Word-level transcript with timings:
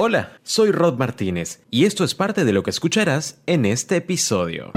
Hola, 0.00 0.28
soy 0.44 0.70
Rod 0.70 0.96
Martínez 0.96 1.58
y 1.72 1.84
esto 1.84 2.04
es 2.04 2.14
parte 2.14 2.44
de 2.44 2.52
lo 2.52 2.62
que 2.62 2.70
escucharás 2.70 3.38
en 3.46 3.64
este 3.64 3.96
episodio. 3.96 4.70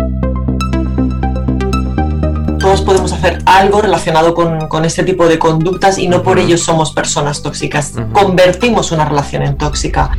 Todos 2.58 2.82
podemos 2.82 3.14
hacer 3.14 3.38
algo 3.46 3.84
relacionado 3.84 4.34
con, 4.34 4.84
este 4.84 5.04
tipo 5.04 5.28
de 5.28 5.38
conductas 5.38 6.00
y 6.00 6.08
no 6.08 6.24
por 6.24 6.40
ello 6.40 6.58
somos 6.58 6.92
personas 6.92 7.44
tóxicas. 7.44 7.94
Convertimos 8.12 8.92
una 8.92 9.06
relación 9.06 9.44
en 9.44 9.58
tóxica 9.60 10.10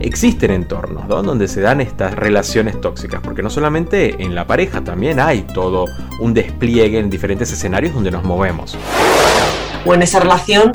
existen 0.00 0.50
entornos 0.50 1.08
donde 1.08 1.48
se 1.48 1.60
dan 1.62 1.80
estas 1.80 2.12
relaciones 2.14 2.78
tóxicas, 2.78 3.20
porque 3.22 3.42
no 3.42 3.48
solamente 3.48 4.22
en 4.22 4.34
la 4.34 4.46
pareja, 4.46 4.82
también 4.82 5.18
hay 5.18 5.42
todo 5.42 5.86
un 6.20 6.34
despliegue 6.34 6.98
en 6.98 7.08
diferentes 7.08 7.52
escenarios 7.52 7.94
donde 7.94 8.10
nos 8.10 8.24
movemos. 8.24 8.76
O 9.86 9.94
en 9.94 10.02
esa 10.02 10.18
relación 10.18 10.72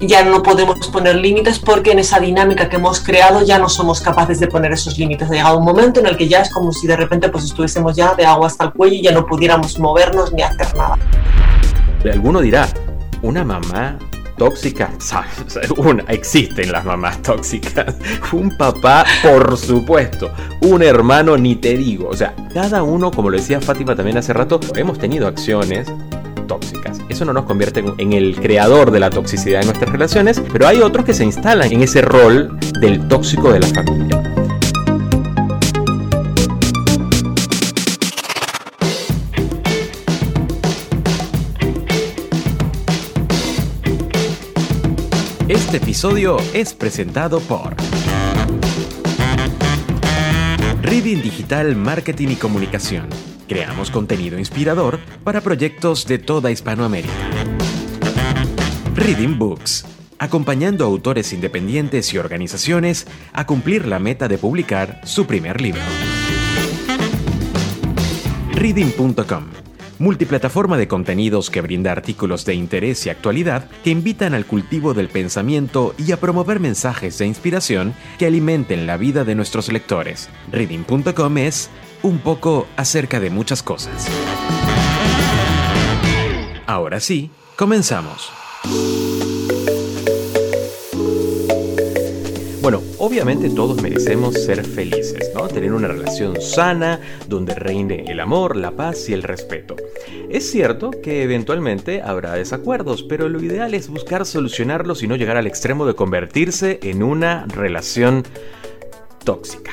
ya 0.00 0.24
no 0.24 0.42
podemos 0.42 0.86
poner 0.88 1.16
límites 1.16 1.58
porque 1.58 1.92
en 1.92 1.98
esa 1.98 2.20
dinámica 2.20 2.68
que 2.68 2.76
hemos 2.76 3.00
creado 3.00 3.44
ya 3.44 3.58
no 3.58 3.68
somos 3.68 4.00
capaces 4.00 4.38
de 4.40 4.46
poner 4.46 4.72
esos 4.72 4.98
límites. 4.98 5.30
Ha 5.30 5.32
llegado 5.32 5.58
un 5.58 5.64
momento 5.64 6.00
en 6.00 6.06
el 6.06 6.16
que 6.16 6.28
ya 6.28 6.40
es 6.40 6.52
como 6.52 6.72
si 6.72 6.86
de 6.86 6.96
repente 6.96 7.28
pues 7.28 7.44
estuviésemos 7.44 7.96
ya 7.96 8.14
de 8.14 8.26
agua 8.26 8.46
hasta 8.46 8.64
el 8.64 8.72
cuello 8.72 8.94
y 8.94 9.02
ya 9.02 9.12
no 9.12 9.24
pudiéramos 9.24 9.78
movernos 9.78 10.32
ni 10.32 10.42
hacer 10.42 10.74
nada. 10.76 10.98
Alguno 12.04 12.40
dirá, 12.40 12.68
una 13.22 13.44
mamá 13.44 13.98
tóxica, 14.36 14.90
una, 15.78 16.04
existen 16.08 16.70
las 16.70 16.84
mamás 16.84 17.22
tóxicas, 17.22 17.94
un 18.32 18.56
papá, 18.56 19.04
por 19.22 19.56
supuesto, 19.56 20.30
un 20.60 20.82
hermano, 20.82 21.36
ni 21.36 21.56
te 21.56 21.76
digo, 21.76 22.08
o 22.08 22.16
sea, 22.16 22.34
cada 22.52 22.82
uno, 22.82 23.10
como 23.10 23.30
lo 23.30 23.38
decía 23.38 23.60
Fátima 23.60 23.96
también 23.96 24.18
hace 24.18 24.32
rato, 24.32 24.60
hemos 24.74 24.98
tenido 24.98 25.26
acciones 25.26 25.88
tóxicas. 26.46 27.00
Eso 27.08 27.24
no 27.24 27.32
nos 27.32 27.44
convierte 27.44 27.84
en 27.98 28.12
el 28.12 28.36
creador 28.40 28.90
de 28.90 29.00
la 29.00 29.10
toxicidad 29.10 29.60
en 29.60 29.66
nuestras 29.66 29.90
relaciones, 29.90 30.40
pero 30.52 30.66
hay 30.66 30.78
otros 30.78 31.04
que 31.04 31.14
se 31.14 31.24
instalan 31.24 31.72
en 31.72 31.82
ese 31.82 32.02
rol 32.02 32.58
del 32.80 33.08
tóxico 33.08 33.52
de 33.52 33.60
la 33.60 33.66
familia. 33.68 34.22
Este 45.48 45.76
episodio 45.76 46.38
es 46.54 46.74
presentado 46.74 47.40
por 47.40 47.76
Reading 50.82 51.22
Digital 51.22 51.76
Marketing 51.76 52.28
y 52.28 52.36
Comunicación 52.36 53.35
Creamos 53.48 53.92
contenido 53.92 54.38
inspirador 54.38 54.98
para 55.22 55.40
proyectos 55.40 56.06
de 56.06 56.18
toda 56.18 56.50
Hispanoamérica. 56.50 57.12
Reading 58.96 59.38
Books, 59.38 59.84
acompañando 60.18 60.84
a 60.84 60.88
autores 60.88 61.32
independientes 61.32 62.12
y 62.12 62.18
organizaciones 62.18 63.06
a 63.32 63.46
cumplir 63.46 63.86
la 63.86 64.00
meta 64.00 64.26
de 64.26 64.38
publicar 64.38 65.00
su 65.04 65.26
primer 65.26 65.60
libro. 65.60 65.82
Reading.com, 68.54 69.44
multiplataforma 70.00 70.76
de 70.76 70.88
contenidos 70.88 71.48
que 71.48 71.60
brinda 71.60 71.92
artículos 71.92 72.44
de 72.46 72.54
interés 72.54 73.06
y 73.06 73.10
actualidad 73.10 73.68
que 73.84 73.90
invitan 73.90 74.34
al 74.34 74.46
cultivo 74.46 74.92
del 74.92 75.08
pensamiento 75.08 75.94
y 75.98 76.10
a 76.10 76.18
promover 76.18 76.58
mensajes 76.58 77.18
de 77.18 77.26
inspiración 77.26 77.94
que 78.18 78.26
alimenten 78.26 78.88
la 78.88 78.96
vida 78.96 79.22
de 79.24 79.36
nuestros 79.36 79.70
lectores. 79.70 80.30
Reading.com 80.50 81.38
es 81.38 81.70
un 82.02 82.18
poco 82.18 82.66
acerca 82.76 83.20
de 83.20 83.30
muchas 83.30 83.62
cosas. 83.62 84.06
Ahora 86.66 87.00
sí, 87.00 87.30
comenzamos. 87.56 88.30
Bueno, 92.66 92.82
obviamente 92.98 93.48
todos 93.48 93.80
merecemos 93.80 94.34
ser 94.34 94.64
felices, 94.64 95.30
¿no? 95.32 95.46
Tener 95.46 95.72
una 95.72 95.86
relación 95.86 96.40
sana, 96.40 97.00
donde 97.28 97.54
reine 97.54 98.06
el 98.08 98.18
amor, 98.18 98.56
la 98.56 98.72
paz 98.72 99.08
y 99.08 99.12
el 99.12 99.22
respeto. 99.22 99.76
Es 100.28 100.50
cierto 100.50 100.90
que 100.90 101.22
eventualmente 101.22 102.02
habrá 102.02 102.32
desacuerdos, 102.32 103.04
pero 103.04 103.28
lo 103.28 103.40
ideal 103.40 103.72
es 103.74 103.88
buscar 103.88 104.26
solucionarlos 104.26 105.04
y 105.04 105.06
no 105.06 105.14
llegar 105.14 105.36
al 105.36 105.46
extremo 105.46 105.86
de 105.86 105.94
convertirse 105.94 106.80
en 106.82 107.04
una 107.04 107.46
relación 107.46 108.24
tóxica. 109.22 109.70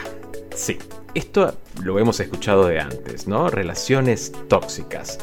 Sí, 0.55 0.77
esto 1.13 1.55
lo 1.81 1.99
hemos 1.99 2.19
escuchado 2.19 2.67
de 2.67 2.79
antes, 2.79 3.27
¿no? 3.27 3.49
Relaciones 3.49 4.31
tóxicas. 4.47 5.19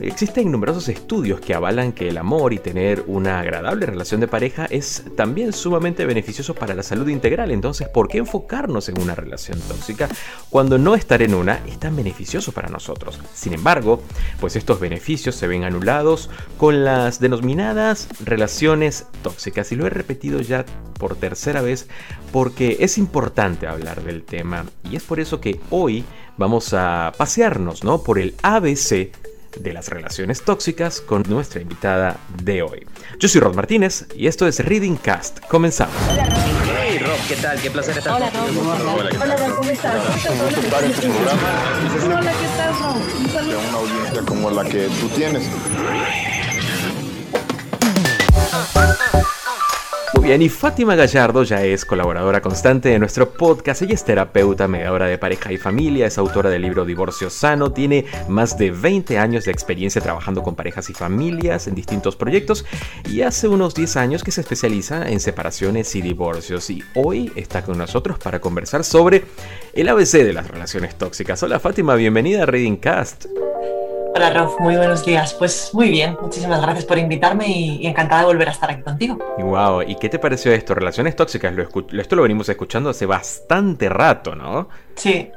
Existen 0.00 0.50
numerosos 0.50 0.88
estudios 0.88 1.40
que 1.40 1.54
avalan 1.54 1.92
que 1.92 2.08
el 2.08 2.18
amor 2.18 2.52
y 2.52 2.58
tener 2.58 3.04
una 3.06 3.40
agradable 3.40 3.86
relación 3.86 4.20
de 4.20 4.28
pareja 4.28 4.66
es 4.66 5.04
también 5.16 5.52
sumamente 5.52 6.04
beneficioso 6.04 6.54
para 6.54 6.74
la 6.74 6.82
salud 6.82 7.08
integral. 7.08 7.50
Entonces, 7.50 7.88
¿por 7.88 8.08
qué 8.08 8.18
enfocarnos 8.18 8.88
en 8.88 9.00
una 9.00 9.14
relación 9.14 9.58
tóxica 9.60 10.08
cuando 10.50 10.78
no 10.78 10.94
estar 10.94 11.22
en 11.22 11.32
una 11.34 11.60
es 11.66 11.78
tan 11.78 11.96
beneficioso 11.96 12.52
para 12.52 12.68
nosotros? 12.68 13.18
Sin 13.32 13.54
embargo, 13.54 14.02
pues 14.40 14.56
estos 14.56 14.78
beneficios 14.78 15.36
se 15.36 15.46
ven 15.46 15.64
anulados 15.64 16.28
con 16.58 16.84
las 16.84 17.20
denominadas 17.20 18.08
relaciones 18.24 19.06
tóxicas. 19.22 19.72
Y 19.72 19.76
lo 19.76 19.86
he 19.86 19.90
repetido 19.90 20.40
ya 20.40 20.66
por 20.98 21.16
tercera 21.16 21.62
vez 21.62 21.88
porque 22.30 22.78
es 22.80 22.98
importante 22.98 23.66
hablar 23.66 24.02
del 24.02 24.22
tema. 24.24 24.66
Y 24.90 24.96
es 24.96 25.02
por 25.04 25.18
eso 25.18 25.40
que 25.40 25.60
hoy 25.70 26.04
vamos 26.36 26.74
a 26.74 27.12
pasearnos 27.16 27.84
¿no? 27.84 28.02
por 28.02 28.18
el 28.18 28.34
ABC 28.42 29.10
de 29.60 29.72
las 29.72 29.88
relaciones 29.88 30.42
tóxicas 30.42 31.00
con 31.00 31.22
nuestra 31.28 31.60
invitada 31.60 32.16
de 32.42 32.62
hoy. 32.62 32.86
Yo 33.18 33.28
soy 33.28 33.40
Rod 33.40 33.54
Martínez 33.54 34.06
y 34.14 34.26
esto 34.26 34.46
es 34.46 34.64
Reading 34.64 34.96
Cast. 34.96 35.40
Comenzamos. 35.46 35.94
Hey 36.08 36.98
Rob, 36.98 37.18
¿qué 37.28 37.36
tal? 37.36 37.60
Qué 37.60 37.70
placer 37.70 37.98
estar 37.98 38.14
Hola, 38.14 38.30
Rob. 38.30 38.96
Hola, 38.96 39.10
Hola, 39.20 39.36
¿cómo 39.56 39.70
estás? 39.70 39.94
Hola, 39.94 40.14
¿qué 42.32 42.48
tal, 42.56 42.78
Rob? 42.78 42.96
Una 43.66 43.78
audiencia 43.78 44.22
como 44.26 44.50
la 44.50 44.64
que 44.64 44.88
tú 45.00 45.08
tienes. 45.08 45.44
Bien, 50.22 50.42
y 50.42 50.48
Fátima 50.48 50.94
Gallardo 50.94 51.42
ya 51.42 51.62
es 51.62 51.84
colaboradora 51.84 52.40
constante 52.40 52.88
de 52.88 52.98
nuestro 52.98 53.30
podcast. 53.30 53.82
Ella 53.82 53.94
es 53.94 54.04
terapeuta, 54.04 54.66
mediadora 54.66 55.06
de 55.06 55.18
pareja 55.18 55.52
y 55.52 55.58
familia, 55.58 56.06
es 56.06 56.18
autora 56.18 56.50
del 56.50 56.62
libro 56.62 56.84
Divorcio 56.84 57.30
Sano, 57.30 57.72
tiene 57.72 58.06
más 58.28 58.56
de 58.56 58.70
20 58.70 59.18
años 59.18 59.44
de 59.44 59.52
experiencia 59.52 60.00
trabajando 60.00 60.42
con 60.42 60.54
parejas 60.54 60.88
y 60.90 60.94
familias 60.94 61.68
en 61.68 61.74
distintos 61.74 62.16
proyectos 62.16 62.64
y 63.08 63.20
hace 63.20 63.48
unos 63.48 63.74
10 63.74 63.96
años 63.96 64.24
que 64.24 64.30
se 64.30 64.40
especializa 64.40 65.08
en 65.08 65.20
separaciones 65.20 65.94
y 65.94 66.00
divorcios. 66.00 66.70
Y 66.70 66.82
hoy 66.94 67.30
está 67.36 67.62
con 67.62 67.78
nosotros 67.78 68.18
para 68.18 68.40
conversar 68.40 68.84
sobre 68.84 69.24
el 69.74 69.88
ABC 69.88 70.24
de 70.24 70.32
las 70.32 70.48
relaciones 70.48 70.96
tóxicas. 70.96 71.42
Hola 71.42 71.60
Fátima, 71.60 71.94
bienvenida 71.96 72.44
a 72.44 72.46
Reading 72.46 72.76
Cast. 72.76 73.26
Hola 74.14 74.30
Rolf, 74.30 74.58
muy 74.60 74.76
buenos 74.76 75.04
días. 75.04 75.34
Pues 75.34 75.70
muy 75.72 75.90
bien, 75.90 76.16
muchísimas 76.20 76.60
gracias 76.60 76.84
por 76.84 76.98
invitarme 76.98 77.48
y, 77.48 77.86
encantada 77.86 78.22
de 78.22 78.26
volver 78.26 78.48
a 78.48 78.52
estar 78.52 78.70
aquí 78.70 78.82
contigo. 78.82 79.18
Wow, 79.38 79.82
¿y 79.82 79.96
qué 79.96 80.08
te 80.08 80.18
pareció 80.18 80.52
esto? 80.52 80.74
Relaciones 80.74 81.14
tóxicas, 81.14 81.54
lo 81.54 81.62
esto 81.62 82.16
lo 82.16 82.22
venimos 82.22 82.48
escuchando 82.48 82.90
hace 82.90 83.06
bastante 83.06 83.88
rato, 83.88 84.34
¿no? 84.34 84.68
Sí, 84.96 85.30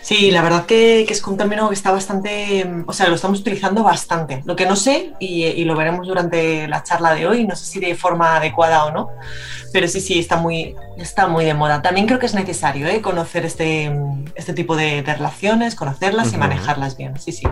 Sí, 0.00 0.30
la 0.30 0.42
verdad 0.42 0.66
que, 0.66 1.02
es 1.02 1.22
un 1.26 1.36
término 1.36 1.68
que 1.68 1.74
está 1.74 1.90
bastante, 1.90 2.66
o 2.86 2.92
sea, 2.92 3.08
lo 3.08 3.14
estamos 3.14 3.40
utilizando 3.40 3.82
bastante. 3.82 4.42
Lo 4.46 4.56
que 4.56 4.66
no 4.66 4.76
sé, 4.76 5.12
y, 5.18 5.64
lo 5.64 5.76
veremos 5.76 6.06
durante 6.06 6.66
la 6.66 6.82
charla 6.82 7.14
de 7.14 7.26
hoy, 7.26 7.46
no 7.46 7.54
sé 7.54 7.66
si 7.66 7.80
de 7.80 7.94
forma 7.94 8.36
adecuada 8.36 8.86
o 8.86 8.90
no, 8.90 9.10
pero 9.72 9.86
sí, 9.86 10.00
sí, 10.00 10.18
está 10.18 10.36
muy, 10.36 10.74
está 10.96 11.26
muy 11.26 11.44
de 11.44 11.54
moda. 11.54 11.82
También 11.82 12.06
creo 12.06 12.18
que 12.18 12.26
es 12.26 12.34
necesario 12.34 12.86
¿eh? 12.86 13.00
conocer 13.00 13.44
este, 13.44 13.92
este 14.34 14.54
tipo 14.54 14.76
de, 14.76 15.02
relaciones, 15.02 15.74
conocerlas 15.74 16.32
y 16.32 16.36
manejarlas 16.36 16.96
bien. 16.96 17.18
Sí, 17.18 17.32
sí. 17.32 17.46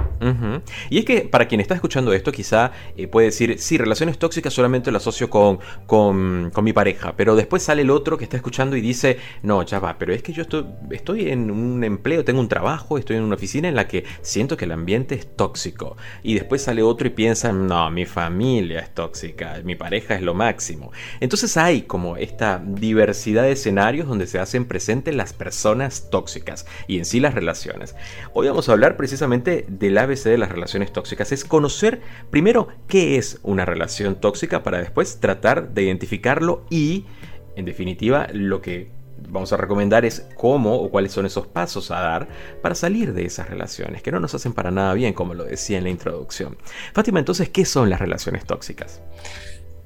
Y 0.91 0.99
es 0.99 1.05
que 1.05 1.23
para 1.23 1.47
quien 1.47 1.61
está 1.61 1.75
escuchando 1.75 2.13
esto, 2.13 2.33
quizá 2.33 2.73
eh, 2.97 3.07
puede 3.07 3.27
decir, 3.27 3.57
sí, 3.59 3.79
relaciones 3.79 4.19
tóxicas 4.19 4.53
solamente 4.53 4.91
lo 4.91 4.97
asocio 4.99 5.29
con, 5.31 5.59
con, 5.87 6.51
mi 6.65 6.73
pareja, 6.73 7.15
pero 7.17 7.37
después 7.37 7.63
sale 7.63 7.83
el 7.83 7.91
otro 7.91 8.19
que 8.19 8.25
está 8.25 8.37
escuchando 8.37 8.77
y 8.77 8.81
dice, 8.81 9.19
no, 9.43 9.63
ya 9.63 9.79
va, 9.79 9.97
pero 9.99 10.13
es 10.13 10.23
que 10.23 10.33
yo 10.33 10.43
estoy, 10.43 10.67
estoy 10.91 11.31
en 11.31 11.51
un 11.51 11.85
empleo, 11.85 12.06
tengo 12.25 12.41
un 12.41 12.49
trabajo, 12.49 12.99
estoy 12.99 13.17
en 13.17 13.23
una 13.23 13.35
oficina 13.35 13.69
en 13.69 13.75
la 13.75 13.89
que 13.89 14.05
siento 14.23 14.57
que 14.57 14.65
el 14.65 14.73
ambiente 14.73 15.15
es 15.15 15.27
tóxico. 15.37 15.97
Y 16.23 16.35
después 16.35 16.63
sale 16.63 16.83
otro 16.83 17.07
y 17.07 17.11
piensa, 17.11 17.53
no, 17.53 17.91
mi 17.91 18.07
familia 18.07 18.81
es 18.81 18.95
tóxica, 18.95 19.61
mi 19.65 19.75
pareja 19.75 20.15
es 20.15 20.23
lo 20.23 20.35
máximo. 20.35 20.93
Entonces 21.21 21.57
hay 21.57 21.83
como 21.83 22.17
esta 22.17 22.63
diversidad 22.65 23.43
de 23.43 23.53
escenarios 23.53 24.07
donde 24.07 24.27
se 24.27 24.39
hacen 24.39 24.65
presentes 24.67 25.15
las 25.15 25.33
personas 25.33 26.09
tóxicas 26.11 26.67
y 26.87 26.99
en 26.99 27.05
sí 27.05 27.21
las 27.21 27.35
relaciones. 27.35 27.95
Hoy 28.33 28.49
vamos 28.49 28.69
a 28.69 28.73
hablar 28.73 28.97
precisamente 28.97 29.67
del 29.69 29.99
ABC 29.99 30.25
de 30.25 30.39
las 30.39 30.51
relaciones 30.51 30.93
tóxicas. 30.93 31.33
Es 31.33 31.45
conocer 31.45 32.01
primero 32.31 32.69
qué 32.89 33.17
es 33.17 33.41
una 33.43 33.65
relación 33.65 34.21
tóxica 34.21 34.63
para 34.63 34.79
después 34.79 35.19
tratar 35.21 35.71
de 35.75 35.83
identificarlo 35.83 36.65
y, 36.71 37.05
en 37.57 37.65
definitiva, 37.65 38.29
lo 38.33 38.61
que 38.61 38.96
vamos 39.29 39.53
a 39.53 39.57
recomendar 39.57 40.05
es 40.05 40.27
cómo 40.37 40.77
o 40.77 40.91
cuáles 40.91 41.13
son 41.13 41.27
esos 41.27 41.47
pasos 41.47 41.91
a 41.91 42.01
dar 42.01 42.29
para 42.63 42.75
salir 42.75 43.13
de 43.13 43.25
esas 43.25 43.49
relaciones 43.49 44.03
que 44.03 44.13
no 44.13 44.21
nos 44.21 44.35
hacen 44.35 44.53
para 44.53 44.71
nada 44.71 44.95
bien, 44.95 45.15
como 45.15 45.35
lo 45.35 45.45
decía 45.45 45.79
en 45.79 45.85
la 45.85 45.91
introducción. 45.91 46.57
Fátima, 46.93 47.19
entonces, 47.19 47.49
¿qué 47.49 47.65
son 47.65 47.91
las 47.91 48.01
relaciones 48.01 48.45
tóxicas? 48.45 49.03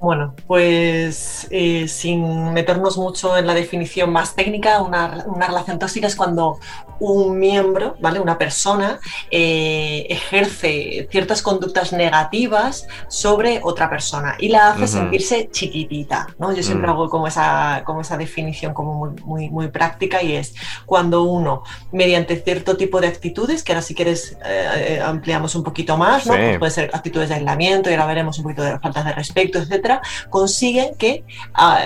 Bueno, 0.01 0.35
pues 0.47 1.47
eh, 1.51 1.87
sin 1.87 2.55
meternos 2.55 2.97
mucho 2.97 3.37
en 3.37 3.47
la 3.47 3.53
definición 3.53 4.11
más 4.11 4.35
técnica, 4.35 4.81
una, 4.81 5.27
relación 5.47 5.79
tóxica 5.79 6.07
es 6.07 6.17
cuando 6.17 6.59
un 7.01 7.39
miembro, 7.39 7.97
¿vale? 8.01 8.19
Una 8.19 8.39
persona 8.39 8.99
eh, 9.31 10.07
ejerce 10.09 11.07
ciertas 11.11 11.43
conductas 11.43 11.93
negativas 11.93 12.87
sobre 13.09 13.61
otra 13.63 13.91
persona 13.91 14.37
y 14.39 14.49
la 14.49 14.71
hace 14.71 14.87
sentirse 14.87 15.51
chiquitita, 15.51 16.29
¿no? 16.39 16.55
Yo 16.55 16.63
siempre 16.63 16.89
mm. 16.89 16.91
hago 16.91 17.11
como 17.11 17.27
esa, 17.27 17.83
como 17.85 18.01
esa 18.01 18.17
definición 18.17 18.73
como 18.73 18.95
muy, 18.95 19.11
muy, 19.23 19.51
muy, 19.51 19.69
práctica 19.69 20.23
y 20.23 20.33
es 20.33 20.55
cuando 20.87 21.25
uno, 21.25 21.63
mediante 21.93 22.37
cierto 22.37 22.77
tipo 22.77 23.03
de 23.03 23.09
actitudes, 23.09 23.63
que 23.63 23.73
ahora 23.73 23.83
si 23.83 23.95
quieres 23.95 24.39
eh, 24.47 25.01
ampliamos 25.05 25.55
un 25.55 25.63
poquito 25.63 25.99
más, 25.99 26.27
¿no? 26.27 26.35
Pues 26.35 26.59
puede 26.59 26.73
ser 26.73 26.91
actitudes 26.95 27.29
de 27.29 27.35
aislamiento 27.37 27.91
y 27.91 27.93
ahora 27.93 28.07
veremos 28.07 28.39
un 28.39 28.45
poquito 28.45 28.63
de 28.63 28.79
faltas 28.79 29.05
de 29.05 29.13
respeto, 29.13 29.59
etcétera 29.59 29.90
consiguen 30.29 30.95
que, 30.97 31.25
ah, 31.55 31.81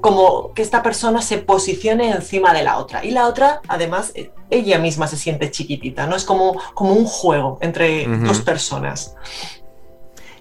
como 0.00 0.52
que 0.54 0.62
esta 0.62 0.82
persona 0.82 1.22
se 1.22 1.38
posicione 1.38 2.10
encima 2.10 2.52
de 2.52 2.62
la 2.62 2.78
otra. 2.78 3.04
Y 3.04 3.10
la 3.10 3.26
otra, 3.26 3.60
además, 3.68 4.12
ella 4.50 4.78
misma 4.78 5.06
se 5.06 5.16
siente 5.16 5.50
chiquitita, 5.50 6.06
¿no? 6.06 6.16
Es 6.16 6.24
como, 6.24 6.60
como 6.74 6.92
un 6.92 7.06
juego 7.06 7.58
entre 7.60 8.06
dos 8.06 8.40
personas. 8.40 9.16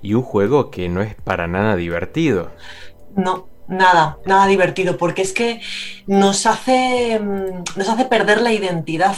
Y 0.01 0.13
un 0.13 0.23
juego 0.23 0.71
que 0.71 0.89
no 0.89 1.01
es 1.01 1.15
para 1.15 1.47
nada 1.47 1.75
divertido. 1.75 2.51
No, 3.15 3.47
nada, 3.67 4.17
nada 4.25 4.47
divertido, 4.47 4.97
porque 4.97 5.21
es 5.21 5.33
que 5.33 5.61
nos 6.07 6.45
hace, 6.45 7.19
mm, 7.19 7.77
nos 7.77 7.89
hace 7.89 8.05
perder 8.05 8.41
la 8.41 8.51
identidad 8.51 9.15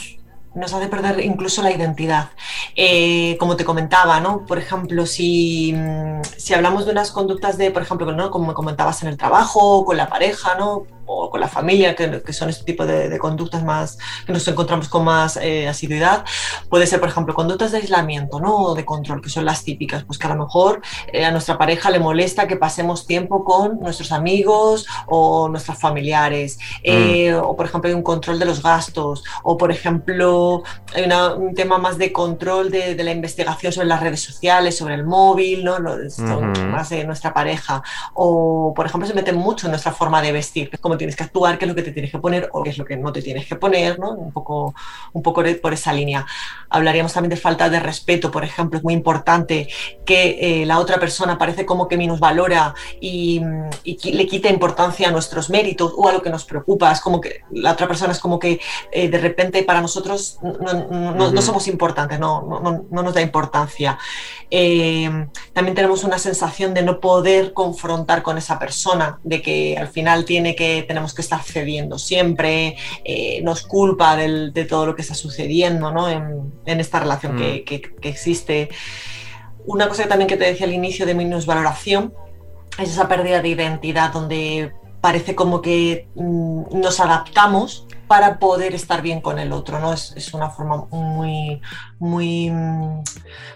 nos 0.55 0.73
hace 0.73 0.88
perder 0.88 1.19
incluso 1.23 1.61
la 1.61 1.71
identidad. 1.71 2.29
Eh, 2.75 3.38
como 3.39 3.55
te 3.55 3.65
comentaba, 3.65 4.19
¿no? 4.19 4.45
Por 4.45 4.57
ejemplo, 4.57 5.05
si, 5.05 5.73
mm, 5.73 6.21
si, 6.38 6.53
hablamos 6.53 6.85
de 6.85 6.91
unas 6.91 7.11
conductas 7.11 7.57
de, 7.57 7.71
por 7.71 7.81
ejemplo, 7.81 8.11
¿no? 8.11 8.31
como 8.31 8.47
me 8.47 8.53
comentabas 8.53 9.01
en 9.03 9.09
el 9.09 9.17
trabajo, 9.17 9.85
con 9.85 9.97
la 9.97 10.09
pareja, 10.09 10.55
¿no? 10.55 10.85
O 11.05 11.29
con 11.29 11.39
la 11.39 11.47
familia, 11.47 11.95
que, 11.95 12.21
que 12.21 12.33
son 12.33 12.50
este 12.50 12.63
tipo 12.63 12.85
de, 12.85 13.17
conductas 13.19 13.63
más 13.63 13.97
que 14.25 14.33
nos 14.33 14.47
encontramos 14.47 14.89
con 14.89 15.05
más 15.05 15.38
eh, 15.38 15.67
asiduidad, 15.67 16.25
puede 16.69 16.88
ser, 16.88 17.00
por 17.00 17.09
ejemplo, 17.09 17.33
conductas 17.33 17.71
de 17.71 17.77
aislamiento 17.77 18.39
¿no? 18.39 18.55
o 18.55 18.75
de 18.75 18.85
control, 18.85 19.21
que 19.21 19.29
son 19.29 19.45
las 19.45 19.63
típicas, 19.63 20.03
pues 20.03 20.17
que 20.17 20.27
a 20.27 20.33
lo 20.33 20.44
mejor 20.44 20.81
eh, 21.11 21.25
a 21.25 21.31
nuestra 21.31 21.57
pareja 21.57 21.89
le 21.89 22.00
molesta 22.00 22.47
que 22.47 22.57
pasemos 22.57 23.05
tiempo 23.05 23.44
con 23.44 23.79
nuestros 23.79 24.11
amigos 24.11 24.85
o 25.07 25.47
nuestros 25.50 25.77
familiares, 25.77 26.59
eh, 26.83 27.33
mm. 27.33 27.45
o 27.45 27.55
por 27.55 27.65
ejemplo 27.67 27.89
hay 27.89 27.95
un 27.95 28.03
control 28.03 28.39
de 28.39 28.45
los 28.45 28.61
gastos, 28.61 29.23
o 29.44 29.57
por 29.57 29.71
ejemplo 29.71 30.63
hay 30.94 31.09
un 31.38 31.53
tema 31.53 31.77
más 31.77 31.97
de 31.97 32.11
control 32.11 32.71
de, 32.71 32.95
de, 32.95 33.03
la 33.03 33.11
investigación 33.11 33.73
sobre 33.73 33.88
las 33.88 34.01
redes 34.01 34.21
sociales, 34.21 34.77
sobre 34.77 34.95
el 34.95 35.03
móvil, 35.03 35.63
¿no? 35.63 35.79
Lo, 35.79 35.97
más 36.69 36.89
de 36.89 37.03
nuestra 37.03 37.33
pareja, 37.33 37.83
o 38.13 38.73
por 38.75 38.85
ejemplo 38.85 39.07
se 39.07 39.13
mete 39.13 39.33
mucho 39.33 39.67
en 39.67 39.71
nuestra 39.71 39.91
forma 39.91 40.21
de 40.21 40.31
vestir, 40.31 40.71
como 40.79 40.92
tienes 40.97 41.15
que 41.15 41.23
actuar, 41.23 41.57
qué 41.57 41.65
es 41.65 41.69
lo 41.69 41.75
que 41.75 41.83
te 41.83 41.91
tienes 41.91 42.11
que 42.11 42.19
poner 42.19 42.49
o 42.53 42.63
qué 42.63 42.69
es 42.71 42.77
lo 42.77 42.85
que 42.85 42.97
no 42.97 43.11
te 43.11 43.21
tienes 43.21 43.47
que 43.47 43.55
poner, 43.55 43.99
¿no? 43.99 44.11
Un 44.11 44.31
poco, 44.31 44.73
un 45.13 45.21
poco 45.21 45.43
por 45.61 45.73
esa 45.73 45.93
línea. 45.93 46.25
Hablaríamos 46.69 47.13
también 47.13 47.31
de 47.31 47.37
falta 47.37 47.69
de 47.69 47.79
respeto, 47.79 48.31
por 48.31 48.43
ejemplo, 48.43 48.77
es 48.77 48.83
muy 48.83 48.93
importante 48.93 49.67
que 50.05 50.61
eh, 50.61 50.65
la 50.65 50.79
otra 50.79 50.99
persona 50.99 51.37
parece 51.37 51.65
como 51.65 51.87
que 51.87 51.97
minusvalora 51.97 52.73
y, 52.99 53.41
y 53.83 54.11
le 54.11 54.27
quita 54.27 54.49
importancia 54.49 55.09
a 55.09 55.11
nuestros 55.11 55.49
méritos 55.49 55.93
o 55.95 56.07
a 56.07 56.13
lo 56.13 56.21
que 56.21 56.29
nos 56.29 56.45
preocupa. 56.45 56.91
Es 56.91 57.01
como 57.01 57.21
que 57.21 57.41
la 57.51 57.71
otra 57.73 57.87
persona 57.87 58.13
es 58.13 58.19
como 58.19 58.39
que 58.39 58.59
eh, 58.91 59.09
de 59.09 59.17
repente 59.17 59.63
para 59.63 59.81
nosotros 59.81 60.39
no, 60.41 61.41
somos 61.41 61.67
importantes, 61.67 62.19
no, 62.19 62.85
no, 62.89 63.03
nos 63.03 63.13
da 63.13 63.21
importancia. 63.21 63.97
Eh, 64.49 65.27
también 65.53 65.75
tenemos 65.75 66.03
una 66.03 66.17
sensación 66.17 66.73
de 66.73 66.83
no 66.83 66.99
poder 66.99 67.53
confrontar 67.53 68.23
con 68.23 68.37
esa 68.37 68.59
persona, 68.59 69.19
de 69.23 69.41
que 69.41 69.77
al 69.77 69.87
final 69.87 70.25
tiene 70.25 70.55
que 70.55 70.82
tenemos 70.83 71.13
que 71.13 71.21
estar 71.21 71.41
cediendo 71.44 71.97
siempre, 71.97 72.75
eh, 73.03 73.41
nos 73.44 73.63
culpa 73.63 74.15
de 74.15 74.65
todo 74.65 74.85
lo 74.85 74.95
que 74.95 75.01
está 75.01 75.13
sucediendo 75.13 75.91
¿no? 75.91 76.09
en, 76.09 76.80
esta 76.80 77.00
relación 77.00 77.38
que, 77.38 77.91
mm. 78.01 78.07
existe. 78.07 78.69
Una 79.65 79.88
cosa 79.88 80.07
también 80.07 80.27
que 80.27 80.38
te 80.38 80.45
decía 80.45 80.65
al 80.65 80.74
inicio 80.74 81.06
de 81.06 81.13
minusvaloración 81.13 82.13
es 82.80 82.89
esa 82.89 83.07
pérdida 83.07 83.41
de 83.41 83.50
identidad 83.50 84.12
donde 84.12 84.71
parece 85.00 85.35
como 85.35 85.62
que 85.62 86.07
mm, 86.15 86.80
nos 86.80 87.00
adaptamos 87.00 87.88
para 88.13 88.38
poder 88.38 88.75
estar 88.75 89.01
bien 89.01 89.21
con 89.21 89.39
el 89.39 89.51
otro, 89.51 89.80
¿no? 89.80 89.92
Es, 89.92 90.33
una 90.36 90.51
forma 90.51 90.86
muy, 90.92 91.60
muy, 91.98 92.51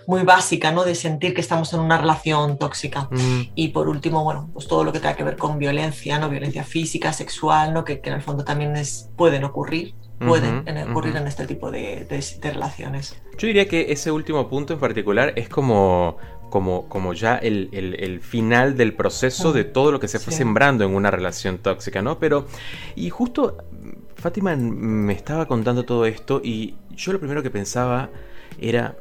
muy 0.08 0.24
básica, 0.24 0.72
¿no? 0.72 0.84
De 0.84 0.96
sentir 0.96 1.36
que 1.36 1.42
estamos 1.42 1.72
en 1.74 1.80
una 1.82 1.96
relación 1.96 2.58
tóxica. 2.58 3.08
Mm. 3.12 3.52
Y 3.54 3.68
por 3.68 3.88
último, 3.88 4.24
bueno, 4.24 4.50
pues 4.54 4.68
todo 4.68 4.84
lo 4.84 4.92
que 4.92 5.00
tenga 5.00 5.16
que 5.16 5.24
ver 5.24 5.38
con 5.38 5.60
violencia, 5.60 6.18
¿no? 6.18 6.28
Violencia 6.28 6.64
física, 6.64 7.14
sexual, 7.14 7.72
¿no? 7.72 7.86
Que, 7.86 8.02
en 8.04 8.14
el 8.14 8.24
fondo 8.24 8.44
también 8.44 8.76
es, 8.76 9.12
pueden 9.16 9.44
ocurrir 9.44 9.94
pueden 10.20 10.90
ocurrir 10.90 11.16
en 11.16 11.28
este 11.28 11.46
tipo 11.46 11.70
de, 11.70 12.08
relaciones. 12.42 13.22
Yo 13.38 13.46
diría 13.46 13.68
que 13.68 13.92
ese 13.92 14.10
último 14.12 14.50
punto 14.50 14.74
en 14.74 14.80
particular 14.80 15.34
es 15.36 15.48
como, 15.48 16.18
como, 16.50 16.90
como 16.90 17.14
ya 17.14 17.36
el, 17.36 18.20
final 18.24 18.76
del 18.76 18.96
proceso 18.96 19.54
de 19.54 19.64
todo 19.64 19.92
lo 19.92 20.00
que 20.00 20.08
se 20.08 20.18
fue 20.18 20.34
sembrando 20.34 20.84
en 20.84 20.96
una 20.96 21.12
relación 21.12 21.60
tóxica, 21.60 22.02
¿no? 22.02 22.18
Pero, 22.18 22.48
y 22.96 23.12
justo 23.12 23.58
Fátima 24.18 24.56
me 24.56 25.14
estaba 25.14 25.46
contando 25.46 25.86
todo 25.86 26.06
esto 26.06 26.42
y 26.44 26.76
yo 26.96 27.14
lo 27.14 27.20
primero 27.20 27.44
que 27.44 27.52
pensaba 27.52 28.10
era, 28.60 28.98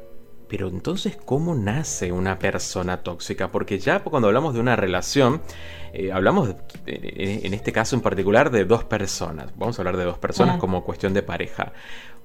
pero 0.47 0.67
entonces, 0.67 1.17
¿cómo 1.17 1.55
nace 1.55 2.11
una 2.11 2.37
persona 2.37 3.01
tóxica? 3.01 3.51
Porque 3.51 3.79
ya 3.79 4.03
cuando 4.03 4.27
hablamos 4.27 4.53
de 4.53 4.59
una 4.59 4.75
relación, 4.75 5.41
eh, 5.91 6.11
hablamos 6.11 6.55
en 6.85 7.53
este 7.53 7.71
caso 7.73 7.95
en 7.95 8.01
particular 8.01 8.51
de 8.51 8.65
dos 8.65 8.83
personas. 8.83 9.51
Vamos 9.57 9.79
a 9.79 9.81
hablar 9.81 9.97
de 9.97 10.05
dos 10.05 10.19
personas 10.19 10.57
como 10.57 10.83
cuestión 10.83 11.15
de 11.15 11.23
pareja. 11.23 11.73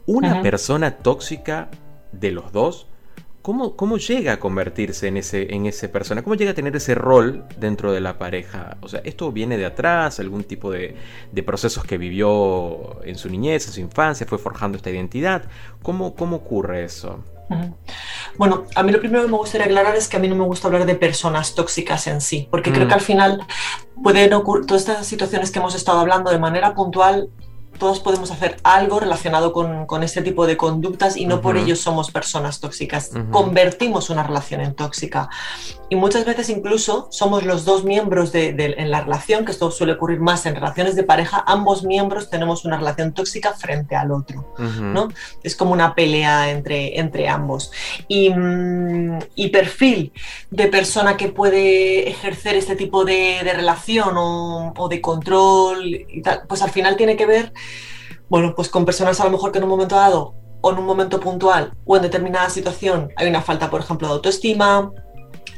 Una 0.04 0.42
persona 0.42 0.98
tóxica 0.98 1.70
de 2.12 2.30
los 2.30 2.52
dos 2.52 2.88
¿Cómo, 3.42 3.74
¿Cómo, 3.74 3.98
llega 3.98 4.34
a 4.34 4.38
convertirse 4.38 5.08
en 5.08 5.16
ese, 5.16 5.52
en 5.52 5.66
ese 5.66 5.88
persona? 5.88 6.22
¿Cómo 6.22 6.36
llega 6.36 6.52
a 6.52 6.54
tener 6.54 6.76
ese 6.76 6.94
rol 6.94 7.44
dentro 7.58 7.92
de 7.92 8.00
la 8.00 8.16
pareja? 8.16 8.76
O 8.80 8.88
sea, 8.88 9.00
¿esto 9.04 9.32
viene 9.32 9.56
de 9.56 9.66
atrás? 9.66 10.20
¿Algún 10.20 10.44
tipo 10.44 10.70
de, 10.70 10.94
de 11.32 11.42
procesos 11.42 11.84
que 11.84 11.98
vivió 11.98 13.04
en 13.04 13.16
su 13.16 13.28
niñez, 13.28 13.66
en 13.66 13.72
su 13.72 13.80
infancia? 13.80 14.26
¿Fue 14.28 14.38
forjando 14.38 14.76
esta 14.76 14.90
identidad? 14.90 15.42
¿Cómo, 15.82 16.14
cómo 16.14 16.36
ocurre 16.36 16.84
eso? 16.84 17.18
Bueno, 18.38 18.64
a 18.74 18.82
mí 18.82 18.92
lo 18.92 19.00
primero 19.00 19.24
que 19.24 19.30
me 19.30 19.36
gustaría 19.36 19.66
aclarar 19.66 19.96
es 19.96 20.08
que 20.08 20.16
a 20.16 20.20
mí 20.20 20.28
no 20.28 20.34
me 20.34 20.44
gusta 20.44 20.68
hablar 20.68 20.86
de 20.86 20.94
personas 20.94 21.54
tóxicas 21.54 22.06
en 22.06 22.20
sí, 22.20 22.48
porque 22.50 22.72
creo 22.72 22.86
mm. 22.86 22.88
que 22.88 22.94
al 22.94 23.00
final 23.00 23.46
pueden 24.02 24.32
ocurrir 24.32 24.66
todas 24.66 24.82
estas 24.82 25.06
situaciones 25.06 25.50
que 25.50 25.58
hemos 25.58 25.74
estado 25.74 26.00
hablando 26.00 26.30
de 26.30 26.38
manera 26.38 26.74
puntual 26.74 27.28
todos 27.79 28.00
podemos 28.00 28.31
hacer 28.31 28.56
algo 28.62 29.00
relacionado 29.00 29.52
con, 29.52 29.86
con 29.86 30.02
este 30.02 30.22
tipo 30.22 30.46
de 30.46 30.56
conductas 30.56 31.17
y 31.17 31.26
no 31.26 31.41
por 31.41 31.56
ello 31.56 31.76
somos 31.76 32.10
personas 32.10 32.60
tóxicas. 32.60 33.10
Convertimos 33.31 34.10
una 34.10 34.22
relación 34.22 34.60
en 34.60 34.74
tóxica. 34.74 35.29
Y 35.88 35.96
muchas 35.96 36.24
veces 36.24 36.48
incluso 36.48 37.08
somos 37.10 37.44
los 37.44 37.67
dos 37.67 37.84
miembros 37.84 38.32
de, 38.32 38.48
en 38.79 38.91
la 38.91 39.02
relación, 39.02 39.44
que 39.44 39.52
esto 39.52 39.70
suele 39.70 39.93
ocurrir 39.93 40.20
más 40.20 40.46
en 40.46 40.55
relaciones 40.55 40.96
de 40.96 41.02
pareja, 41.02 41.44
ambos 41.46 41.84
miembros 41.84 42.31
tenemos 42.31 42.64
una 42.64 42.79
relación 42.79 43.12
tóxica 43.12 43.52
frente 43.52 43.94
al 43.94 44.10
otro. 44.10 44.55
¿no? 44.58 45.08
Es 45.43 45.55
como 45.55 45.72
una 45.72 45.94
pelea 45.94 46.50
entre, 46.50 46.98
entre 46.98 47.29
ambos. 47.29 47.72
Y, 48.08 48.31
mm, 48.31 49.19
y, 49.34 49.48
perfil 49.48 50.12
de 50.50 50.69
persona 50.69 51.19
que 51.19 51.29
puede 51.29 52.08
ejercer 52.08 52.55
este 52.55 52.74
tipo 52.74 53.05
de, 53.05 53.41
de 53.44 53.52
relación 53.52 54.17
o, 54.17 54.72
o 54.74 54.88
de 54.88 55.00
control, 55.02 55.84
y 55.84 56.22
tal, 56.22 56.43
pues 56.48 56.62
al 56.62 56.70
final 56.70 56.96
tiene 56.96 57.17
que 57.17 57.26
ver 57.26 57.52
bueno, 58.28 58.54
pues 58.54 58.69
con 58.69 58.84
personas 58.84 59.20
a 59.20 59.24
lo 59.24 59.31
mejor 59.31 59.52
que 59.52 59.58
en 59.58 59.64
un 59.64 59.70
momento 59.70 59.96
dado 59.96 60.34
o 60.60 60.70
en 60.70 60.78
un 60.78 60.86
momento 60.86 61.20
puntual 61.20 61.74
o 61.84 61.96
en 61.96 62.02
determinada 62.02 62.48
situación 62.48 63.10
hay 63.16 63.28
una 63.28 63.42
falta, 63.42 63.69
por 63.69 63.81
ejemplo, 63.81 64.08
de 64.08 64.14
autoestima, 64.14 64.92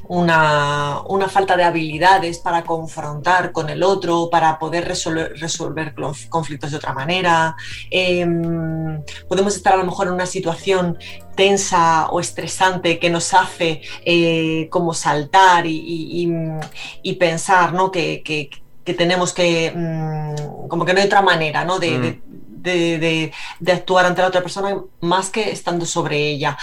una, 0.08 1.28
falta 1.28 1.56
de 1.56 1.64
habilidades 1.64 2.38
para 2.38 2.64
confrontar 2.64 3.52
con 3.52 3.70
el 3.70 3.82
otro, 3.82 4.28
para 4.30 4.58
poder 4.58 4.86
resolver, 4.86 5.94
conflictos 6.28 6.70
de 6.70 6.76
otra 6.76 6.92
manera. 6.92 7.56
Em, 7.90 9.02
podemos 9.28 9.56
estar 9.56 9.74
a 9.74 9.76
lo 9.76 9.84
mejor 9.84 10.08
en 10.08 10.14
una 10.14 10.26
situación 10.26 10.98
tensa 11.36 12.08
o 12.08 12.20
estresante 12.20 12.98
que 12.98 13.10
nos 13.10 13.34
hace 13.34 13.82
eh, 14.04 14.68
como 14.70 14.94
saltar 14.94 15.64
y, 15.66 17.16
pensar 17.18 17.72
¿no? 17.72 17.90
que, 17.90 18.50
tenemos 18.92 19.32
que, 19.32 19.72
mm, 19.74 20.68
como 20.68 20.84
que 20.84 20.92
no 20.92 21.00
hay 21.00 21.06
otra 21.06 21.22
manera 21.22 21.64
¿no? 21.64 21.78
de, 21.78 21.98
mm 21.98 22.34
de, 22.64 23.72
actuar 23.72 24.06
ante 24.06 24.22
la 24.22 24.28
otra 24.28 24.42
persona 24.42 24.76
más 25.00 25.30
que 25.30 25.50
estando 25.50 25.86
sobre 25.86 26.18
ella. 26.18 26.56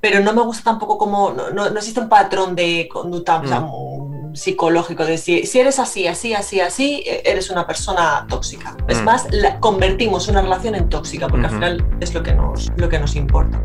Pero 0.00 0.20
no 0.20 0.34
me 0.34 0.42
gusta 0.42 0.64
tampoco 0.64 0.98
como, 0.98 1.32
no, 1.32 1.66
existe 1.66 2.00
un 2.00 2.10
patrón 2.10 2.54
de 2.54 2.88
conducta 2.92 3.40
mm. 3.40 4.34
psicológico, 4.34 5.04
de 5.04 5.12
decir, 5.12 5.46
si 5.46 5.60
eres 5.60 5.78
así, 5.78 6.06
así, 6.06 6.34
así, 6.34 6.60
así, 6.60 7.02
e, 7.06 7.22
eres 7.24 7.48
una 7.48 7.66
persona 7.66 8.26
tóxica. 8.28 8.76
Es 8.86 9.00
mm. 9.00 9.04
más, 9.04 9.26
convertimos 9.60 10.28
una 10.28 10.42
relación 10.42 10.74
en 10.74 10.90
tóxica, 10.90 11.28
porque 11.28 11.46
al 11.46 11.52
final 11.52 11.86
es 12.00 12.12
lo 12.12 12.22
que 12.22 12.34
nos, 12.34 12.70
lo 12.76 12.88
que 12.88 12.98
nos 12.98 13.16
importa. 13.16 13.62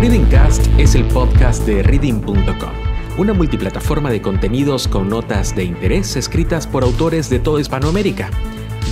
Readingcast 0.00 0.66
es 0.78 0.94
el 0.94 1.04
podcast 1.08 1.66
de 1.66 1.82
reading.com, 1.82 2.72
una 3.18 3.34
multiplataforma 3.34 4.10
de 4.10 4.22
contenidos 4.22 4.88
con 4.88 5.10
notas 5.10 5.54
de 5.54 5.64
interés 5.64 6.16
escritas 6.16 6.66
por 6.66 6.84
autores 6.84 7.28
de 7.28 7.38
toda 7.38 7.60
Hispanoamérica. 7.60 8.30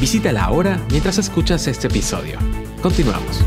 Visítala 0.02 0.44
ahora 0.44 0.78
mientras 0.90 1.16
escuchas 1.16 1.66
este 1.66 1.86
episodio. 1.86 2.38
Continuamos. 2.82 3.42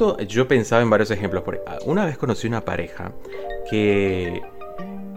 Justo 0.00 0.18
yo 0.22 0.48
pensaba 0.48 0.80
en 0.80 0.88
varios 0.88 1.10
ejemplos. 1.10 1.42
Porque 1.42 1.60
una 1.84 2.06
vez 2.06 2.16
conocí 2.16 2.46
una 2.46 2.64
pareja 2.64 3.12
que 3.68 4.40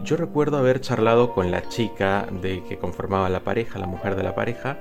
yo 0.04 0.18
recuerdo 0.18 0.58
haber 0.58 0.82
charlado 0.82 1.34
con 1.34 1.52
la 1.52 1.70
chica 1.70 2.28
de 2.42 2.62
que 2.66 2.78
conformaba 2.78 3.30
la 3.30 3.46
pareja, 3.46 3.80
la 3.80 3.88
mujer 3.88 4.18
de 4.18 4.24
la 4.24 4.36
pareja, 4.36 4.78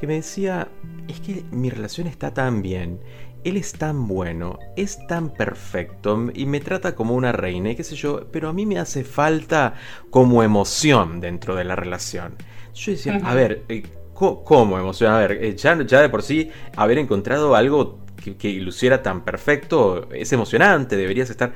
que 0.00 0.08
me 0.08 0.14
decía, 0.14 0.66
es 1.06 1.20
que 1.20 1.44
mi 1.52 1.70
relación 1.70 2.08
está 2.08 2.34
tan 2.34 2.62
bien, 2.62 2.98
él 3.44 3.56
es 3.56 3.74
tan 3.74 4.08
bueno, 4.08 4.58
es 4.74 4.98
tan 5.06 5.32
perfecto 5.32 6.30
y 6.34 6.46
me 6.46 6.58
trata 6.58 6.96
como 6.96 7.14
una 7.14 7.30
reina 7.30 7.70
y 7.70 7.76
qué 7.76 7.84
sé 7.84 7.94
yo, 7.94 8.26
pero 8.32 8.48
a 8.48 8.52
mí 8.52 8.66
me 8.66 8.80
hace 8.80 9.04
falta 9.04 9.74
como 10.10 10.42
emoción 10.42 11.20
dentro 11.20 11.54
de 11.54 11.62
la 11.62 11.76
relación. 11.76 12.34
Yo 12.74 12.90
decía, 12.90 13.20
a 13.22 13.34
ver, 13.34 13.62
eh, 13.68 13.84
¿cómo 14.14 14.80
emoción? 14.80 15.12
A 15.12 15.18
ver, 15.18 15.44
eh, 15.44 15.54
ya, 15.54 15.80
ya 15.84 16.00
de 16.00 16.08
por 16.08 16.24
sí 16.24 16.50
haber 16.74 16.98
encontrado 16.98 17.54
algo 17.54 18.03
que, 18.24 18.36
que 18.36 18.52
luciera 18.54 19.02
tan 19.02 19.22
perfecto 19.24 20.08
es 20.12 20.32
emocionante, 20.32 20.96
deberías 20.96 21.30
estar... 21.30 21.52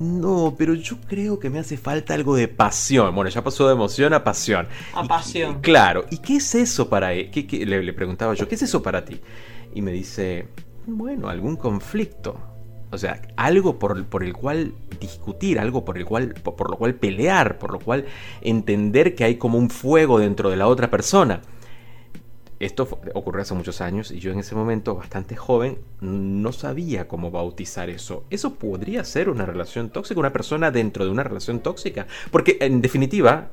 No, 0.00 0.54
pero 0.56 0.74
yo 0.74 0.96
creo 1.08 1.40
que 1.40 1.50
me 1.50 1.58
hace 1.58 1.76
falta 1.76 2.14
algo 2.14 2.36
de 2.36 2.46
pasión. 2.46 3.12
Bueno, 3.16 3.30
ya 3.30 3.42
pasó 3.42 3.66
de 3.66 3.72
emoción 3.72 4.14
a 4.14 4.22
pasión. 4.22 4.68
A 4.94 5.02
pasión. 5.02 5.60
claro. 5.60 6.04
¿Y 6.10 6.18
qué 6.18 6.36
es 6.36 6.54
eso 6.54 6.88
para 6.88 7.12
él? 7.12 7.30
¿Qué, 7.32 7.66
le, 7.66 7.82
le, 7.82 7.92
preguntaba 7.92 8.34
yo, 8.34 8.46
¿qué 8.46 8.54
es 8.54 8.62
eso 8.62 8.80
para 8.80 9.04
ti? 9.04 9.20
Y 9.74 9.82
me 9.82 9.90
dice, 9.90 10.46
bueno, 10.86 11.28
algún 11.28 11.56
conflicto. 11.56 12.40
O 12.92 12.96
sea, 12.96 13.20
algo 13.36 13.80
por, 13.80 14.04
por 14.06 14.22
el 14.22 14.34
cual 14.34 14.72
discutir, 15.00 15.58
algo 15.58 15.84
por 15.84 15.98
el 15.98 16.04
cual, 16.04 16.34
por, 16.44 16.54
por 16.54 16.70
lo 16.70 16.76
cual 16.76 16.94
pelear, 16.94 17.58
por 17.58 17.72
lo 17.72 17.80
cual 17.80 18.06
entender 18.40 19.16
que 19.16 19.24
hay 19.24 19.34
como 19.34 19.58
un 19.58 19.68
fuego 19.68 20.20
dentro 20.20 20.48
de 20.48 20.56
la 20.56 20.68
otra 20.68 20.90
persona. 20.90 21.40
Esto 22.60 22.88
ocurrió 23.14 23.42
hace 23.42 23.54
muchos 23.54 23.80
años 23.80 24.10
y 24.10 24.18
yo 24.18 24.32
en 24.32 24.40
ese 24.40 24.54
momento, 24.54 24.96
bastante 24.96 25.36
joven, 25.36 25.78
no 26.00 26.52
sabía 26.52 27.06
cómo 27.06 27.30
bautizar 27.30 27.88
eso. 27.88 28.24
¿Eso 28.30 28.54
podría 28.54 29.04
ser 29.04 29.30
una 29.30 29.46
relación 29.46 29.90
tóxica? 29.90 30.18
¿Una 30.18 30.32
persona 30.32 30.70
dentro 30.70 31.04
de 31.04 31.10
una 31.10 31.22
relación 31.22 31.60
tóxica? 31.60 32.06
Porque 32.32 32.58
en 32.60 32.80
definitiva, 32.80 33.50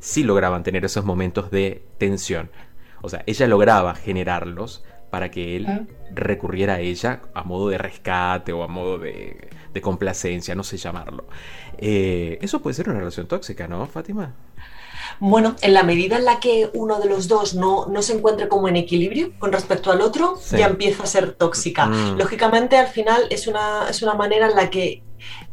sí 0.00 0.24
lograban 0.24 0.62
tener 0.64 0.84
esos 0.84 1.04
momentos 1.04 1.50
de 1.50 1.82
tensión. 1.98 2.50
O 3.00 3.08
sea, 3.08 3.22
ella 3.26 3.46
lograba 3.46 3.94
generarlos 3.94 4.84
para 5.10 5.30
que 5.30 5.56
él 5.56 5.86
recurriera 6.12 6.74
a 6.74 6.80
ella 6.80 7.22
a 7.32 7.44
modo 7.44 7.68
de 7.68 7.78
rescate 7.78 8.52
o 8.52 8.64
a 8.64 8.68
modo 8.68 8.98
de, 8.98 9.48
de 9.72 9.80
complacencia, 9.80 10.54
no 10.54 10.64
sé 10.64 10.78
llamarlo. 10.78 11.26
Eh, 11.78 12.38
eso 12.40 12.60
puede 12.60 12.74
ser 12.74 12.88
una 12.88 12.98
relación 12.98 13.26
tóxica, 13.28 13.68
¿no, 13.68 13.86
Fátima? 13.86 14.34
Bueno, 15.20 15.56
en 15.60 15.74
la 15.74 15.82
medida 15.82 16.16
en 16.16 16.24
la 16.24 16.40
que 16.40 16.70
uno 16.74 16.98
de 16.98 17.08
los 17.08 17.28
dos 17.28 17.54
no, 17.54 17.86
no 17.86 18.02
se 18.02 18.14
encuentre 18.14 18.48
como 18.48 18.68
en 18.68 18.76
equilibrio 18.76 19.32
con 19.38 19.52
respecto 19.52 19.90
al 19.90 20.00
otro, 20.00 20.38
sí. 20.40 20.56
ya 20.58 20.66
empieza 20.66 21.02
a 21.02 21.06
ser 21.06 21.32
tóxica. 21.32 21.86
Mm. 21.86 22.18
Lógicamente, 22.18 22.76
al 22.76 22.88
final 22.88 23.26
es 23.30 23.46
una, 23.46 23.88
es 23.88 24.02
una 24.02 24.14
manera 24.14 24.48
en 24.48 24.56
la 24.56 24.70
que... 24.70 25.02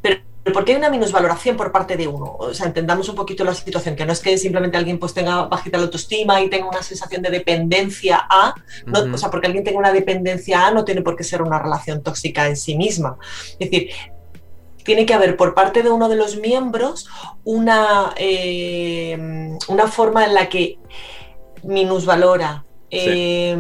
Pero, 0.02 0.18
porque 0.54 0.74
hay 0.74 0.78
una 0.78 0.90
minusvaloración 0.90 1.56
por 1.56 1.72
parte 1.72 1.96
de 1.96 2.06
uno. 2.08 2.36
O 2.38 2.54
sea, 2.54 2.68
entendamos 2.68 3.08
un 3.08 3.16
poquito 3.16 3.46
la 3.46 3.54
situación, 3.54 3.96
que 3.96 4.06
no 4.06 4.12
es 4.12 4.20
que 4.20 4.38
simplemente 4.38 4.78
alguien 4.78 5.00
pues 5.00 5.14
tenga 5.14 5.46
bajita 5.46 5.78
la 5.78 5.86
autoestima 5.86 6.42
y 6.42 6.50
tenga 6.50 6.68
una 6.68 6.84
sensación 6.84 7.22
de 7.22 7.30
dependencia 7.30 8.26
a, 8.30 8.54
no, 8.86 9.00
uh 9.00 9.04
-huh. 9.06 9.14
o 9.14 9.18
sea, 9.18 9.30
porque 9.32 9.48
alguien 9.48 9.64
tenga 9.64 9.80
una 9.80 9.94
dependencia 9.94 10.68
a 10.68 10.72
no 10.72 10.84
tiene 10.84 11.02
por 11.02 11.16
qué 11.16 11.24
ser 11.24 11.42
una 11.42 11.60
relación 11.60 12.04
tóxica 12.04 12.48
en 12.48 12.58
sí 12.58 12.76
misma. 12.76 13.18
Es 13.58 13.72
decir, 13.72 13.90
tiene 14.84 15.06
que 15.06 15.14
haber 15.14 15.38
por 15.38 15.54
parte 15.54 15.84
de 15.84 15.92
uno 15.92 16.10
de 16.10 16.16
los 16.16 16.38
miembros 16.38 17.08
una, 17.44 18.14
eh, 18.18 19.58
una 19.68 19.88
forma 19.88 20.26
en 20.26 20.34
la 20.34 20.50
que 20.50 20.80
minusvalora, 21.64 22.66
sí. 22.94 23.10
eh, 23.10 23.58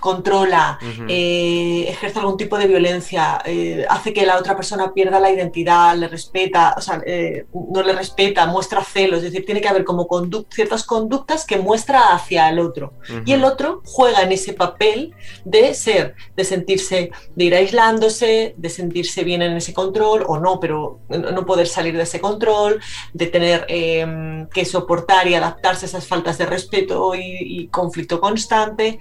controla, 0.00 0.78
uh 0.80 0.84
-huh. 0.84 1.06
eh, 1.08 1.88
ejerce 1.88 2.18
algún 2.18 2.36
tipo 2.36 2.58
de 2.58 2.66
violencia, 2.66 3.40
eh, 3.44 3.84
hace 3.88 4.12
que 4.12 4.26
la 4.26 4.36
otra 4.36 4.56
persona 4.56 4.92
pierda 4.92 5.20
la 5.20 5.30
identidad, 5.30 5.96
le 5.96 6.08
respeta, 6.08 6.74
o 6.76 6.80
sea, 6.80 7.00
eh, 7.06 7.46
no 7.52 7.82
le 7.82 7.92
respeta, 7.92 8.46
muestra 8.46 8.82
celos, 8.84 9.18
es 9.18 9.24
decir, 9.24 9.44
tiene 9.44 9.60
que 9.60 9.68
haber 9.68 9.84
como 9.84 10.06
conduct 10.06 10.52
ciertas 10.52 10.84
conductas 10.84 11.44
que 11.44 11.58
muestra 11.58 12.14
hacia 12.14 12.48
el 12.48 12.58
otro. 12.58 12.94
Uh 13.08 13.12
-huh. 13.12 13.22
Y 13.26 13.32
el 13.32 13.44
otro 13.44 13.82
juega 13.84 14.22
en 14.22 14.32
ese 14.32 14.52
papel 14.52 15.14
de 15.44 15.74
ser, 15.74 16.14
de 16.36 16.44
sentirse, 16.44 17.10
de 17.34 17.44
ir 17.44 17.54
aislándose, 17.54 18.54
de 18.56 18.68
sentirse 18.68 19.24
bien 19.24 19.42
en 19.42 19.56
ese 19.56 19.72
control 19.72 20.24
o 20.26 20.38
no, 20.38 20.60
pero 20.60 21.00
no 21.08 21.44
poder 21.46 21.66
salir 21.66 21.96
de 21.96 22.02
ese 22.02 22.20
control, 22.20 22.80
de 23.12 23.26
tener 23.26 23.66
eh, 23.68 24.46
que 24.52 24.64
soportar 24.64 25.26
y 25.28 25.34
adaptarse 25.34 25.86
a 25.86 25.88
esas 25.88 26.06
faltas 26.06 26.38
de 26.38 26.46
respeto 26.46 27.14
y, 27.14 27.36
y 27.40 27.68
conflicto 27.68 28.20
constante 28.20 28.47
constante, 28.48 28.98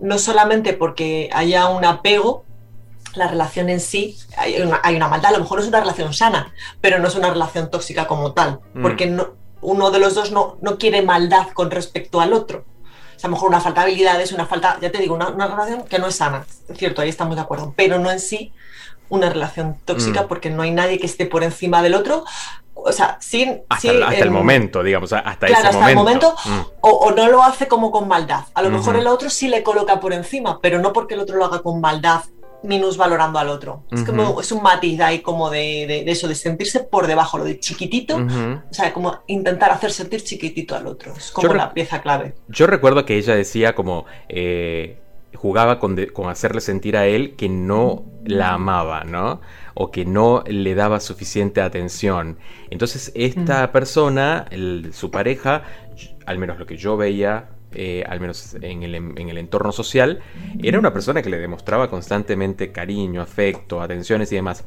no 0.00 0.18
solamente 0.18 0.74
porque 0.74 1.30
haya 1.32 1.68
un 1.68 1.84
apego, 1.84 2.44
la 3.14 3.26
relación 3.26 3.68
en 3.70 3.80
sí, 3.80 4.16
hay 4.36 4.60
una, 4.60 4.80
hay 4.82 4.96
una, 4.96 5.08
maldad, 5.08 5.30
a 5.30 5.38
lo 5.38 5.42
mejor 5.42 5.60
es 5.60 5.66
una 5.66 5.80
relación 5.80 6.12
sana, 6.12 6.52
pero 6.80 6.98
no 6.98 7.08
es 7.08 7.14
una 7.14 7.30
relación 7.30 7.70
tóxica 7.70 8.06
como 8.06 8.32
tal, 8.32 8.60
mm. 8.74 8.82
porque 8.82 9.06
no, 9.06 9.34
uno 9.62 9.90
de 9.90 9.98
los 9.98 10.14
dos 10.14 10.30
no, 10.30 10.58
no, 10.60 10.78
quiere 10.78 11.02
maldad 11.02 11.48
con 11.54 11.70
respecto 11.70 12.20
al 12.20 12.32
otro. 12.32 12.64
O 13.16 13.20
sea, 13.20 13.26
a 13.26 13.30
lo 13.30 13.36
mejor 13.36 13.48
una 13.48 13.60
falta 13.60 13.80
de 13.80 13.86
habilidades, 13.88 14.30
una 14.32 14.46
falta, 14.46 14.78
ya 14.80 14.92
te 14.92 14.98
digo, 14.98 15.14
una, 15.14 15.30
una 15.30 15.48
relación 15.48 15.84
que 15.84 15.98
no 15.98 16.06
es 16.06 16.16
sana, 16.16 16.44
es 16.68 16.78
cierto, 16.78 17.00
ahí 17.00 17.08
estamos 17.08 17.34
de 17.34 17.42
acuerdo, 17.42 17.72
pero 17.76 17.98
no 17.98 18.10
en 18.10 18.20
sí 18.20 18.52
una 19.08 19.30
relación 19.30 19.76
tóxica 19.84 20.22
mm. 20.22 20.28
porque 20.28 20.50
no 20.50 20.62
hay 20.62 20.70
nadie 20.70 20.98
que 20.98 21.06
esté 21.06 21.26
por 21.26 21.42
encima 21.42 21.82
del 21.82 21.94
otro, 21.94 22.24
o 22.74 22.92
sea, 22.92 23.18
sin... 23.20 23.62
Hasta, 23.68 23.90
sin, 23.90 24.02
hasta 24.02 24.16
el, 24.16 24.22
el, 24.24 24.30
momento, 24.30 24.82
digamos, 24.82 25.12
hasta 25.12 25.46
claro, 25.46 25.68
ese 25.68 25.68
hasta 25.68 25.72
momento. 25.72 25.88
el 25.90 25.96
momento, 25.96 26.34
mm. 26.44 26.60
o, 26.80 26.90
o, 26.90 27.10
no 27.12 27.28
lo 27.28 27.42
hace 27.42 27.66
como 27.66 27.90
con 27.90 28.08
maldad. 28.08 28.44
A 28.54 28.62
lo 28.62 28.68
uh 28.68 28.72
-huh. 28.72 28.74
mejor 28.76 28.96
el 28.96 29.06
otro 29.06 29.30
sí 29.30 29.48
le 29.48 29.62
coloca 29.62 30.00
por 30.00 30.12
encima, 30.12 30.60
pero 30.60 30.78
no 30.78 30.92
porque 30.92 31.14
el 31.14 31.20
otro 31.20 31.36
lo 31.36 31.44
haga 31.44 31.60
con 31.60 31.80
maldad, 31.80 32.22
minusvalorando 32.62 33.38
al 33.38 33.48
otro. 33.48 33.84
Uh 33.90 33.94
-huh. 33.94 33.98
Es 33.98 34.04
como, 34.04 34.40
es 34.40 34.52
un 34.52 34.62
matiz 34.62 35.00
ahí 35.00 35.20
como 35.20 35.50
de, 35.50 35.86
de, 35.88 36.04
de, 36.04 36.10
eso, 36.10 36.28
de 36.28 36.34
sentirse 36.34 36.80
por 36.80 37.06
debajo, 37.06 37.38
lo 37.38 37.44
de 37.44 37.58
chiquitito, 37.58 38.16
uh 38.16 38.20
-huh. 38.20 38.62
o 38.70 38.74
sea, 38.74 38.92
como 38.92 39.18
intentar 39.26 39.70
hacer 39.70 39.90
sentir 39.90 40.22
chiquitito 40.22 40.76
al 40.76 40.86
otro. 40.86 41.12
Es 41.16 41.30
como 41.30 41.54
la 41.54 41.72
pieza 41.72 42.00
clave. 42.00 42.34
Yo 42.48 42.66
recuerdo 42.66 43.04
que 43.04 43.16
ella 43.16 43.34
decía 43.34 43.74
como... 43.74 44.06
Eh 44.28 44.98
jugaba 45.34 45.78
con, 45.78 45.94
de, 45.94 46.08
con, 46.08 46.28
hacerle 46.28 46.60
sentir 46.60 46.96
a 46.96 47.06
él 47.06 47.34
que 47.36 47.48
no 47.48 48.04
la 48.24 48.54
amaba, 48.54 49.04
¿no? 49.04 49.40
O 49.74 49.90
que 49.90 50.04
no 50.04 50.42
le 50.46 50.74
daba 50.74 51.00
suficiente 51.00 51.60
atención. 51.60 52.38
Entonces 52.70 53.12
esta 53.14 53.66
mm. 53.66 53.72
persona, 53.72 54.46
el, 54.50 54.90
su 54.92 55.10
pareja, 55.10 55.62
al 56.26 56.38
menos 56.38 56.58
lo 56.58 56.66
que 56.66 56.76
yo 56.76 56.96
veía, 56.96 57.50
eh, 57.74 58.02
al 58.08 58.18
menos 58.18 58.54
en 58.54 58.82
el, 58.82 58.94
en 58.94 59.28
el, 59.28 59.36
entorno 59.36 59.72
social, 59.72 60.20
era 60.62 60.78
una 60.78 60.92
persona 60.92 61.20
que 61.20 61.28
le 61.28 61.38
demostraba 61.38 61.90
constantemente 61.90 62.72
cariño, 62.72 63.20
afecto, 63.20 63.82
atenciones 63.82 64.32
y 64.32 64.36
demás. 64.36 64.64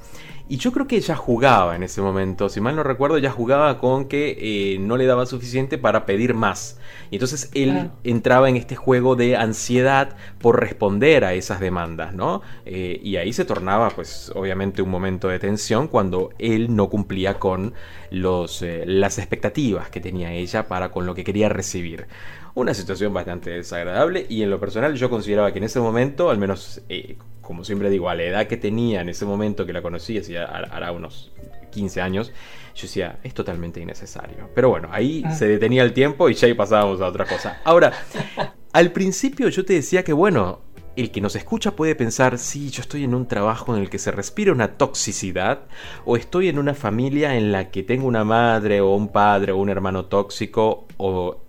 Y 0.52 0.58
yo 0.58 0.74
creo 0.74 0.86
que 0.86 0.98
ella 0.98 1.16
jugaba 1.16 1.78
en 1.78 1.84
ese 1.84 2.02
momento, 2.02 2.50
si 2.50 2.60
mal 2.60 2.76
no 2.76 2.84
recuerdo, 2.84 3.16
ella 3.16 3.32
jugaba 3.32 3.78
con 3.78 4.10
que 4.10 4.36
eh, 4.38 4.80
no 4.80 4.98
le 4.98 5.06
daba 5.06 5.26
suficiente 5.26 5.78
para 5.78 6.06
pedir 6.06 6.34
más. 6.34 6.78
Y 7.10 7.16
entonces 7.16 7.50
él 7.54 7.72
ah. 7.72 7.92
entraba 8.04 8.50
en 8.50 8.58
este 8.58 8.76
juego 8.76 9.16
de 9.16 9.38
ansiedad 9.38 10.18
por 10.40 10.60
responder 10.60 11.24
a 11.24 11.34
esas 11.36 11.62
demandas, 11.62 12.14
¿no? 12.14 12.42
Eh, 12.66 13.00
y 13.02 13.16
ahí 13.16 13.32
se 13.32 13.46
tornaba, 13.46 13.92
pues, 13.92 14.30
obviamente 14.36 14.82
un 14.82 14.90
momento 14.90 15.30
de 15.30 15.40
tensión 15.40 15.88
cuando 15.88 16.32
él 16.38 16.76
no 16.76 16.90
cumplía 16.90 17.40
con 17.40 17.74
los, 18.10 18.62
eh, 18.62 18.84
las 18.86 19.20
expectativas 19.20 19.90
que 19.90 20.02
tenía 20.02 20.34
ella 20.34 20.68
para 20.68 20.92
con 20.92 21.06
lo 21.06 21.16
que 21.16 21.24
quería 21.24 21.48
recibir. 21.48 22.08
Una 22.54 22.74
situación 22.74 23.14
bastante 23.14 23.52
desagradable 23.52 24.26
y 24.28 24.44
en 24.44 24.50
lo 24.50 24.60
personal 24.60 24.96
yo 24.96 25.10
consideraba 25.10 25.52
que 25.52 25.60
en 25.60 25.66
ese 25.66 25.80
momento, 25.80 26.30
al 26.30 26.38
menos 26.38 26.82
eh, 26.90 27.18
como 27.42 27.66
siempre 27.66 27.90
digo, 27.90 28.10
a 28.10 28.16
la 28.16 28.24
edad 28.24 28.48
que 28.48 28.56
tenía 28.56 29.02
en 29.02 29.10
ese 29.10 29.26
momento 29.26 29.66
que 29.66 29.74
la 29.74 29.82
conocí, 29.82 30.18
hacía 30.18 30.46
hará 30.46 30.92
unos 30.94 31.34
15 31.72 32.02
años, 32.02 32.32
yo 32.76 32.84
decía, 32.84 33.20
es 33.24 33.34
totalmente 33.34 33.82
innecesario. 33.82 34.50
Pero 34.56 34.70
bueno, 34.70 34.88
ahí 34.92 35.24
ah. 35.26 35.32
se 35.34 35.48
detenía 35.48 35.84
el 35.84 35.94
tiempo 35.94 36.30
y 36.30 36.34
ya 36.34 36.48
ahí 36.48 36.54
pasábamos 36.54 37.02
a 37.02 37.08
otra 37.08 37.26
cosa. 37.26 37.60
Ahora, 37.66 37.92
al 38.74 38.92
principio 38.92 39.50
yo 39.50 39.66
te 39.66 39.74
decía 39.74 40.04
que 40.04 40.14
bueno, 40.14 40.62
el 40.96 41.12
que 41.12 41.20
nos 41.20 41.36
escucha 41.36 41.76
puede 41.76 41.96
pensar, 41.96 42.38
sí, 42.38 42.70
yo 42.70 42.82
estoy 42.82 43.04
en 43.04 43.16
un 43.16 43.28
trabajo 43.28 43.76
en 43.76 43.82
el 43.82 43.90
que 43.90 44.00
se 44.00 44.12
respira 44.12 44.52
una 44.52 44.78
toxicidad, 44.78 45.64
o 46.06 46.16
estoy 46.16 46.50
en 46.50 46.60
una 46.60 46.74
familia 46.74 47.36
en 47.36 47.52
la 47.52 47.70
que 47.70 47.84
tengo 47.84 48.08
una 48.08 48.24
madre 48.24 48.82
o 48.82 48.96
un 48.96 49.10
padre 49.10 49.52
o 49.52 49.58
un 49.58 49.70
hermano 49.70 50.06
tóxico, 50.06 50.86
o 50.98 51.42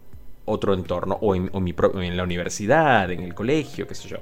otro 0.44 0.74
entorno, 0.74 1.18
o 1.20 1.34
en, 1.34 1.50
en 1.52 2.16
la 2.16 2.22
universidad, 2.22 3.10
en 3.10 3.20
el 3.20 3.34
colegio, 3.34 3.86
qué 3.86 3.94
sé 3.94 4.08
yo. 4.08 4.18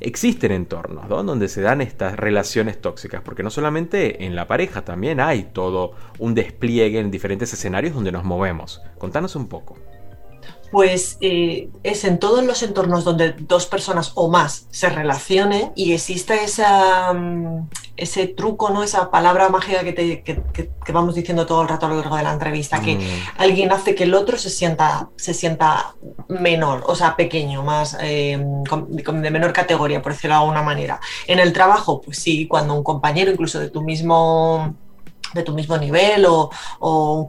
Existen 0.00 0.52
entornos 0.52 1.08
donde 1.08 1.48
se 1.48 1.60
dan 1.60 1.82
estas 1.82 2.16
relaciones 2.16 2.80
tóxicas, 2.80 3.20
porque 3.22 3.42
no 3.42 3.50
solamente 3.50 4.24
en 4.24 4.34
la 4.34 4.46
pareja, 4.46 4.82
también 4.82 5.20
hay 5.20 5.50
todo 5.52 5.92
un 6.18 6.34
despliegue 6.34 6.98
en 7.00 7.10
diferentes 7.10 7.52
escenarios 7.52 7.94
donde 7.94 8.10
nos 8.10 8.24
movemos. 8.24 8.80
Contanos 8.98 9.36
un 9.36 9.48
poco 9.48 9.76
pues 10.70 11.18
eh, 11.20 11.68
es 11.82 12.04
en 12.04 12.18
todos 12.18 12.44
los 12.44 12.62
entornos 12.62 13.04
donde 13.04 13.32
dos 13.32 13.66
personas 13.66 14.12
o 14.14 14.28
más 14.28 14.66
se 14.70 14.88
relacionen 14.88 15.72
y 15.74 15.92
existe 15.92 16.44
esa, 16.44 17.12
mm, 17.12 17.68
ese 17.96 18.28
truco, 18.28 18.70
¿no? 18.70 18.82
esa 18.82 19.10
palabra 19.10 19.48
mágica 19.48 19.82
que, 19.82 19.92
te, 19.92 20.92
vamos 20.92 21.14
diciendo 21.14 21.44
todo 21.46 21.62
el 21.62 21.68
rato 21.68 21.86
a 21.86 21.88
lo 21.88 21.96
largo 21.96 22.16
de 22.16 22.22
la 22.22 22.32
entrevista, 22.32 22.80
que 22.80 22.96
mm. 22.96 23.00
alguien 23.38 23.72
hace 23.72 23.94
que 23.94 24.04
el 24.04 24.14
otro 24.14 24.38
se 24.38 24.50
sienta, 24.50 25.10
se 25.16 25.34
sienta 25.34 25.94
menor, 26.28 26.84
o 26.86 26.94
sea, 26.94 27.16
pequeño, 27.16 27.62
más 27.62 27.96
eh, 28.00 28.38
de 28.38 29.30
menor 29.30 29.52
categoría, 29.52 30.00
por 30.00 30.12
decirlo 30.12 30.36
de 30.36 30.40
alguna 30.40 30.62
manera. 30.62 31.00
En 31.26 31.40
el 31.40 31.52
trabajo, 31.52 32.00
pues 32.00 32.18
sí, 32.18 32.46
cuando 32.46 32.74
un 32.74 32.84
compañero, 32.84 33.30
incluso 33.30 33.58
de 33.58 33.70
tu 33.70 33.82
mismo 33.82 34.74
de 35.34 35.42
tu 35.42 35.54
mismo 35.54 35.76
nivel 35.76 36.26
o, 36.26 36.50
o, 36.78 37.26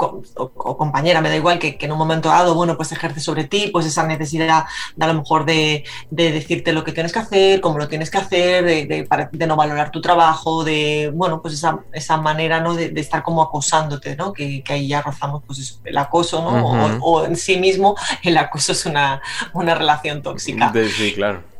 compañera, 0.77 1.21
me 1.21 1.29
da 1.29 1.35
igual 1.35 1.59
que, 1.59 1.77
en 1.79 1.91
un 1.91 1.97
momento 1.97 2.29
dado, 2.29 2.55
bueno, 2.55 2.77
pues 2.77 2.91
ejerce 2.91 3.19
sobre 3.19 3.45
ti, 3.45 3.69
pues 3.71 3.85
esa 3.85 4.05
necesidad 4.05 4.65
de 4.95 5.05
a 5.05 5.07
lo 5.07 5.13
mejor 5.15 5.45
de, 5.45 5.83
decirte 6.09 6.73
lo 6.73 6.83
que 6.83 6.91
tienes 6.91 7.11
que 7.11 7.19
hacer, 7.19 7.61
cómo 7.61 7.77
lo 7.77 7.87
tienes 7.87 8.09
que 8.09 8.17
hacer, 8.17 8.65
de, 8.65 8.85
de, 8.85 9.47
no 9.47 9.55
valorar 9.55 9.91
tu 9.91 10.01
trabajo, 10.01 10.63
de, 10.63 11.11
bueno, 11.13 11.41
pues 11.41 11.53
esa, 11.55 11.79
esa 11.91 12.17
manera, 12.17 12.59
¿no? 12.61 12.73
De, 12.75 12.91
estar 12.95 13.23
como 13.23 13.41
acosándote, 13.41 14.15
¿no? 14.15 14.33
Que, 14.33 14.63
ahí 14.69 14.87
ya 14.87 15.01
rozamos, 15.01 15.43
pues 15.45 15.79
el 15.83 15.97
acoso, 15.97 16.41
¿no? 16.41 16.99
o, 17.01 17.25
en 17.25 17.35
sí 17.35 17.57
mismo 17.57 17.95
el 18.23 18.37
acoso 18.37 18.71
es 18.71 18.85
una, 18.85 19.21
una 19.53 19.75
relación 19.75 20.21
tóxica. 20.21 20.71
Sí, 20.95 21.13
claro. 21.13 21.50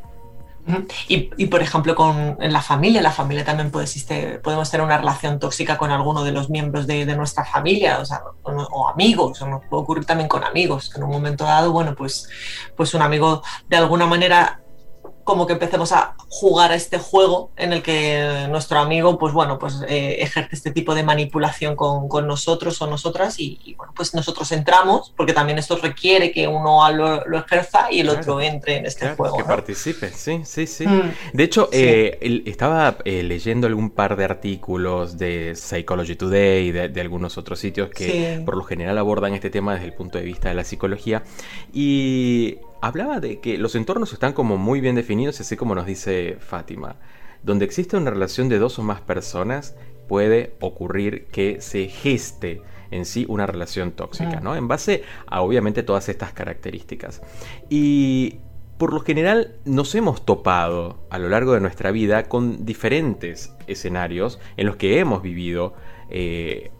Y, 1.08 1.46
por 1.46 1.60
ejemplo, 1.60 1.94
con 1.96 2.38
en 2.40 2.52
la 2.52 2.62
familia, 2.62 3.02
la 3.02 3.10
familia 3.10 3.44
también 3.44 3.70
puede 3.70 3.84
existir, 3.84 4.40
podemos 4.42 4.70
tener 4.70 4.86
una 4.86 4.96
relación 4.96 5.40
tóxica 5.40 5.76
con 5.76 5.90
alguno 5.90 6.22
de 6.22 6.32
los 6.32 6.50
miembros 6.50 6.86
de, 6.86 7.04
nuestra 7.16 7.44
familia, 7.44 8.00
o, 8.44 8.52
o, 8.52 8.88
amigos, 8.88 9.42
o 9.42 9.46
nos 9.48 9.64
puede 9.66 9.82
ocurrir 9.82 10.04
también 10.04 10.28
con 10.28 10.44
amigos, 10.44 10.88
que 10.88 10.98
en 10.98 11.04
un 11.04 11.10
momento 11.10 11.44
dado, 11.44 11.72
bueno, 11.72 11.94
pues, 11.96 12.28
pues 12.76 12.94
un 12.94 13.02
amigo 13.02 13.42
de 13.68 13.76
alguna 13.76 14.06
manera 14.06 14.61
como 15.24 15.46
que 15.46 15.52
empecemos 15.52 15.92
a 15.92 16.14
jugar 16.28 16.72
a 16.72 16.74
este 16.74 16.98
juego 16.98 17.50
en 17.56 17.72
el 17.72 17.82
que 17.82 18.46
nuestro 18.50 18.78
amigo, 18.78 19.18
pues 19.18 19.32
bueno, 19.32 19.58
pues 19.58 19.82
eh, 19.88 20.16
ejerce 20.20 20.56
este 20.56 20.70
tipo 20.70 20.94
de 20.94 21.02
manipulación 21.02 21.76
con, 21.76 22.08
nosotros 22.26 22.80
o 22.82 22.86
nosotras 22.86 23.38
y, 23.38 23.74
bueno, 23.76 23.92
pues 23.96 24.14
nosotros 24.14 24.52
entramos, 24.52 25.12
porque 25.16 25.32
también 25.32 25.58
esto 25.58 25.76
requiere 25.76 26.30
que 26.30 26.46
uno 26.46 26.90
lo, 26.92 27.38
ejerza 27.38 27.90
y 27.90 28.00
el 28.00 28.08
otro 28.08 28.40
entre 28.40 28.76
en 28.76 28.86
este 28.86 29.14
juego. 29.14 29.36
Que 29.36 29.44
participe, 29.44 30.10
sí, 30.10 30.42
sí, 30.44 30.66
sí. 30.66 30.86
Mm. 30.86 31.12
de 31.32 31.44
hecho, 31.44 31.68
eh, 31.72 32.42
estaba 32.46 32.96
eh, 33.04 33.22
leyendo 33.22 33.66
algún 33.66 33.90
par 33.90 34.16
de 34.16 34.24
artículos 34.24 35.18
de 35.18 35.54
Psychology 35.54 36.16
Today 36.16 36.68
y 36.68 36.72
de, 36.72 37.00
algunos 37.00 37.36
otros 37.38 37.58
sitios 37.58 37.90
que 37.90 38.40
por 38.44 38.56
lo 38.56 38.62
general 38.62 38.96
abordan 38.98 39.34
este 39.34 39.50
tema 39.50 39.74
desde 39.74 39.86
el 39.86 39.94
punto 39.94 40.18
de 40.18 40.24
vista 40.24 40.48
de 40.48 40.54
la 40.54 40.64
psicología 40.64 41.24
y 41.72 42.58
hablaba 42.82 43.20
de 43.20 43.40
que 43.40 43.56
los 43.56 43.74
entornos 43.76 44.12
están 44.12 44.34
como 44.34 44.58
muy 44.58 44.80
bien 44.80 44.96
definidos, 44.96 45.40
así 45.40 45.56
como 45.56 45.74
nos 45.74 45.86
dice 45.86 46.36
Fátima. 46.40 46.96
Donde 47.42 47.64
existe 47.64 47.96
una 47.96 48.10
relación 48.10 48.48
de 48.48 48.58
dos 48.58 48.78
o 48.78 48.82
más 48.82 49.00
personas, 49.00 49.76
puede 50.08 50.54
ocurrir 50.60 51.26
que 51.26 51.60
se 51.60 51.86
geste 51.86 52.60
en 52.90 53.06
sí 53.06 53.24
una 53.28 53.46
relación 53.46 53.92
tóxica, 53.92 54.40
¿no? 54.40 54.54
En 54.56 54.68
base 54.68 55.04
a 55.26 55.42
obviamente 55.42 55.82
todas 55.82 56.08
estas 56.08 56.32
características. 56.32 57.22
Y 57.70 58.40
por 58.78 58.92
lo 58.92 59.00
general 59.00 59.54
nos 59.64 59.94
hemos 59.94 60.26
topado 60.26 61.06
a 61.08 61.18
lo 61.18 61.28
largo 61.28 61.54
de 61.54 61.60
nuestra 61.60 61.92
vida 61.92 62.24
con 62.24 62.66
diferentes 62.66 63.54
escenarios 63.68 64.40
en 64.56 64.66
los 64.66 64.76
que 64.76 64.98
hemos 64.98 65.22
vivido 65.22 65.74
eh, 66.10 66.72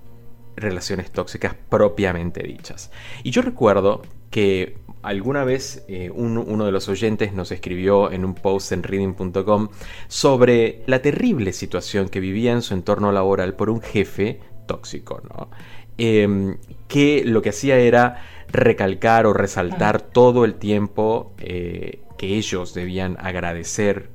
relaciones 0.56 1.12
tóxicas 1.12 1.54
propiamente 1.68 2.42
dichas. 2.42 2.90
Y 3.22 3.30
yo 3.30 3.40
recuerdo 3.40 4.02
que 4.32 4.78
alguna 5.02 5.44
vez 5.44 5.84
eh, 5.88 6.10
uno 6.10 6.64
de 6.64 6.72
los 6.72 6.88
oyentes 6.88 7.32
nos 7.32 7.52
escribió 7.52 8.10
en 8.10 8.24
un 8.24 8.34
post 8.34 8.72
en 8.72 8.82
reading.com 8.82 9.68
sobre 10.08 10.82
la 10.86 11.02
terrible 11.02 11.52
situación 11.52 12.08
que 12.08 12.20
vivía 12.20 12.52
en 12.52 12.62
su 12.62 12.74
entorno 12.74 13.12
laboral 13.12 13.54
por 13.54 13.70
un 13.70 13.80
jefe 13.80 14.40
tóxico, 14.66 15.20
¿no? 15.28 15.50
Em, 15.98 16.56
que 16.88 17.22
lo 17.24 17.42
que 17.42 17.50
hacía 17.50 17.78
era 17.78 18.24
recalcar 18.48 19.26
o 19.26 19.32
resaltar 19.32 20.00
todo 20.00 20.44
el 20.44 20.54
tiempo 20.54 21.32
eh, 21.38 22.00
que 22.16 22.36
ellos 22.36 22.74
debían 22.74 23.16
agradecer 23.20 24.08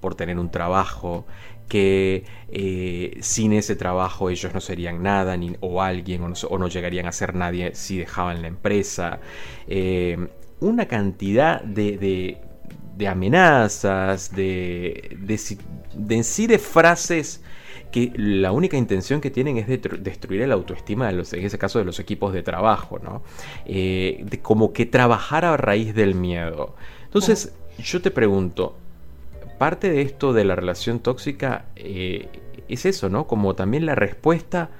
por 0.00 0.14
tener 0.14 0.38
un 0.38 0.50
trabajo, 0.50 1.26
que 1.68 2.24
eh, 2.48 3.16
sin 3.20 3.52
ese 3.52 3.76
trabajo 3.76 4.30
ellos 4.30 4.52
no 4.54 4.60
serían 4.60 5.02
nada 5.02 5.36
ni, 5.36 5.56
o 5.60 5.82
alguien 5.82 6.22
o 6.22 6.58
no, 6.58 6.68
llegarían 6.68 7.06
a 7.06 7.12
ser 7.12 7.34
nadie 7.34 7.74
si 7.74 7.98
dejaban 7.98 8.42
la 8.42 8.48
empresa. 8.48 9.20
Eh, 9.66 10.28
una 10.60 10.86
cantidad 10.86 11.62
de, 11.62 12.38
de, 12.96 13.08
amenazas, 13.08 14.34
de, 14.34 15.16
de, 15.18 16.14
en 16.14 16.24
sí 16.24 16.46
de 16.46 16.58
frases 16.58 17.42
que 17.90 18.12
la 18.16 18.50
única 18.50 18.76
intención 18.76 19.20
que 19.20 19.30
tienen 19.30 19.56
es 19.56 19.68
de 19.68 19.78
destruir 20.00 20.42
el 20.42 20.52
autoestima, 20.52 21.06
de 21.06 21.12
los, 21.12 21.32
en 21.32 21.44
ese 21.44 21.58
caso 21.58 21.78
de 21.78 21.84
los 21.84 22.00
equipos 22.00 22.32
de 22.32 22.42
trabajo, 22.42 22.98
¿no? 22.98 23.22
Eh, 23.66 24.24
de 24.28 24.40
como 24.40 24.72
que 24.72 24.84
trabajar 24.84 25.44
a 25.44 25.56
raíz 25.56 25.94
del 25.94 26.14
miedo. 26.16 26.74
Entonces, 27.04 27.54
yo 27.78 28.02
te 28.02 28.10
pregunto, 28.10 28.76
parte 29.58 29.90
de 29.90 30.02
esto 30.02 30.32
de 30.32 30.44
la 30.44 30.56
relación 30.56 31.00
tóxica 31.00 31.66
eh, 31.76 32.28
es 32.68 32.86
eso, 32.86 33.08
¿no? 33.08 33.26
Como 33.26 33.54
también 33.54 33.86
la 33.86 33.94
respuesta 33.94 34.70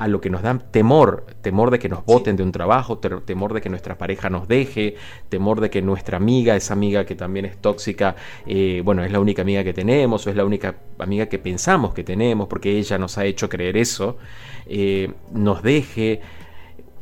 a 0.00 0.08
lo 0.08 0.22
que 0.22 0.30
nos 0.30 0.40
da 0.40 0.58
temor, 0.58 1.26
temor 1.42 1.70
de 1.70 1.78
que 1.78 1.90
nos 1.90 2.06
voten 2.06 2.34
de 2.34 2.42
un 2.42 2.52
trabajo, 2.52 2.98
temor 2.98 3.52
de 3.52 3.60
que 3.60 3.68
nuestra 3.68 3.98
pareja 3.98 4.30
nos 4.30 4.48
deje, 4.48 4.96
temor 5.28 5.60
de 5.60 5.68
que 5.68 5.82
nuestra 5.82 6.16
amiga, 6.16 6.56
esa 6.56 6.72
amiga 6.72 7.04
que 7.04 7.14
también 7.14 7.44
es 7.44 7.58
tóxica, 7.58 8.16
eh, 8.46 8.80
bueno, 8.82 9.04
es 9.04 9.12
la 9.12 9.20
única 9.20 9.42
amiga 9.42 9.62
que 9.62 9.74
tenemos 9.74 10.26
o 10.26 10.30
es 10.30 10.36
la 10.36 10.46
única 10.46 10.76
amiga 10.98 11.26
que 11.26 11.38
pensamos 11.38 11.92
que 11.92 12.02
tenemos 12.02 12.48
porque 12.48 12.78
ella 12.78 12.96
nos 12.96 13.18
ha 13.18 13.26
hecho 13.26 13.50
creer 13.50 13.76
eso, 13.76 14.16
eh, 14.64 15.12
nos 15.32 15.62
deje 15.62 16.22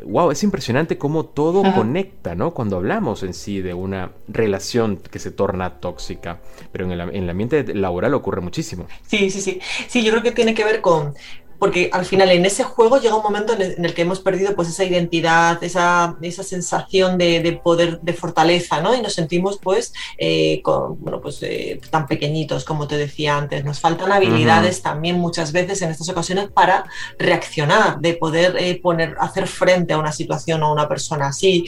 wow, 0.04 0.30
es 0.30 0.42
impresionante 0.42 0.98
cómo 0.98 1.26
todo 1.26 1.62
conecta, 1.74 2.34
¿no? 2.34 2.52
Cuando 2.54 2.76
hablamos 2.76 3.22
en 3.22 3.34
sí 3.34 3.60
de 3.60 3.74
una 3.74 4.12
relación 4.28 4.96
que 4.96 5.18
se 5.18 5.30
torna 5.30 5.80
tóxica, 5.80 6.40
pero 6.72 6.84
en 6.84 6.92
el, 6.92 7.00
en 7.00 7.24
el 7.24 7.30
ambiente 7.30 7.74
laboral 7.74 8.14
ocurre 8.14 8.40
muchísimo. 8.40 8.86
Sí, 9.06 9.30
sí, 9.30 9.40
sí. 9.40 9.60
Sí, 9.88 10.02
yo 10.02 10.10
creo 10.12 10.22
que 10.22 10.32
tiene 10.32 10.54
que 10.54 10.64
ver 10.64 10.80
con 10.80 11.14
porque 11.58 11.90
al 11.92 12.04
final 12.04 12.30
en 12.30 12.46
ese 12.46 12.64
juego 12.64 12.98
llega 12.98 13.16
un 13.16 13.22
momento 13.22 13.54
en 13.54 13.84
el, 13.84 13.94
que 13.94 14.02
hemos 14.02 14.20
perdido 14.20 14.54
pues 14.54 14.68
esa 14.68 14.84
identidad, 14.84 15.62
esa, 15.62 16.16
esa 16.22 16.42
sensación 16.42 17.18
de, 17.18 17.60
poder, 17.62 18.00
de 18.00 18.12
fortaleza, 18.12 18.80
¿no? 18.80 18.94
Y 18.94 19.02
nos 19.02 19.14
sentimos 19.14 19.58
pues, 19.60 19.92
eh, 20.18 20.62
bueno, 20.64 21.20
pues 21.20 21.42
eh, 21.42 21.80
tan 21.90 22.06
pequeñitos 22.06 22.64
como 22.64 22.86
te 22.86 22.96
decía 22.96 23.36
antes. 23.36 23.64
Nos 23.64 23.80
faltan 23.80 24.12
habilidades 24.12 24.82
también 24.82 25.18
muchas 25.18 25.52
veces 25.52 25.82
en 25.82 25.90
estas 25.90 26.08
ocasiones 26.08 26.48
para 26.50 26.84
reaccionar, 27.18 27.98
de 28.00 28.14
poder 28.14 28.56
eh, 28.58 28.80
poner, 28.80 29.16
hacer 29.18 29.46
frente 29.46 29.94
a 29.94 29.98
una 29.98 30.12
situación 30.12 30.62
o 30.62 30.66
a 30.66 30.72
una 30.72 30.88
persona 30.88 31.28
así 31.28 31.66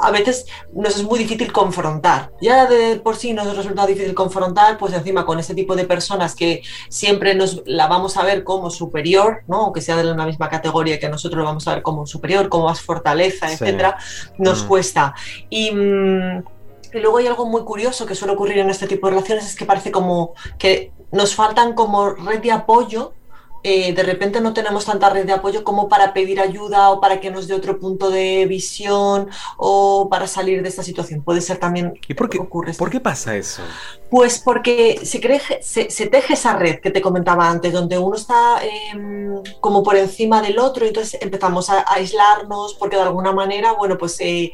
a 0.00 0.10
veces 0.10 0.46
nos 0.72 0.96
es 0.96 1.02
muy 1.02 1.18
difícil 1.18 1.52
confrontar. 1.52 2.32
Ya 2.40 2.66
de 2.66 2.96
por 2.96 3.16
sí 3.16 3.32
nos 3.32 3.56
resulta 3.56 3.86
difícil 3.86 4.14
confrontar, 4.14 4.78
pues 4.78 4.92
encima 4.92 5.24
con 5.24 5.38
ese 5.38 5.54
tipo 5.54 5.76
de 5.76 5.84
personas 5.84 6.34
que 6.34 6.62
siempre 6.88 7.34
nos 7.34 7.62
la 7.66 7.86
vamos 7.86 8.16
a 8.16 8.24
ver 8.24 8.44
como 8.44 8.70
superior, 8.70 9.42
¿no? 9.46 9.64
aunque 9.64 9.80
sea 9.80 9.96
de 9.96 10.04
la 10.04 10.26
misma 10.26 10.48
categoría 10.48 10.98
que 10.98 11.08
nosotros 11.08 11.38
lo 11.38 11.44
vamos 11.44 11.66
a 11.68 11.74
ver 11.74 11.82
como 11.82 12.06
superior, 12.06 12.48
como 12.48 12.64
más 12.64 12.80
fortaleza, 12.80 13.52
etcétera, 13.52 13.96
nos 14.38 14.64
mm. 14.64 14.68
cuesta. 14.68 15.14
Y, 15.48 15.70
mm, 15.70 16.44
y 16.92 16.98
luego 16.98 17.18
hay 17.18 17.26
algo 17.26 17.46
muy 17.46 17.62
curioso 17.62 18.06
que 18.06 18.14
suele 18.14 18.34
ocurrir 18.34 18.58
en 18.58 18.70
este 18.70 18.86
tipo 18.86 19.06
de 19.06 19.14
relaciones, 19.14 19.46
es 19.46 19.56
que 19.56 19.64
parece 19.64 19.90
como 19.90 20.34
que 20.58 20.92
nos 21.12 21.34
faltan 21.34 21.74
como 21.74 22.10
red 22.10 22.40
de 22.40 22.52
apoyo 22.52 23.14
eh, 23.62 23.92
de 23.92 24.02
repente 24.02 24.40
no 24.40 24.52
tenemos 24.52 24.84
tanta 24.84 25.10
red 25.10 25.26
de 25.26 25.32
apoyo 25.32 25.64
como 25.64 25.88
para 25.88 26.12
pedir 26.12 26.40
ayuda 26.40 26.90
o 26.90 27.00
para 27.00 27.20
que 27.20 27.30
nos 27.30 27.46
dé 27.48 27.54
otro 27.54 27.78
punto 27.78 28.10
de 28.10 28.46
visión 28.46 29.28
o 29.56 30.08
para 30.10 30.26
salir 30.26 30.62
de 30.62 30.68
esta 30.68 30.82
situación. 30.82 31.22
Puede 31.22 31.40
ser 31.40 31.58
también 31.58 31.98
¿Y 32.08 32.14
por 32.14 32.28
qué, 32.28 32.38
ocurre. 32.38 32.74
¿Por 32.74 32.90
qué 32.90 33.00
pasa 33.00 33.36
eso? 33.36 33.62
Pues 34.10 34.40
porque 34.40 35.00
se, 35.04 35.20
cree, 35.20 35.40
se, 35.62 36.06
teje 36.06 36.34
esa 36.34 36.56
red 36.56 36.80
que 36.80 36.90
te 36.90 37.00
comentaba 37.00 37.48
antes, 37.48 37.72
donde 37.72 37.96
uno 37.96 38.16
está 38.16 38.60
em, 38.64 39.40
como 39.60 39.82
por 39.84 39.96
encima 39.96 40.42
del 40.42 40.58
otro 40.58 40.84
y 40.84 40.88
entonces 40.88 41.20
empezamos 41.22 41.70
a, 41.70 41.84
aislarnos 41.92 42.74
porque 42.74 42.96
de 42.96 43.02
alguna 43.02 43.32
manera, 43.32 43.72
bueno, 43.72 43.96
pues 43.96 44.16
eh, 44.20 44.52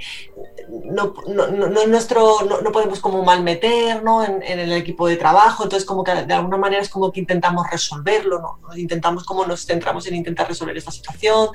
no, 0.84 1.14
no, 1.28 1.46
no, 1.48 1.86
nuestro, 1.86 2.38
no, 2.42 2.70
podemos 2.70 3.00
como 3.00 3.22
malmeter 3.22 4.02
en, 4.02 4.42
en, 4.42 4.58
el 4.58 4.72
equipo 4.72 5.06
de 5.08 5.16
trabajo, 5.16 5.64
entonces 5.64 5.86
como 5.86 6.04
que 6.04 6.12
de 6.12 6.34
alguna 6.34 6.58
manera 6.58 6.82
es 6.82 6.88
como 6.90 7.10
que 7.10 7.20
intentamos 7.20 7.66
resolverlo, 7.70 8.58
¿no? 8.60 8.76
intentamos 8.76 9.24
como 9.24 9.46
nos 9.46 9.64
centramos 9.64 10.06
en 10.06 10.16
intentar 10.16 10.48
resolver 10.48 10.76
esta 10.76 10.90
situación. 10.90 11.48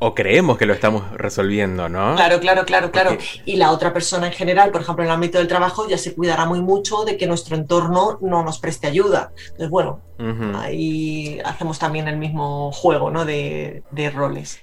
O 0.00 0.14
creemos 0.14 0.58
que 0.58 0.66
lo 0.66 0.72
estamos 0.72 1.12
resolviendo, 1.12 1.88
¿no? 1.88 2.16
Claro, 2.16 2.40
claro, 2.40 2.64
claro, 2.64 2.90
claro. 2.90 3.16
Y 3.44 3.56
la 3.56 3.70
otra 3.70 3.92
persona 3.92 4.26
en 4.26 4.32
general, 4.32 4.70
por 4.70 4.80
ejemplo, 4.80 5.04
en 5.04 5.10
el 5.10 5.14
ámbito 5.14 5.38
del 5.38 5.46
trabajo, 5.46 5.86
ya 5.88 5.98
se 5.98 6.14
cuidará 6.14 6.46
muy 6.46 6.62
mucho 6.62 7.04
de 7.04 7.16
que 7.16 7.26
nuestro 7.26 7.54
entorno 7.54 8.18
no 8.22 8.42
nos 8.42 8.58
preste 8.58 8.86
ayuda. 8.86 9.32
Entonces, 9.42 9.68
bueno, 9.68 10.00
ahí 10.56 11.38
hacemos 11.44 11.78
también 11.78 12.08
el 12.08 12.16
mismo 12.16 12.72
juego, 12.72 13.10
¿no? 13.10 13.24
De, 13.24 13.82
de 13.90 14.10
roles. 14.10 14.58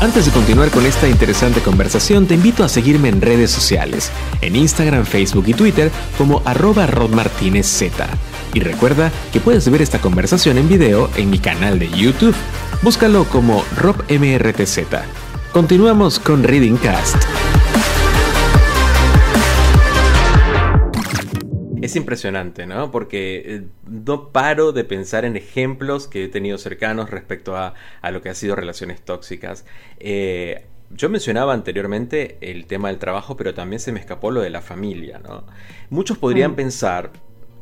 Antes 0.00 0.26
de 0.26 0.32
continuar 0.32 0.70
con 0.70 0.84
esta 0.86 1.06
interesante 1.06 1.60
conversación, 1.60 2.26
te 2.26 2.34
invito 2.34 2.64
a 2.64 2.68
seguirme 2.68 3.08
en 3.08 3.20
redes 3.20 3.50
sociales, 3.50 4.10
en 4.40 4.56
Instagram, 4.56 5.04
Facebook 5.04 5.44
y 5.46 5.54
Twitter 5.54 5.90
como 6.18 6.42
arroba 6.44 6.86
rodmartinezz. 6.86 8.31
Y 8.54 8.60
recuerda 8.60 9.10
que 9.32 9.40
puedes 9.40 9.70
ver 9.70 9.80
esta 9.80 10.00
conversación 10.00 10.58
en 10.58 10.68
video 10.68 11.08
en 11.16 11.30
mi 11.30 11.38
canal 11.38 11.78
de 11.78 11.88
YouTube. 11.88 12.34
Búscalo 12.82 13.24
como 13.24 13.64
RobMRTZ. 13.76 14.80
Continuamos 15.52 16.18
con 16.18 16.42
Reading 16.42 16.76
Cast. 16.76 17.16
Es 21.80 21.96
impresionante, 21.96 22.66
¿no? 22.66 22.90
Porque 22.90 23.42
eh, 23.44 23.62
no 23.86 24.28
paro 24.28 24.72
de 24.72 24.84
pensar 24.84 25.24
en 25.24 25.36
ejemplos 25.36 26.06
que 26.06 26.24
he 26.24 26.28
tenido 26.28 26.58
cercanos 26.58 27.10
respecto 27.10 27.56
a, 27.56 27.74
lo 28.10 28.22
que 28.22 28.28
han 28.28 28.34
sido 28.34 28.54
relaciones 28.54 29.00
tóxicas. 29.02 29.64
Eh, 29.98 30.66
yo 30.90 31.08
mencionaba 31.08 31.54
anteriormente 31.54 32.36
el 32.40 32.66
tema 32.66 32.88
del 32.88 32.98
trabajo, 32.98 33.36
pero 33.36 33.54
también 33.54 33.80
se 33.80 33.92
me 33.92 33.98
escapó 33.98 34.30
lo 34.30 34.42
de 34.42 34.50
la 34.50 34.60
familia, 34.60 35.18
¿no? 35.18 35.44
Muchos 35.90 36.18
podrían 36.18 36.52
mm. 36.52 36.56
pensar, 36.56 37.10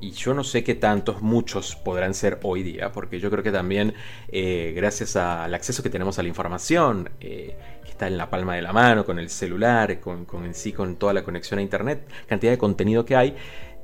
y 0.01 0.13
yo 0.13 0.35
no 0.35 0.45
sé 0.45 0.65
qué 0.65 0.75
tantos, 0.75 1.23
muchos 1.23 1.77
podrán 1.77 2.15
ser 2.15 2.39
hoy 2.43 2.63
día, 2.63 2.93
porque 2.93 3.21
yo 3.21 3.31
creo 3.31 3.43
que 3.43 3.53
también 3.53 3.95
eh, 4.29 4.73
gracias 4.75 5.17
al 5.17 5.53
acceso 5.55 5.83
que 5.83 5.91
tenemos 5.91 6.19
a 6.19 6.23
la 6.23 6.29
información, 6.29 7.11
eh, 7.21 7.57
que 7.85 7.91
está 7.91 8.07
en 8.07 8.17
la 8.17 8.31
palma 8.31 8.55
de 8.55 8.63
la 8.63 8.73
mano, 8.73 9.05
con 9.05 9.19
el 9.19 9.29
celular, 9.29 10.01
con, 10.01 10.27
en 10.45 10.55
sí, 10.55 10.73
con 10.73 10.97
toda 10.97 11.13
la 11.13 11.23
conexión 11.23 11.59
a 11.59 11.63
Internet, 11.63 12.09
cantidad 12.27 12.53
de 12.53 12.59
contenido 12.59 13.05
que 13.05 13.17
hay, 13.17 13.37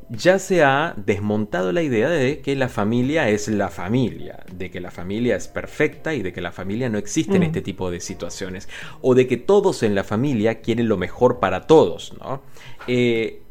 ya 0.08 0.38
se 0.38 0.62
ha 0.62 0.94
desmontado 0.96 1.72
la 1.72 1.82
idea 1.82 2.08
de 2.08 2.40
que 2.40 2.54
la 2.54 2.68
familia 2.68 3.28
es 3.28 3.48
la 3.48 3.68
familia, 3.68 4.44
de 4.52 4.70
que 4.70 4.80
la 4.80 4.92
familia 4.92 5.34
es 5.34 5.48
perfecta 5.48 6.14
y 6.14 6.22
de 6.22 6.32
que 6.32 6.40
la 6.40 6.52
familia 6.52 6.88
no 6.88 6.96
existe 6.96 7.34
en 7.34 7.42
mm. 7.42 7.46
este 7.46 7.60
tipo 7.60 7.90
de 7.90 8.00
situaciones, 8.00 8.68
o 9.02 9.14
de 9.14 9.26
que 9.26 9.36
todos 9.36 9.82
en 9.82 9.94
la 9.94 10.04
familia 10.04 10.60
quieren 10.60 10.88
lo 10.88 10.96
mejor 10.96 11.40
para 11.40 11.66
todos, 11.66 12.14
¿no? 12.20 12.42
Eh, 12.86 13.42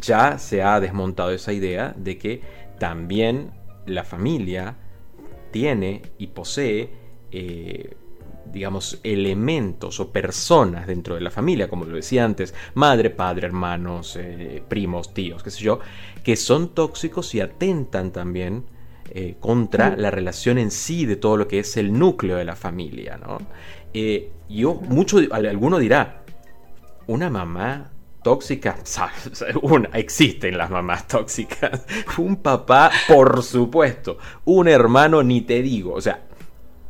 ya 0.00 0.38
se 0.38 0.62
ha 0.62 0.78
desmontado 0.80 1.30
esa 1.32 1.52
idea 1.52 1.94
de 1.96 2.18
que 2.18 2.40
también 2.78 3.50
la 3.86 4.04
familia 4.04 4.76
tiene 5.50 6.02
y 6.18 6.28
posee, 6.28 6.90
eh, 7.30 7.96
digamos, 8.46 9.00
elementos 9.02 10.00
o 10.00 10.12
personas 10.12 10.86
dentro 10.86 11.14
de 11.14 11.20
la 11.20 11.30
familia, 11.30 11.68
como 11.68 11.84
lo 11.84 11.96
decía 11.96 12.24
antes, 12.24 12.54
madre, 12.74 13.10
padre, 13.10 13.46
hermanos, 13.46 14.16
eh, 14.16 14.62
primos, 14.68 15.12
tíos, 15.14 15.42
qué 15.42 15.50
sé 15.50 15.62
yo, 15.62 15.80
que 16.22 16.36
son 16.36 16.74
tóxicos 16.74 17.34
y 17.34 17.40
atentan 17.40 18.12
también 18.12 18.64
eh, 19.10 19.36
contra 19.40 19.96
la 19.96 20.10
relación 20.10 20.58
en 20.58 20.70
sí 20.70 21.04
de 21.06 21.16
todo 21.16 21.36
lo 21.36 21.48
que 21.48 21.58
es 21.58 21.76
el 21.76 21.96
núcleo 21.96 22.36
de 22.36 22.44
la 22.44 22.56
familia, 22.56 23.18
¿no? 23.18 23.38
yo, 24.48 24.74
mucho, 24.74 25.18
alguno 25.30 25.78
dirá, 25.78 26.24
una 27.06 27.28
mamá 27.28 27.91
tóxica, 28.22 28.76
una, 29.62 29.88
existen 29.94 30.56
las 30.56 30.70
mamás 30.70 31.06
tóxicas. 31.08 31.84
Un 32.18 32.36
papá, 32.36 32.90
por 33.08 33.42
supuesto. 33.42 34.18
Un 34.44 34.68
hermano, 34.68 35.22
ni 35.22 35.40
te 35.42 35.62
digo. 35.62 35.94
O 35.94 36.00
sea, 36.00 36.22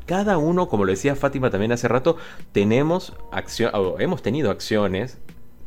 cada 0.06 0.38
uno, 0.38 0.68
como 0.68 0.84
lo 0.84 0.92
decía 0.92 1.16
Fátima 1.16 1.50
también 1.50 1.72
hace 1.72 1.88
rato, 1.88 2.16
tenemos 2.52 3.14
acción, 3.30 3.72
hemos 3.98 4.22
tenido 4.22 4.50
acciones 4.50 5.18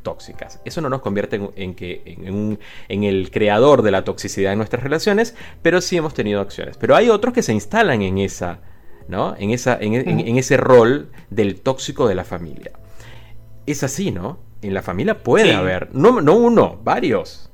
tóxicas. 0.04 0.62
Eso 0.66 0.82
no 0.82 0.90
nos 0.90 1.02
convierte 1.02 1.42
en, 1.56 1.74
que 1.74 2.04
en, 2.06 2.60
en, 2.88 3.04
el 3.04 3.32
creador 3.32 3.82
de 3.82 3.92
la 3.92 4.04
toxicidad 4.04 4.52
en 4.52 4.60
nuestras 4.60 4.84
relaciones, 4.84 5.36
pero 5.62 5.82
sí 5.82 5.98
hemos 5.98 6.14
tenido 6.14 6.42
acciones. 6.42 6.78
Pero 6.78 6.96
hay 6.96 7.10
otros 7.10 7.34
que 7.34 7.42
se 7.42 7.54
instalan 7.54 8.02
en 8.04 8.20
esa, 8.20 8.60
¿no? 9.08 9.36
En 9.38 9.50
esa, 9.50 9.78
en 9.82 10.38
ese 10.38 10.58
rol 10.58 11.10
del 11.30 11.60
tóxico 11.62 12.08
de 12.08 12.16
la 12.16 12.24
familia. 12.24 12.74
Es 13.66 13.84
así, 13.84 14.12
¿no? 14.12 14.38
En 14.62 14.74
la 14.74 14.82
familia 14.82 15.22
puede 15.22 15.54
haber, 15.54 15.90
no, 15.94 16.22
no 16.22 16.36
uno, 16.36 16.80
varios. 16.84 17.50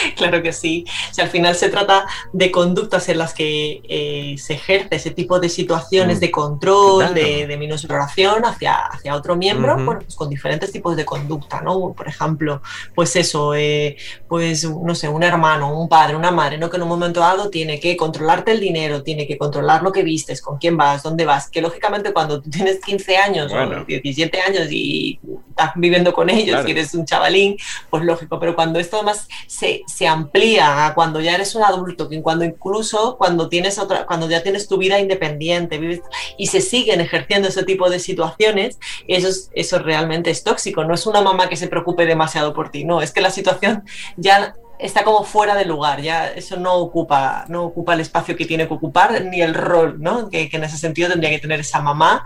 claro 0.16 0.42
que 0.42 0.52
sí. 0.52 0.84
Si 1.10 1.20
al 1.20 1.28
final 1.28 1.54
se 1.54 1.68
trata 1.68 2.06
de 2.32 2.50
conductas 2.50 3.08
en 3.08 3.18
las 3.18 3.34
que 3.34 3.82
eh, 3.88 4.36
se 4.38 4.54
ejerce 4.54 4.96
ese 4.96 5.10
tipo 5.10 5.40
de 5.40 5.48
situaciones 5.48 6.18
mm. 6.18 6.20
de 6.20 6.30
control, 6.30 7.14
de, 7.14 7.46
de 7.46 7.56
minusvaloración 7.56 8.44
hacia, 8.44 8.74
hacia 8.74 9.14
otro 9.14 9.36
miembro, 9.36 9.76
pues 9.84 10.14
con 10.14 10.28
diferentes 10.28 10.72
tipos 10.72 10.96
de 10.96 11.04
conducta, 11.04 11.60
¿no? 11.60 11.92
Por 11.92 12.08
ejemplo, 12.08 12.62
pues 12.94 13.16
eso, 13.16 13.54
eh, 13.54 13.96
pues 14.28 14.64
no 14.64 14.94
sé, 14.94 15.08
un 15.08 15.22
hermano, 15.22 15.78
un 15.78 15.88
padre, 15.88 16.16
una 16.16 16.30
madre, 16.30 16.58
¿no? 16.58 16.70
Que 16.70 16.76
en 16.76 16.82
un 16.82 16.88
momento 16.88 17.20
dado 17.20 17.50
tiene 17.50 17.80
que 17.80 17.96
controlarte 17.96 18.52
el 18.52 18.60
dinero, 18.60 19.02
tiene 19.02 19.26
que 19.26 19.38
controlar 19.38 19.82
lo 19.82 19.92
que 19.92 20.02
vistes, 20.02 20.40
con 20.40 20.58
quién 20.58 20.76
vas, 20.76 21.02
dónde 21.02 21.24
vas, 21.24 21.48
que 21.48 21.60
lógicamente 21.60 22.12
cuando 22.12 22.40
tú 22.40 22.50
tienes 22.50 22.80
15 22.80 23.16
años 23.16 23.52
o 23.52 23.84
17 23.84 24.40
años 24.40 24.68
y 24.70 25.18
estás 25.50 25.72
viviendo 25.76 26.12
con 26.12 26.30
ellos 26.30 26.66
y 26.66 26.70
eres 26.70 26.94
un 26.94 27.04
chavalín, 27.04 27.56
pues 27.90 28.04
lógico, 28.04 28.38
pero 28.38 28.54
cuando 28.54 28.78
esto 28.78 28.96
además 28.96 29.28
se, 29.46 29.81
se, 29.86 30.06
amplía 30.06 30.86
a 30.86 30.94
cuando 30.94 31.20
ya 31.20 31.34
eres 31.34 31.54
un 31.54 31.62
adulto, 31.62 32.08
que 32.08 32.20
cuando 32.22 32.44
incluso 32.44 33.16
cuando 33.16 33.48
tienes 33.48 33.78
otra, 33.78 34.06
cuando 34.06 34.28
ya 34.28 34.42
tienes 34.42 34.68
tu 34.68 34.78
vida 34.78 34.98
independiente 34.98 35.78
vives, 35.78 36.02
y 36.38 36.46
se 36.46 36.60
siguen 36.60 37.00
ejerciendo 37.00 37.48
ese 37.48 37.64
tipo 37.64 37.90
de 37.90 37.98
situaciones, 37.98 38.78
eso, 39.08 39.48
eso 39.52 39.78
realmente 39.78 40.30
es 40.30 40.44
tóxico. 40.44 40.84
No 40.84 40.94
es 40.94 41.06
una 41.06 41.20
mamá 41.20 41.48
que 41.48 41.56
se 41.56 41.68
preocupe 41.68 42.06
demasiado 42.06 42.52
por 42.52 42.70
ti, 42.70 42.84
no, 42.84 43.02
es 43.02 43.12
que 43.12 43.20
la 43.20 43.30
situación 43.30 43.84
ya 44.16 44.54
está 44.82 45.04
como 45.04 45.24
fuera 45.24 45.54
de 45.54 45.64
lugar, 45.64 46.00
ya 46.00 46.28
eso 46.28 46.56
no 46.56 46.74
ocupa, 46.74 47.44
no 47.48 47.64
ocupa 47.64 47.94
el 47.94 48.00
espacio 48.00 48.36
que 48.36 48.46
tiene 48.46 48.66
que 48.66 48.74
ocupar 48.74 49.24
ni 49.24 49.40
el 49.40 49.54
rol, 49.54 49.96
¿no? 50.00 50.28
Que, 50.28 50.48
en 50.52 50.64
ese 50.64 50.76
sentido 50.76 51.08
tendría 51.08 51.30
que 51.30 51.38
tener 51.38 51.60
esa 51.60 51.80
mamá, 51.80 52.24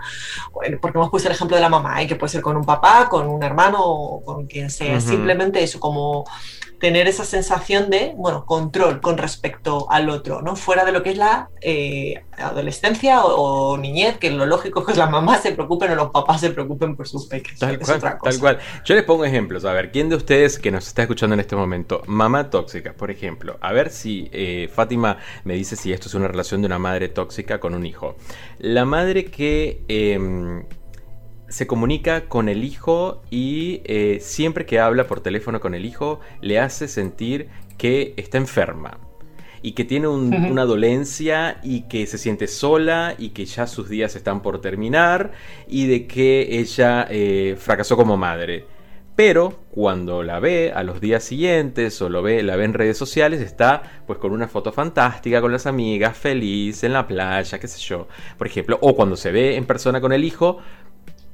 porque 0.81 0.97
hemos 0.97 1.09
puesto 1.09 1.29
el 1.29 1.35
ejemplo 1.35 1.55
de 1.55 1.61
la 1.61 1.69
mamá, 1.69 2.01
¿eh? 2.01 2.07
que 2.07 2.15
puede 2.15 2.31
ser 2.31 2.41
con 2.41 2.57
un 2.57 2.65
papá, 2.65 3.07
con 3.09 3.27
un 3.27 3.43
hermano 3.43 3.79
o 3.81 4.23
con 4.23 4.47
quien 4.47 4.69
sea, 4.69 4.99
simplemente 4.99 5.61
eso 5.63 5.79
como 5.79 6.25
tener 6.79 7.07
esa 7.07 7.25
sensación 7.25 7.89
de, 7.89 8.13
bueno, 8.15 8.45
control 8.45 9.01
con 9.01 9.17
respecto 9.17 9.87
al 9.89 10.09
otro, 10.09 10.41
¿no? 10.41 10.55
Fuera 10.55 10.85
de 10.85 10.91
lo 10.91 11.03
que 11.03 11.11
es 11.11 11.17
la 11.17 11.49
eh, 11.61 12.23
adolescencia 12.37 13.23
o, 13.23 13.77
niñez, 13.77 14.17
que 14.17 14.29
lo 14.31 14.45
lógico 14.45 14.81
es 14.81 14.87
que 14.87 14.93
las 14.93 15.09
mamás 15.09 15.41
se 15.41 15.51
preocupen 15.51 15.91
o 15.91 15.95
los 15.95 16.11
papás 16.11 16.41
se 16.41 16.51
preocupen 16.51 16.95
por 16.95 17.07
sus 17.07 17.25
peques. 17.25 17.59
Tal, 17.59 17.79
cual, 17.79 17.99
tal 17.99 18.39
cual. 18.39 18.59
Yo 18.85 18.95
les 18.95 19.03
pongo 19.03 19.25
ejemplos. 19.25 19.65
A 19.65 19.73
ver, 19.73 19.91
¿quién 19.91 20.09
de 20.09 20.15
ustedes 20.15 20.59
que 20.59 20.71
nos 20.71 20.87
está 20.87 21.03
escuchando 21.03 21.33
en 21.33 21.39
este 21.39 21.55
momento, 21.55 22.01
mamá 22.07 22.49
tóxica, 22.49 22.93
por 22.93 23.11
ejemplo? 23.11 23.57
A 23.61 23.73
ver 23.73 23.89
si 23.89 24.29
eh, 24.31 24.69
Fátima 24.73 25.17
me 25.43 25.55
dice 25.55 25.75
si 25.75 25.91
esto 25.91 26.07
es 26.07 26.13
una 26.13 26.27
relación 26.27 26.61
de 26.61 26.67
una 26.67 26.79
madre 26.79 27.09
tóxica 27.09 27.59
con 27.59 27.73
un 27.73 27.85
hijo. 27.85 28.15
La 28.59 28.85
madre 28.85 29.25
que... 29.25 29.83
Em, 29.87 30.65
se 31.49 31.65
comunica 31.65 32.27
con 32.27 32.49
el 32.49 32.65
hijo 32.65 33.21
y 33.29 33.81
eh, 33.85 34.19
siempre 34.19 34.65
que 34.65 34.81
habla 34.81 35.07
por 35.07 35.21
teléfono 35.21 35.61
con 35.61 35.75
el 35.75 35.85
hijo 35.85 36.19
le 36.41 36.59
hace 36.59 36.89
sentir 36.89 37.47
que 37.77 38.13
está 38.17 38.37
enferma 38.37 39.06
y 39.67 39.73
que 39.73 39.83
tiene 39.83 40.07
una 40.07 40.63
dolencia 40.63 41.59
y 41.61 41.81
que 41.89 42.07
se 42.07 42.17
siente 42.17 42.47
sola 42.47 43.15
y 43.17 43.31
que 43.31 43.45
ya 43.45 43.67
sus 43.67 43.89
días 43.89 44.15
están 44.15 44.41
por 44.41 44.61
terminar 44.61 45.33
y 45.67 45.87
de 45.87 46.07
que 46.07 46.57
ella 46.57 47.05
eh, 47.09 47.57
fracasó 47.59 47.97
como 47.97 48.15
madre. 48.15 48.63
Pero 49.17 49.59
cuando 49.71 50.23
la 50.23 50.39
ve 50.39 50.71
a 50.73 50.83
los 50.83 51.01
días 51.01 51.21
siguientes 51.21 52.01
o 52.01 52.07
lo 52.07 52.21
ve, 52.21 52.43
la 52.43 52.55
ve 52.55 52.63
en 52.63 52.75
redes 52.75 52.97
sociales, 52.97 53.41
está 53.41 54.03
pues 54.07 54.19
con 54.19 54.31
una 54.31 54.47
foto 54.47 54.71
fantástica 54.71 55.41
con 55.41 55.51
las 55.51 55.65
amigas, 55.65 56.15
feliz 56.15 56.85
en 56.85 56.93
la 56.93 57.05
playa, 57.05 57.59
qué 57.59 57.67
sé 57.67 57.79
yo, 57.79 58.07
por 58.37 58.47
ejemplo. 58.47 58.77
O 58.79 58.95
cuando 58.95 59.17
se 59.17 59.33
ve 59.33 59.57
en 59.57 59.65
persona 59.65 59.99
con 59.99 60.13
el 60.13 60.23
hijo, 60.23 60.59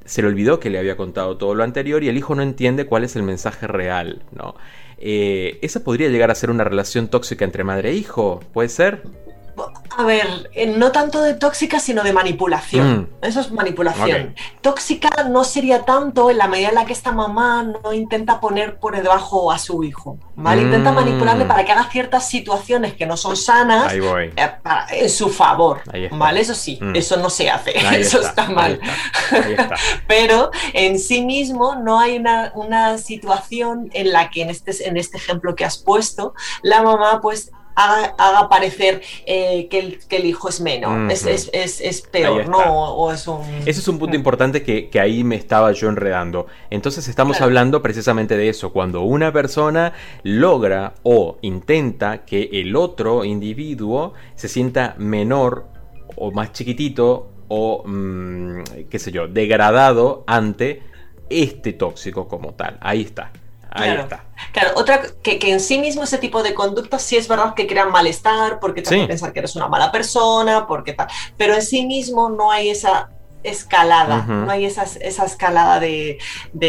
se 0.05 0.23
le 0.23 0.27
olvidó 0.27 0.59
que 0.59 0.71
le 0.71 0.79
había 0.79 0.97
contado 0.97 1.37
todo 1.37 1.53
lo 1.53 1.63
anterior 1.63 2.03
y 2.03 2.09
el 2.09 2.17
hijo 2.17 2.33
no 2.33 2.41
entiende 2.41 2.87
cuál 2.87 3.03
es 3.03 3.15
el 3.15 3.21
mensaje 3.21 3.67
real, 3.67 4.23
¿no? 4.31 4.55
Eh, 4.97 5.60
esa 5.62 5.84
podría 5.84 6.10
llegar 6.10 6.32
a 6.32 6.36
ser 6.36 6.49
una 6.49 6.63
relación 6.63 7.08
tóxica 7.08 7.45
entre 7.45 7.63
madre 7.63 7.91
e 7.91 7.93
hijo, 7.93 8.39
¿puede 8.53 8.69
ser? 8.69 9.03
A 9.95 10.04
ver, 10.04 10.49
eh, 10.54 10.67
no 10.67 10.91
tanto 10.91 11.21
de 11.21 11.36
tóxica, 11.36 11.80
sino 11.80 12.04
de 12.04 12.13
manipulación. 12.13 13.02
Mm. 13.21 13.26
Eso 13.26 13.41
es 13.41 13.52
manipulación. 13.52 14.36
Tóxica 14.62 15.10
no 15.30 15.43
sería 15.43 15.84
tanto 15.86 16.30
en 16.30 16.38
la 16.38 16.47
medida 16.47 16.69
en 16.69 16.76
la 16.76 16.86
que 16.86 16.93
esta 16.93 17.12
mamá 17.12 17.63
no 17.63 17.93
intenta 17.93 18.39
poner 18.39 18.80
por 18.80 18.95
debajo 18.95 19.52
a 19.52 19.60
su 19.60 19.84
hijo. 19.84 20.17
¿vale? 20.36 20.63
Intenta 20.63 20.91
mm. 20.91 20.95
manipularle 20.95 21.45
para 21.45 21.63
que 21.63 21.71
haga 21.71 21.89
ciertas 21.89 22.28
situaciones 22.28 22.93
que 22.93 23.06
no 23.06 23.17
son 23.17 23.38
sanas 23.38 23.93
eh, 23.93 24.32
en 24.91 25.10
su 25.10 25.30
favor. 25.30 25.82
¿Vale? 26.12 26.41
Eso 26.41 26.56
sí, 26.56 26.80
mm. 26.82 26.95
eso 26.95 27.17
no 27.17 27.30
se 27.30 27.49
hace. 27.49 27.73
eso 27.99 28.21
está, 28.21 28.49
mal. 28.49 28.80
Pero 30.08 30.52
en 30.73 30.99
sí 30.99 31.23
mismo 31.23 31.76
no 31.76 31.99
hay 31.99 32.17
una, 32.17 32.52
una 32.56 32.97
situación 32.97 33.89
en 33.93 34.12
la 34.12 34.30
que 34.30 34.41
en 34.41 34.49
este, 34.49 34.88
en 34.88 34.97
este 34.97 35.17
ejemplo 35.17 35.56
que 35.56 35.65
has 35.65 35.78
puesto, 35.78 36.34
la 36.62 36.82
mamá 36.82 37.21
pues 37.21 37.52
haga, 37.75 38.49
parecer 38.49 39.01
eh, 39.25 39.67
que, 39.69 39.79
el, 39.79 39.99
que, 40.07 40.17
el, 40.17 40.25
hijo 40.25 40.49
es 40.49 40.62
menos, 40.62 41.12
es, 41.12 41.49
es, 41.53 41.81
es, 41.81 42.01
peor, 42.01 42.47
¿no? 42.47 42.57
O, 42.59 43.12
es 43.12 43.27
un... 43.27 43.41
Ese 43.65 43.79
es 43.79 43.88
un 43.88 43.99
punto 43.99 44.15
importante 44.15 44.63
que, 44.63 44.89
que, 44.89 44.99
ahí 44.99 45.23
me 45.23 45.36
estaba 45.36 45.71
yo 45.71 45.89
enredando. 45.89 46.47
Entonces 46.69 47.07
estamos 47.07 47.41
hablando 47.41 47.81
precisamente 47.81 48.38
de 48.38 48.49
eso, 48.49 48.71
cuando 48.71 49.01
una 49.01 49.31
persona 49.31 49.93
logra 50.23 50.95
o 51.03 51.38
intenta 51.41 52.25
que 52.25 52.49
el 52.53 52.75
otro 52.75 53.25
individuo 53.25 54.13
se 54.36 54.47
sienta 54.47 54.95
menor 54.97 55.67
o 56.15 56.31
más 56.31 56.51
chiquitito 56.51 57.31
o, 57.47 57.83
mm, 57.86 58.63
qué 58.89 58.99
sé 58.99 59.12
yo, 59.12 59.27
degradado 59.27 60.23
ante 60.27 60.81
este 61.29 61.73
tóxico 61.73 62.27
como 62.27 62.53
tal. 62.53 62.77
Ahí 62.81 63.01
está. 63.01 63.31
Ahí 63.73 63.89
está. 63.89 64.25
Claro, 64.51 64.71
otra 64.75 65.01
que, 65.23 65.39
que, 65.39 65.51
en 65.51 65.59
sí 65.59 65.79
mismo 65.79 66.03
ese 66.03 66.19
tipo 66.19 66.43
de 66.43 66.53
conductas 66.53 67.01
sí 67.01 67.17
es 67.17 67.27
verdad 67.27 67.55
que 67.55 67.65
crean 67.65 67.91
malestar, 67.91 68.59
porque 68.59 68.81
te 68.81 68.89
hacen 68.89 69.07
pensar 69.07 69.33
que 69.33 69.39
eres 69.39 69.55
una 69.55 69.67
mala 69.67 69.91
persona, 69.91 70.67
porque 70.67 70.93
tal. 70.93 71.07
Pero 71.38 71.55
en 71.55 71.62
sí 71.63 71.86
mismo 71.86 72.29
no 72.29 72.51
hay 72.51 72.69
esa 72.69 73.09
escalada, 73.43 74.25
no 74.25 74.49
hay 74.49 74.65
esa, 74.65 74.84
esa 74.84 75.25
escalada 75.25 75.79
de, 75.79 76.17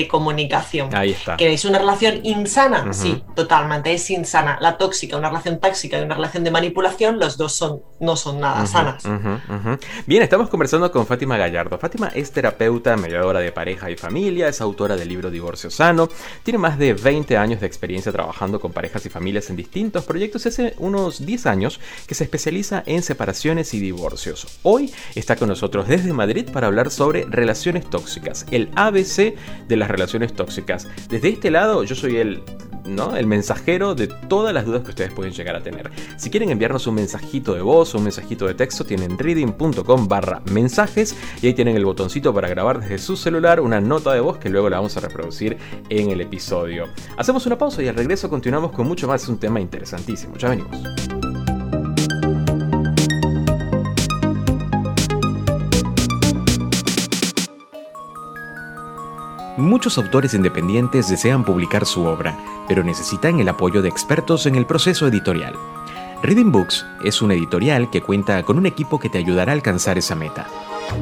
comunicación. 0.08 0.94
Ahí 0.94 1.10
está. 1.10 1.36
¿Que 1.36 1.52
es 1.52 1.64
una 1.64 1.78
relación 1.78 2.20
insana? 2.24 2.92
Sí, 2.92 3.22
totalmente, 3.34 3.92
es 3.92 4.10
insana. 4.10 4.58
La 4.60 4.76
tóxica, 4.76 5.16
una 5.16 5.28
relación 5.28 5.58
tóxica 5.60 5.98
y 5.98 6.02
una 6.02 6.14
relación 6.14 6.44
de 6.44 6.50
manipulación, 6.50 7.18
los 7.18 7.36
dos 7.36 7.54
son, 7.54 7.82
no 8.00 8.16
son 8.16 8.40
nada 8.40 8.66
sanas. 8.66 9.04
Bien, 10.06 10.22
estamos 10.22 10.48
conversando 10.48 10.90
con 10.90 11.06
Fátima 11.06 11.36
Gallardo. 11.36 11.78
Fátima 11.78 12.08
es 12.14 12.32
terapeuta, 12.32 12.96
mediadora 12.96 13.40
de 13.40 13.52
pareja 13.52 13.90
y 13.90 13.96
familia, 13.96 14.48
es 14.48 14.60
autora 14.60 14.96
del 14.96 15.08
libro 15.08 15.30
Divorcio 15.30 15.70
Sano, 15.70 16.08
tiene 16.42 16.58
más 16.58 16.78
de 16.78 16.94
20 16.94 17.36
años 17.36 17.60
de 17.60 17.66
experiencia 17.66 18.12
trabajando 18.12 18.60
con 18.60 18.72
parejas 18.72 19.06
y 19.06 19.08
familias 19.08 19.50
en 19.50 19.56
distintos 19.56 20.04
proyectos, 20.04 20.46
hace 20.46 20.74
unos 20.78 21.24
10 21.24 21.46
años 21.46 21.80
que 22.06 22.14
se 22.14 22.24
especializa 22.24 22.82
en 22.86 23.02
separaciones 23.02 23.74
y 23.74 23.80
divorcios. 23.80 24.58
Hoy 24.62 24.92
está 25.14 25.36
con 25.36 25.48
nosotros 25.48 25.88
desde 25.88 26.12
Madrid 26.12 26.50
para 26.52 26.63
hablar 26.64 26.90
sobre 26.90 27.24
relaciones 27.28 27.88
tóxicas, 27.88 28.46
el 28.50 28.70
ABC 28.74 29.34
de 29.68 29.76
las 29.76 29.90
relaciones 29.90 30.32
tóxicas. 30.32 30.88
Desde 31.08 31.28
este 31.28 31.50
lado 31.50 31.84
yo 31.84 31.94
soy 31.94 32.16
el 32.16 32.42
¿no? 32.86 33.16
El 33.16 33.26
mensajero 33.26 33.94
de 33.94 34.06
todas 34.06 34.52
las 34.52 34.66
dudas 34.66 34.82
que 34.82 34.90
ustedes 34.90 35.12
pueden 35.12 35.32
llegar 35.32 35.56
a 35.56 35.62
tener. 35.62 35.90
Si 36.16 36.30
quieren 36.30 36.50
enviarnos 36.50 36.86
un 36.86 36.96
mensajito 36.96 37.54
de 37.54 37.62
voz 37.62 37.94
o 37.94 37.98
un 37.98 38.04
mensajito 38.04 38.46
de 38.46 38.54
texto, 38.54 38.84
tienen 38.84 39.18
reading.com 39.18 40.08
barra 40.08 40.42
mensajes 40.52 41.16
y 41.40 41.46
ahí 41.46 41.54
tienen 41.54 41.76
el 41.76 41.84
botoncito 41.84 42.32
para 42.34 42.48
grabar 42.48 42.80
desde 42.80 42.98
su 42.98 43.16
celular 43.16 43.60
una 43.60 43.80
nota 43.80 44.12
de 44.12 44.20
voz 44.20 44.38
que 44.38 44.50
luego 44.50 44.68
la 44.68 44.76
vamos 44.76 44.96
a 44.96 45.00
reproducir 45.00 45.56
en 45.88 46.10
el 46.10 46.20
episodio. 46.20 46.86
Hacemos 47.16 47.46
una 47.46 47.58
pausa 47.58 47.82
y 47.82 47.88
al 47.88 47.94
regreso 47.94 48.28
continuamos 48.28 48.72
con 48.72 48.86
mucho 48.86 49.08
más. 49.08 49.22
Es 49.22 49.28
un 49.28 49.38
tema 49.38 49.60
interesantísimo. 49.60 50.36
Ya 50.36 50.50
venimos. 50.50 51.23
Muchos 59.56 59.98
autores 59.98 60.34
independientes 60.34 61.08
desean 61.08 61.44
publicar 61.44 61.86
su 61.86 62.04
obra, 62.04 62.36
pero 62.66 62.82
necesitan 62.82 63.38
el 63.38 63.48
apoyo 63.48 63.82
de 63.82 63.88
expertos 63.88 64.46
en 64.46 64.56
el 64.56 64.66
proceso 64.66 65.06
editorial. 65.06 65.54
Reading 66.24 66.50
Books 66.50 66.84
es 67.04 67.22
un 67.22 67.30
editorial 67.30 67.88
que 67.88 68.00
cuenta 68.00 68.42
con 68.42 68.58
un 68.58 68.66
equipo 68.66 68.98
que 68.98 69.08
te 69.08 69.18
ayudará 69.18 69.52
a 69.52 69.54
alcanzar 69.54 69.96
esa 69.96 70.16
meta. 70.16 70.48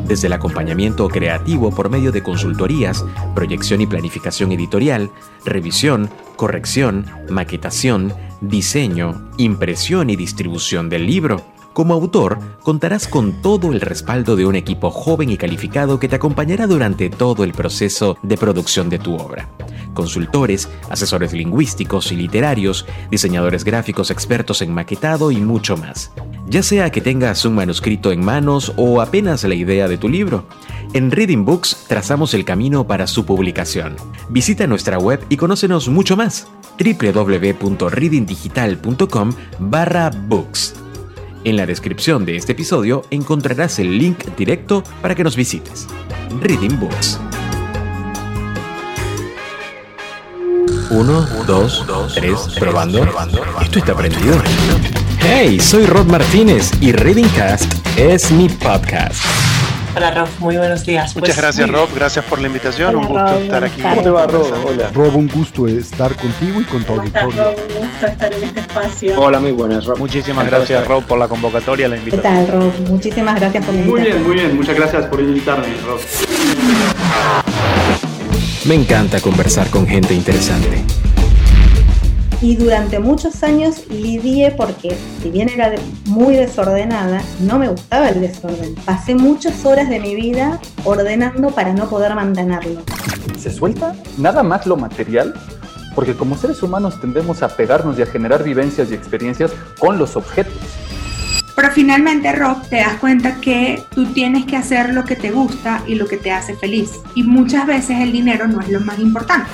Desde 0.07 0.27
el 0.27 0.35
acompañamiento 0.35 1.09
creativo 1.09 1.71
por 1.71 1.89
medio 1.89 2.13
de 2.13 2.23
consultorías, 2.23 3.07
proyección 3.35 3.81
y 3.81 3.87
planificación 3.87 4.53
editorial, 4.53 5.11
revisión, 5.47 6.11
corrección, 6.37 7.07
maquetación, 7.31 8.13
diseño, 8.43 9.31
impresión 9.39 10.11
y 10.11 10.17
distribución 10.17 10.91
del 10.91 11.07
libro 11.07 11.52
como 11.73 11.95
autor, 11.95 12.39
contarás 12.63 13.09
con 13.09 13.43
todo 13.43 13.73
el 13.73 13.81
respaldo 13.81 14.37
de 14.37 14.47
un 14.47 14.57
equipo 14.57 14.91
joven 14.91 15.31
y 15.31 15.37
calificado 15.37 15.99
que 15.99 16.09
te 16.09 16.17
acompañará 16.17 16.67
durante 16.67 17.11
todo 17.11 17.45
el 17.45 17.53
proceso 17.53 18.17
de 18.23 18.37
producción 18.37 18.89
de 18.89 18.99
tu 18.99 19.17
obra. 19.17 19.49
Consultores, 19.95 20.69
asesores 20.91 21.33
lingüísticos 21.33 22.13
y 22.13 22.17
literarios, 22.17 22.87
diseñadores 23.11 23.65
gráficos 23.65 24.11
expertos 24.11 24.63
en 24.63 24.73
maquetado 24.73 25.31
y 25.31 25.37
mucho 25.37 25.77
más. 25.77 26.13
Ya 26.47 26.63
sea 26.63 26.91
que 26.91 27.01
tengas 27.01 27.45
un 27.45 27.55
manuscrito 27.55 28.13
en 28.13 28.25
manos 28.25 28.73
o 28.77 29.01
apenas 29.01 29.45
la 29.45 29.55
idea 29.55 29.89
de 29.89 29.99
tu 29.99 30.09
libro, 30.09 30.45
en 30.93 31.11
Reading 31.11 31.45
Books 31.45 31.85
trazamos 31.89 32.35
el 32.35 32.45
camino 32.45 32.87
para 32.87 33.07
su 33.07 33.25
publicación. 33.25 33.97
Visita 34.29 34.67
nuestra 34.67 34.99
web 34.99 35.25
y 35.29 35.37
conócenos 35.37 35.89
mucho 35.89 36.17
más 36.17 36.49
www.readingdigital.com 36.79 39.33
barra 39.59 40.11
books. 40.11 40.75
En 41.45 41.57
la 41.57 41.67
descripción 41.67 42.25
de 42.25 42.37
este 42.37 42.53
episodio 42.53 43.05
encontrarás 43.11 43.81
el 43.81 43.99
link 43.99 44.25
directo 44.37 44.85
para 45.01 45.17
que 45.17 45.25
nos 45.25 45.35
visites. 45.35 45.89
Reading 46.41 46.79
Books. 46.79 47.19
Uno, 50.91 51.27
dos, 51.47 51.85
tres, 52.15 52.39
probando. 52.61 53.05
Esto 53.61 53.79
está 53.81 53.97
prendido. 53.97 54.37
Hey, 55.19 55.59
soy 55.59 55.87
Rod 55.87 56.07
Martínez 56.07 56.71
y 56.81 56.93
Reading 56.93 57.29
Cast 57.35 57.75
es 57.97 58.31
mi 58.31 58.49
podcast. 58.49 59.52
Hola 59.95 60.11
Rob, 60.11 60.29
muy 60.39 60.57
buenos 60.57 60.87
días. 60.87 61.15
Muchas 61.15 61.35
pues, 61.35 61.37
gracias 61.37 61.69
Rob, 61.69 61.89
gracias 61.95 62.25
por 62.25 62.41
la 62.41 62.47
invitación, 62.47 62.97
un 62.97 63.07
gusto 63.07 63.39
estar 63.39 63.65
aquí. 63.65 63.83
¿Cómo 63.83 64.03
te 64.03 64.11
va 64.11 64.27
Rob? 64.27 64.67
Hola. 64.67 64.91
Rob, 64.95 65.17
un 65.17 65.29
gusto 65.29 65.67
estar 65.69 66.17
contigo 66.17 66.61
y 66.63 66.65
con 66.65 66.83
todo 66.85 67.03
el 67.03 67.13
Rob, 67.13 67.29
un 67.29 67.89
gusto 67.89 68.07
estar 68.07 68.33
en 68.33 68.43
este 68.43 68.61
espacio. 68.61 69.21
Hola, 69.21 69.39
muy 69.39 69.53
buenas 69.53 69.85
Rob. 69.85 69.99
Muchísimas 69.99 70.47
gracias 70.47 70.87
Rob 70.87 71.05
por 71.05 71.19
la 71.19 71.29
convocatoria, 71.29 71.89
la 71.89 71.99
invitación. 71.99 72.23
¿Qué 72.23 72.51
tal 72.51 72.61
Rob? 72.61 72.73
Muchísimas 72.89 73.39
gracias 73.39 73.65
por 73.67 73.75
la 73.75 73.81
invitación. 73.81 74.03
Muy 74.03 74.11
bien, 74.11 74.27
muy 74.27 74.35
bien, 74.35 74.57
muchas 74.57 74.77
gracias 74.77 75.07
por 75.07 75.21
invitarme 75.21 75.67
Rob. 75.87 76.01
Me 78.65 78.75
encanta 78.75 79.21
conversar 79.21 79.69
con 79.69 79.87
gente 79.87 80.15
interesante 80.15 80.83
y 82.43 82.57
durante 82.57 82.99
muchos 82.99 83.43
años 83.45 83.89
lidié 83.89 84.51
porque, 84.51 84.97
si 85.23 85.31
bien 85.31 85.49
era 85.49 85.73
muy 86.07 86.35
desordenada, 86.35 87.23
no 87.41 87.59
me 87.59 87.69
gustaba 87.69 88.09
el 88.09 88.21
desorden. 88.21 88.75
Pasé 88.85 89.15
muchas 89.15 89.65
horas 89.65 89.89
de 89.89 90.01
mi 90.01 90.17
vida 90.17 90.61
ordenando 90.85 91.51
para 91.51 91.73
no 91.73 91.89
poder 91.89 92.15
mantenerlo. 92.17 92.83
¿Se 93.39 93.51
suelta 93.51 93.95
nada 94.19 94.43
más 94.43 94.67
lo 94.67 94.77
material? 94.77 95.33
Porque 95.95 96.15
como 96.15 96.37
seres 96.37 96.63
humanos 96.63 97.01
tendemos 97.01 97.43
a 97.45 97.49
pegarnos 97.49 97.97
y 97.99 98.03
a 98.03 98.07
generar 98.07 98.43
vivencias 98.43 98.91
y 98.91 98.95
experiencias 98.95 99.53
con 99.79 99.99
los 99.99 100.17
objetos. 100.17 100.82
Pero 101.55 101.71
finalmente, 101.71 102.33
Rob, 102.33 102.67
te 102.69 102.77
das 102.77 102.97
cuenta 102.97 103.41
que 103.41 103.83
tú 103.95 104.07
tienes 104.13 104.47
que 104.47 104.57
hacer 104.57 104.95
lo 104.95 105.05
que 105.05 105.17
te 105.17 105.31
gusta 105.31 105.83
y 105.87 105.95
lo 105.97 106.07
que 106.07 106.17
te 106.17 106.33
hace 106.33 106.57
feliz. 106.57 107.01
Y 107.15 107.25
muchas 107.25 107.67
veces 107.67 108.01
el 108.01 108.13
dinero 108.13 108.49
no 108.49 108.61
es 108.61 108.69
lo 108.69 108.81
más 108.81 108.99
importante. 108.99 109.51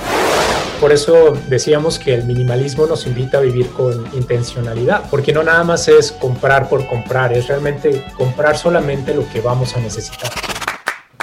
Por 0.81 0.93
eso 0.93 1.37
decíamos 1.49 1.99
que 1.99 2.15
el 2.15 2.25
minimalismo 2.25 2.87
nos 2.87 3.07
invita 3.07 3.39
a 3.39 3.41
vivir 3.41 3.69
con 3.71 4.07
intencionalidad, 4.15 5.11
porque 5.11 5.33
no 5.33 5.43
nada 5.43 5.65
más 5.65 5.89
es 5.89 6.13
comprar 6.13 6.69
por 6.69 6.87
comprar, 6.87 7.33
es 7.33 7.49
realmente 7.49 8.05
comprar 8.17 8.57
solamente 8.57 9.13
lo 9.13 9.29
que 9.29 9.41
vamos 9.41 9.75
a 9.75 9.81
necesitar. 9.81 10.31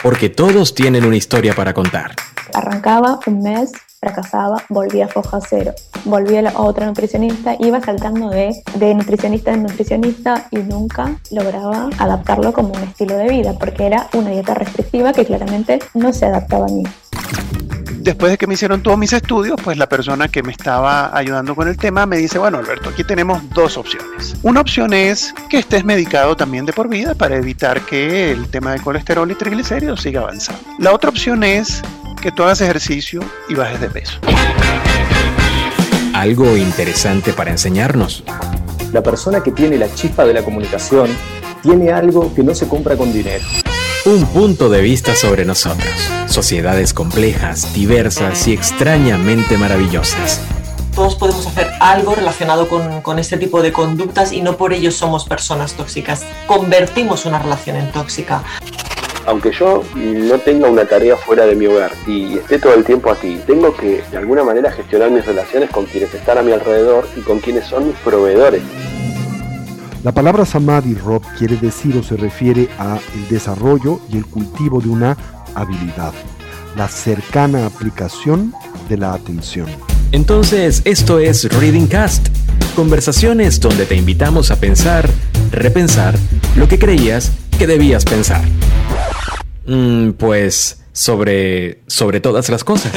Porque 0.04 0.30
todos 0.30 0.76
tienen 0.76 1.06
una 1.06 1.16
historia 1.16 1.54
para 1.56 1.74
contar. 1.74 2.16
Arrancaba 2.54 3.20
un 3.26 3.42
mes 3.42 3.72
fracasaba, 4.06 4.64
volvía 4.70 5.06
a 5.06 5.08
foja 5.08 5.40
cero, 5.42 5.74
volvía 6.06 6.48
a 6.48 6.62
otra 6.62 6.86
nutricionista, 6.86 7.56
iba 7.60 7.82
saltando 7.82 8.30
de, 8.30 8.62
de 8.76 8.94
nutricionista 8.94 9.54
en 9.54 9.64
nutricionista 9.64 10.48
y 10.52 10.58
nunca 10.58 11.20
lograba 11.32 11.90
adaptarlo 11.98 12.54
como 12.54 12.70
un 12.74 12.84
estilo 12.84 13.18
de 13.18 13.28
vida, 13.30 13.54
porque 13.60 13.88
era 13.88 14.08
una 14.14 14.30
dieta 14.30 14.54
restrictiva 14.54 15.12
que 15.12 15.26
claramente 15.26 15.80
no 15.96 16.14
se 16.14 16.28
adaptaba 16.28 16.66
a 16.66 16.70
mí 16.70 16.84
después 18.06 18.32
de 18.32 18.38
que 18.38 18.46
me 18.46 18.54
hicieron 18.54 18.84
todos 18.84 19.00
mis 19.00 19.12
estudios, 19.14 19.60
pues 19.64 19.78
la 19.78 19.90
persona 19.90 20.28
que 20.28 20.44
me 20.44 20.52
estaba 20.52 21.18
ayudando 21.18 21.56
con 21.56 21.68
el 21.68 21.76
tema 21.76 22.06
me 22.06 22.18
dice, 22.18 22.38
bueno 22.38 22.60
Alberto, 22.60 22.90
aquí 22.90 23.04
tenemos 23.04 23.42
dos 23.50 23.78
opciones. 23.78 24.36
Una 24.44 24.62
opción 24.62 24.94
es 24.94 25.34
que 25.50 25.58
estés 25.58 25.84
medicado 25.84 26.36
también 26.36 26.68
de 26.68 26.74
por 26.74 26.88
vida 26.88 27.16
para 27.16 27.36
evitar 27.36 27.82
que 27.82 28.32
el 28.32 28.48
tema 28.48 28.74
de 28.74 28.80
colesterol 28.80 29.30
y 29.32 29.36
triglicéridos 29.36 30.04
siga 30.04 30.22
avanzando. 30.22 30.62
La 30.78 30.94
otra 30.94 31.10
opción 31.10 31.44
es 31.44 31.82
que 32.22 32.32
tú 32.32 32.44
hagas 32.44 32.62
ejercicio 32.62 33.22
y 33.50 33.56
bajes 33.56 33.82
de 33.82 33.90
peso. 33.90 34.20
Algo 36.14 36.56
interesante 36.56 37.34
para 37.34 37.50
enseñarnos. 37.50 38.24
La 38.94 39.02
persona 39.02 39.42
que 39.42 39.52
tiene 39.52 39.78
la 39.80 39.92
chispa 39.92 40.26
de 40.26 40.34
la 40.34 40.44
comunicación 40.44 41.10
tiene 41.64 41.92
algo 41.92 42.34
que 42.36 42.44
no 42.44 42.54
se 42.54 42.68
compra 42.68 42.96
con 42.96 43.12
dinero. 43.12 43.44
Un 44.06 44.24
punto 44.28 44.70
de 44.70 44.82
vista 44.82 45.16
sobre 45.16 45.46
nosotros. 45.46 45.90
Sociedades 46.28 46.94
complejas, 46.94 47.74
diversas 47.74 48.48
y 48.48 48.54
extrañamente 48.54 49.58
maravillosas 49.58 50.42
todos 50.96 51.16
podemos 51.16 51.46
hacer 51.46 51.68
algo 51.82 52.16
relacionado 52.16 52.70
con, 52.70 53.02
con, 53.02 53.20
este 53.20 53.36
tipo 53.36 53.62
de 53.62 53.74
conductas 53.74 54.32
y 54.32 54.42
no 54.42 54.56
por 54.56 54.72
ello 54.72 54.92
somos 54.92 55.26
personas 55.26 55.74
tóxicas. 55.74 56.26
Convertimos 56.48 57.26
una 57.26 57.38
relación 57.38 57.76
en 57.76 57.92
tóxica 57.92 58.42
aunque 59.26 59.52
yo 59.52 59.84
no 59.96 60.38
tenga 60.40 60.70
una 60.70 60.86
tarea 60.86 61.18
fuera 61.18 61.46
de 61.46 61.56
mi 61.56 61.66
hogar 61.66 61.92
y 62.08 62.38
esté 62.38 62.60
todo 62.60 62.74
el 62.76 62.84
tiempo 62.84 63.10
aquí, 63.10 63.40
tengo 63.48 63.76
que 63.76 64.04
de 64.10 64.18
alguna 64.18 64.44
manera 64.44 64.72
gestionar 64.72 65.10
mis 65.10 65.26
relaciones 65.26 65.70
con 65.70 65.86
quienes 65.86 66.14
están 66.14 66.38
a 66.38 66.44
mi 66.44 66.52
alrededor 66.52 67.08
y 67.16 67.22
con 67.22 67.40
quienes 67.40 67.66
son 67.66 67.88
mis 67.88 67.98
proveedores. 67.98 68.62
La 70.06 70.12
palabra 70.12 70.46
samadhi, 70.46 70.94
Rob, 70.94 71.24
quiere 71.36 71.58
decir 71.58 71.98
o 71.98 72.04
se 72.04 72.16
refiere 72.16 72.70
a 72.78 73.00
el 73.16 73.28
desarrollo 73.28 74.02
y 74.08 74.18
el 74.18 74.28
cultivo 74.28 74.80
de 74.80 74.88
una 74.88 75.18
habilidad, 75.56 76.14
la 76.78 76.88
cercana 76.88 77.66
aplicación 77.66 78.54
de 78.88 78.98
la 78.98 79.16
atención. 79.16 79.66
Entonces, 80.12 80.84
esto 80.86 81.18
es 81.18 81.52
Reading 81.52 81.88
Cast, 81.88 82.28
conversaciones 82.76 83.60
donde 83.60 83.88
te 83.88 83.96
invitamos 83.96 84.52
a 84.52 84.60
pensar, 84.60 85.10
repensar 85.52 86.14
lo 86.56 86.68
que 86.68 86.78
creías 86.78 87.32
que 87.58 87.66
debías 87.66 88.06
pensar. 88.06 88.44
Mm, 89.66 90.12
pues 90.12 90.84
sobre 90.94 91.80
sobre 91.88 92.20
todas 92.20 92.48
las 92.50 92.64
cosas. 92.64 92.92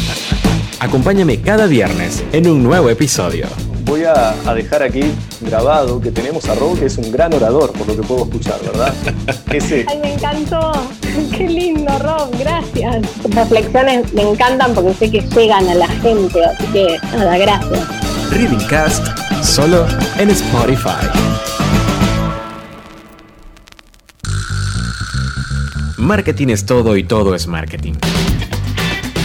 Acompáñame 0.80 1.42
cada 1.42 1.66
viernes 1.66 2.24
en 2.32 2.48
un 2.48 2.62
nuevo 2.62 2.88
episodio. 2.88 3.48
Voy 3.92 4.04
a, 4.04 4.54
dejar 4.54 4.82
aquí 4.82 5.02
grabado 5.42 6.00
que 6.00 6.10
tenemos 6.10 6.48
a 6.48 6.54
Rob, 6.54 6.78
que 6.78 6.86
es 6.86 6.96
un 6.96 7.12
gran 7.12 7.34
orador, 7.34 7.72
por 7.72 7.86
lo 7.86 7.94
que 7.94 8.00
puedo 8.00 8.24
escuchar, 8.24 8.58
¿verdad? 8.62 8.94
Ese... 9.52 9.84
Ay, 9.86 9.98
me 9.98 10.14
encantó. 10.14 10.72
Qué 11.36 11.46
lindo, 11.46 11.98
Rob, 11.98 12.30
gracias. 12.38 13.06
Tus 13.20 13.34
reflexiones 13.34 14.10
me 14.14 14.22
encantan 14.22 14.72
porque 14.72 14.94
sé 14.94 15.10
que 15.10 15.20
llegan 15.20 15.68
a 15.68 15.74
la 15.74 15.88
gente, 15.88 16.42
así 16.42 16.64
que 16.72 16.96
nada, 17.14 17.36
gracias. 17.36 17.86
Reading 18.30 18.66
Cast, 18.66 19.06
solo 19.42 19.86
en 20.18 20.30
Spotify. 20.30 21.06
Marketing 25.98 26.48
es 26.48 26.64
todo 26.64 26.96
y 26.96 27.04
todo 27.04 27.34
es 27.34 27.46
marketing. 27.46 27.92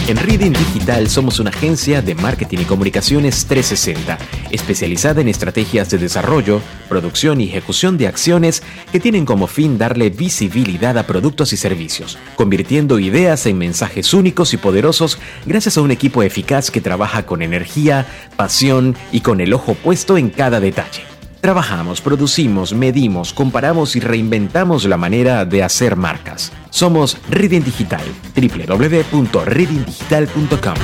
En 0.08 0.16
Reading 0.16 0.52
Digital 0.52 1.10
somos 1.10 1.38
una 1.38 1.50
agencia 1.50 2.00
de 2.00 2.14
marketing 2.14 2.60
y 2.60 2.64
comunicaciones 2.64 3.44
360, 3.44 4.16
especializada 4.50 5.20
en 5.20 5.28
estrategias 5.28 5.90
de 5.90 5.98
desarrollo, 5.98 6.62
producción 6.88 7.42
y 7.42 7.44
ejecución 7.44 7.98
de 7.98 8.06
acciones 8.06 8.62
que 8.90 9.00
tienen 9.00 9.26
como 9.26 9.46
fin 9.46 9.76
darle 9.76 10.08
visibilidad 10.08 10.96
a 10.96 11.06
productos 11.06 11.52
y 11.52 11.58
servicios, 11.58 12.18
convirtiendo 12.36 12.98
ideas 12.98 13.44
en 13.44 13.58
mensajes 13.58 14.14
únicos 14.14 14.54
y 14.54 14.56
poderosos 14.56 15.18
gracias 15.44 15.76
a 15.76 15.82
un 15.82 15.90
equipo 15.90 16.22
eficaz 16.22 16.70
que 16.70 16.80
trabaja 16.80 17.26
con 17.26 17.42
energía, 17.42 18.06
pasión 18.34 18.96
y 19.12 19.20
con 19.20 19.42
el 19.42 19.52
ojo 19.52 19.74
puesto 19.74 20.16
en 20.16 20.30
cada 20.30 20.58
detalle. 20.58 21.17
Trabajamos, 21.48 22.02
producimos, 22.02 22.74
medimos, 22.74 23.32
comparamos 23.32 23.96
y 23.96 24.00
reinventamos 24.00 24.84
la 24.84 24.98
manera 24.98 25.46
de 25.46 25.62
hacer 25.62 25.96
marcas. 25.96 26.52
Somos 26.68 27.16
Reading 27.30 27.62
Digital, 27.62 28.04
www.readingdigital.com. 28.36 30.74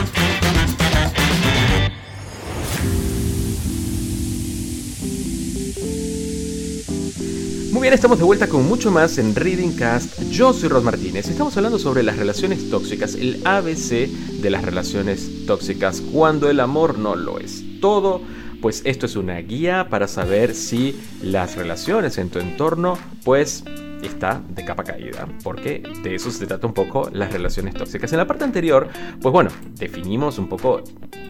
Muy 7.70 7.83
bien, 7.83 7.92
estamos 7.92 8.16
de 8.16 8.24
vuelta 8.24 8.48
con 8.48 8.66
mucho 8.66 8.90
más 8.90 9.18
en 9.18 9.37
Reading 9.37 9.77
Cast. 9.77 10.18
Yo 10.31 10.55
soy 10.55 10.70
Ros 10.70 10.83
Martínez. 10.83 11.29
Estamos 11.29 11.55
hablando 11.59 11.79
sobre 11.79 12.03
las 12.03 12.16
relaciones 12.16 12.70
tóxicas, 12.70 13.16
el 13.16 13.42
ABC 13.44 14.09
de 14.40 14.48
las 14.48 14.64
relaciones 14.64 15.29
tóxicas, 15.46 16.00
cuando 16.00 16.48
el 16.48 16.61
amor 16.61 16.98
no 16.98 17.16
lo 17.16 17.38
es 17.38 17.62
todo 17.83 18.22
pues 18.64 18.81
esto 18.87 19.05
es 19.05 19.14
una 19.14 19.37
guía 19.40 19.88
para 19.90 20.09
saber 20.09 20.55
si 20.55 20.98
las 21.22 21.55
relaciones 21.55 22.16
en 22.16 22.31
tu 22.31 22.38
entorno 22.38 22.96
pues 23.22 23.62
está 24.06 24.40
de 24.48 24.64
capa 24.64 24.84
caída, 24.84 25.26
porque 25.42 25.82
de 26.02 26.14
eso 26.14 26.30
se 26.30 26.46
trata 26.46 26.66
un 26.66 26.74
poco 26.74 27.08
las 27.12 27.32
relaciones 27.32 27.74
tóxicas. 27.74 28.12
En 28.12 28.18
la 28.18 28.26
parte 28.26 28.44
anterior, 28.44 28.88
pues 29.20 29.32
bueno, 29.32 29.50
definimos 29.74 30.38
un 30.38 30.48
poco 30.48 30.82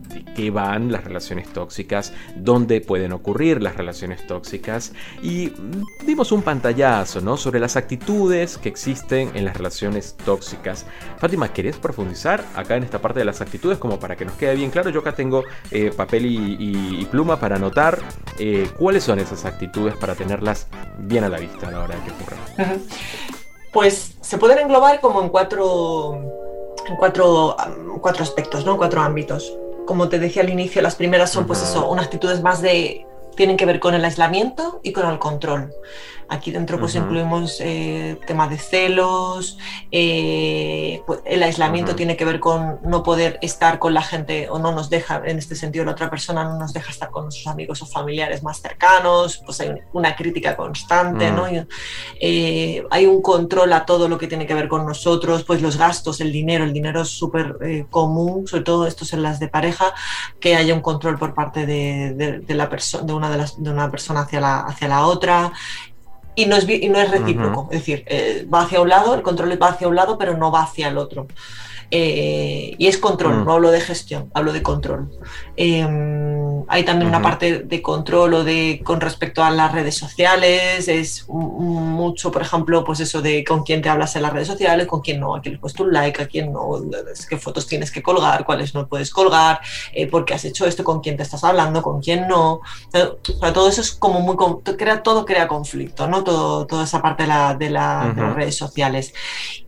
de 0.08 0.24
qué 0.34 0.50
van 0.50 0.92
las 0.92 1.04
relaciones 1.04 1.48
tóxicas, 1.48 2.12
dónde 2.36 2.80
pueden 2.80 3.12
ocurrir 3.12 3.62
las 3.62 3.76
relaciones 3.76 4.26
tóxicas 4.26 4.92
y 5.22 5.52
dimos 6.06 6.32
un 6.32 6.42
pantallazo, 6.42 7.20
¿no? 7.20 7.36
Sobre 7.36 7.60
las 7.60 7.76
actitudes 7.76 8.58
que 8.58 8.68
existen 8.68 9.30
en 9.34 9.44
las 9.44 9.56
relaciones 9.56 10.16
tóxicas. 10.24 10.86
Fátima, 11.18 11.52
¿querés 11.52 11.76
profundizar 11.76 12.44
acá 12.54 12.76
en 12.76 12.84
esta 12.84 13.00
parte 13.00 13.20
de 13.20 13.24
las 13.24 13.40
actitudes 13.40 13.78
como 13.78 13.98
para 13.98 14.16
que 14.16 14.24
nos 14.24 14.34
quede 14.34 14.54
bien 14.54 14.70
claro? 14.70 14.90
Yo 14.90 15.00
acá 15.00 15.14
tengo 15.14 15.44
eh, 15.70 15.90
papel 15.96 16.26
y, 16.26 17.04
pluma 17.10 17.38
para 17.38 17.56
anotar 17.56 17.98
eh, 18.38 18.68
cuáles 18.78 19.04
son 19.04 19.18
esas 19.18 19.44
actitudes 19.44 19.94
para 19.94 20.14
tenerlas 20.14 20.66
bien 20.98 21.22
a 21.22 21.28
la 21.28 21.38
vista 21.38 21.68
a 21.68 21.70
la 21.70 21.80
hora 21.80 21.94
de 21.94 22.02
que 22.02 22.10
ocurran. 22.10 22.38
Pues 23.72 24.14
se 24.20 24.38
pueden 24.38 24.60
englobar 24.60 25.00
como 25.00 25.20
en 25.20 25.30
cuatro, 25.30 26.14
en 26.86 26.96
cuatro, 26.96 27.56
cuatro 28.00 28.22
aspectos, 28.22 28.64
¿no? 28.64 28.76
Cuatro 28.76 29.00
ámbitos. 29.00 29.58
Como 29.84 30.08
te 30.08 30.20
decía 30.20 30.42
al 30.42 30.48
inicio, 30.48 30.80
las 30.80 30.94
primeras 30.94 31.30
son, 31.30 31.44
pues 31.48 31.60
eso, 31.60 31.88
unas 31.90 32.04
actitudes 32.04 32.40
más 32.40 32.62
de 32.62 33.04
tienen 33.34 33.56
que 33.56 33.66
ver 33.66 33.80
con 33.80 33.94
el 33.94 34.04
aislamiento 34.04 34.78
y 34.84 34.92
con 34.92 35.10
el 35.10 35.18
control. 35.18 35.74
Aquí 36.28 36.50
dentro 36.50 36.78
pues 36.78 36.94
incluimos 36.94 37.60
eh, 37.60 38.18
tema 38.26 38.48
de 38.48 38.58
celos, 38.58 39.58
eh, 39.92 41.02
pues, 41.06 41.20
el 41.24 41.42
aislamiento 41.42 41.94
tiene 41.94 42.16
que 42.16 42.24
ver 42.24 42.40
con 42.40 42.80
no 42.82 43.02
poder 43.02 43.38
estar 43.42 43.78
con 43.78 43.94
la 43.94 44.02
gente 44.02 44.48
o 44.50 44.58
no 44.58 44.72
nos 44.72 44.90
deja, 44.90 45.22
en 45.24 45.38
este 45.38 45.54
sentido 45.54 45.84
la 45.84 45.92
otra 45.92 46.10
persona 46.10 46.44
no 46.44 46.58
nos 46.58 46.72
deja 46.72 46.90
estar 46.90 47.10
con 47.10 47.24
nuestros 47.24 47.46
amigos 47.46 47.82
o 47.82 47.86
familiares 47.86 48.42
más 48.42 48.60
cercanos, 48.60 49.42
pues 49.44 49.60
hay 49.60 49.74
una 49.92 50.16
crítica 50.16 50.56
constante, 50.56 51.30
¿no? 51.30 51.46
Eh, 52.20 52.84
hay 52.90 53.06
un 53.06 53.22
control 53.22 53.72
a 53.72 53.84
todo 53.84 54.08
lo 54.08 54.18
que 54.18 54.26
tiene 54.26 54.46
que 54.46 54.54
ver 54.54 54.68
con 54.68 54.86
nosotros, 54.86 55.44
pues 55.44 55.62
los 55.62 55.76
gastos, 55.76 56.20
el 56.20 56.32
dinero, 56.32 56.64
el 56.64 56.72
dinero 56.72 57.02
es 57.02 57.08
súper 57.08 57.86
común, 57.90 58.46
sobre 58.46 58.64
todo 58.64 58.86
esto 58.86 59.04
en 59.12 59.22
las 59.22 59.40
de 59.40 59.48
pareja, 59.48 59.92
que 60.40 60.56
haya 60.56 60.74
un 60.74 60.80
control 60.80 61.18
por 61.18 61.34
parte 61.34 61.66
de, 61.66 62.42
la 62.48 62.68
persona, 62.68 63.04
de 63.04 63.12
una 63.12 63.30
de, 63.30 63.38
las, 63.38 63.62
de 63.62 63.70
una 63.70 63.90
persona 63.90 64.20
hacia 64.20 64.40
la, 64.40 64.60
hacia 64.60 64.88
la 64.88 65.06
otra 65.06 65.52
y 66.34 66.46
no 66.46 66.56
es, 66.56 66.68
y 66.68 66.88
no 66.88 66.98
es 66.98 67.10
recíproco. 67.10 67.68
Es 67.70 67.80
decir, 67.80 68.04
eh, 68.06 68.46
va 68.52 68.62
hacia 68.62 68.80
un 68.80 68.88
lado, 68.88 69.14
el 69.14 69.22
control 69.22 69.60
va 69.60 69.68
hacia 69.68 69.88
un 69.88 69.96
lado, 69.96 70.18
pero 70.18 70.36
no 70.36 70.50
va 70.50 70.62
hacia 70.62 70.88
el 70.88 70.98
otro. 70.98 71.26
Eh, 71.90 72.74
y 72.78 72.86
es 72.86 72.98
control, 72.98 73.40
mm. 73.40 73.44
no 73.44 73.52
hablo 73.52 73.70
de 73.70 73.80
gestión, 73.80 74.30
hablo 74.34 74.52
de 74.52 74.62
control. 74.62 75.10
Em, 75.56 76.53
hay 76.68 76.84
también 76.84 77.08
una 77.08 77.22
parte 77.22 77.60
de 77.60 77.82
control 77.82 78.34
o 78.34 78.44
de 78.44 78.80
con 78.84 79.00
respecto 79.00 79.42
a 79.42 79.50
las 79.50 79.72
redes 79.72 79.96
sociales, 79.96 80.88
es 80.88 81.26
mucho, 81.28 82.30
por 82.30 82.42
ejemplo, 82.42 82.84
pues 82.84 83.00
eso 83.00 83.22
de 83.22 83.44
con 83.44 83.62
quién 83.62 83.82
te 83.82 83.88
hablas 83.88 84.16
en 84.16 84.22
las 84.22 84.32
redes 84.32 84.48
sociales, 84.48 84.86
con 84.86 85.00
quién 85.00 85.20
no, 85.20 85.34
a 85.34 85.40
quién 85.40 85.54
le 85.54 85.56
has 85.56 85.60
puesto 85.60 85.84
un 85.84 85.92
like, 85.92 86.22
a 86.22 86.26
quién 86.26 86.52
no, 86.52 86.80
qué 87.28 87.38
fotos 87.38 87.66
tienes 87.66 87.90
que 87.90 88.02
colgar, 88.02 88.44
cuáles 88.44 88.74
no 88.74 88.86
puedes 88.86 89.10
colgar, 89.10 89.60
eh, 89.92 90.06
por 90.06 90.24
qué 90.24 90.34
has 90.34 90.44
hecho 90.44 90.66
esto, 90.66 90.84
con 90.84 91.00
quién 91.00 91.16
te 91.16 91.22
estás 91.22 91.44
hablando, 91.44 91.82
con 91.82 92.00
quién 92.00 92.26
no. 92.28 92.60
todo 92.90 93.68
eso 93.68 93.80
es 93.80 93.92
como 93.92 94.20
muy, 94.20 94.36
crea, 94.76 95.02
todo 95.02 95.24
crea 95.24 95.48
conflicto, 95.48 96.06
¿no? 96.06 96.24
Todo, 96.24 96.66
toda 96.66 96.84
esa 96.84 97.02
parte 97.02 97.24
de, 97.24 97.28
la, 97.28 97.54
de, 97.54 97.70
las 97.70 98.34
redes 98.34 98.56
sociales. 98.56 99.12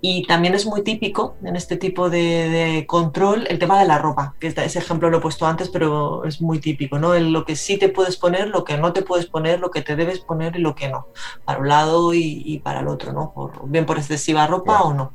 Y 0.00 0.26
también 0.26 0.54
es 0.54 0.66
muy 0.66 0.82
típico 0.82 1.37
en 1.44 1.56
este 1.56 1.76
tipo 1.76 2.11
de, 2.11 2.85
control 2.87 3.46
el 3.48 3.59
tema 3.59 3.78
de 3.78 3.87
la 3.87 3.98
ropa, 3.98 4.35
que 4.38 4.48
ese 4.48 4.78
ejemplo 4.78 5.11
lo 5.11 5.18
he 5.18 5.20
puesto 5.20 5.46
antes, 5.46 5.68
pero 5.68 6.24
es 6.24 6.40
muy 6.40 6.59
típico, 6.61 6.86
¿no? 6.92 7.14
lo 7.18 7.44
que 7.44 7.57
sí 7.57 7.79
te 7.79 7.88
puedes 7.88 8.16
poner, 8.16 8.49
lo 8.49 8.64
que 8.64 8.77
no 8.79 8.92
te 8.92 9.03
puedes 9.03 9.27
poner, 9.27 9.61
lo 9.61 9.70
que 9.70 9.83
te 9.83 9.96
debes 9.96 10.20
poner 10.20 10.57
y 10.57 10.61
lo 10.61 10.75
que 10.75 10.88
no, 10.88 11.09
para 11.44 11.59
un 11.59 11.68
lado 11.68 12.14
y, 12.14 12.61
para 12.64 12.81
el 12.81 12.88
otro, 12.88 13.12
¿no? 13.12 13.33
Por, 13.33 13.68
bien 13.68 13.87
por 13.87 13.99
excesiva 13.99 14.46
ropa 14.46 14.83
o 14.83 14.94
no. 14.94 15.12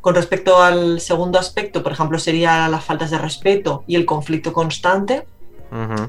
Con 0.00 0.14
respecto 0.14 0.62
al 0.62 1.00
segundo 1.00 1.38
aspecto, 1.38 1.82
por 1.82 1.92
ejemplo, 1.92 2.18
sería 2.18 2.68
las 2.68 2.84
faltas 2.84 3.10
de 3.10 3.18
respeto 3.18 3.82
y 3.86 3.96
el 3.96 4.06
conflicto 4.06 4.52
constante 4.52 5.26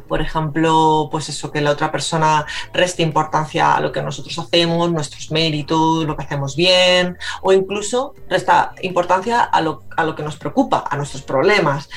por 0.08 0.22
ejemplo, 0.22 1.10
pues 1.12 1.30
eso, 1.30 1.52
que 1.52 1.62
la 1.62 1.72
otra 1.72 1.92
persona 1.92 2.46
reste 2.74 3.04
importancia 3.04 3.76
a 3.76 3.82
lo 3.82 3.92
que 3.92 4.02
nosotros 4.02 4.38
hacemos, 4.40 4.92
nuestros 4.92 5.32
méritos, 5.32 6.06
lo 6.06 6.16
que 6.16 6.24
hacemos 6.24 6.56
bien, 6.56 7.18
o 7.42 7.54
incluso 7.54 8.14
resta 8.30 8.74
importancia 8.82 9.42
a 9.42 9.62
lo, 9.62 9.82
que 10.16 10.24
nos 10.24 10.38
preocupa, 10.38 10.84
a 10.90 10.96
nuestros 10.96 11.24
problemas, 11.24 11.90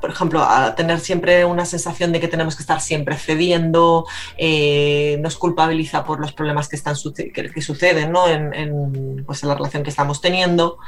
por 0.00 0.10
ejemplo, 0.10 0.42
a 0.42 0.74
tener 0.74 1.00
siempre 1.00 1.44
una 1.44 1.64
sensación 1.64 2.12
de 2.12 2.20
que 2.20 2.28
tenemos 2.28 2.56
que 2.56 2.62
estar 2.62 2.80
siempre 2.80 3.16
cediendo, 3.16 4.06
eh, 4.36 5.18
nos 5.20 5.36
culpabiliza 5.36 6.04
por 6.04 6.20
los 6.20 6.32
problemas 6.32 6.68
que, 6.68 6.76
están, 6.76 6.94
que, 7.14 7.62
suceden 7.62 8.14
en, 8.26 9.24
pues 9.26 9.42
en 9.42 9.48
la 9.48 9.54
relación 9.54 9.82
que 9.82 9.90
estamos 9.90 10.20
teniendo. 10.20 10.78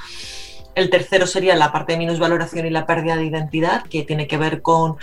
El 0.78 0.90
tercero 0.90 1.26
sería 1.26 1.56
la 1.56 1.72
parte 1.72 1.94
de 1.94 1.98
minusvaloración 1.98 2.64
y 2.64 2.70
la 2.70 2.86
pérdida 2.86 3.16
de 3.16 3.24
identidad, 3.24 3.82
que 3.82 4.04
tiene 4.04 4.28
que 4.28 4.36
ver 4.36 4.62
con 4.62 4.96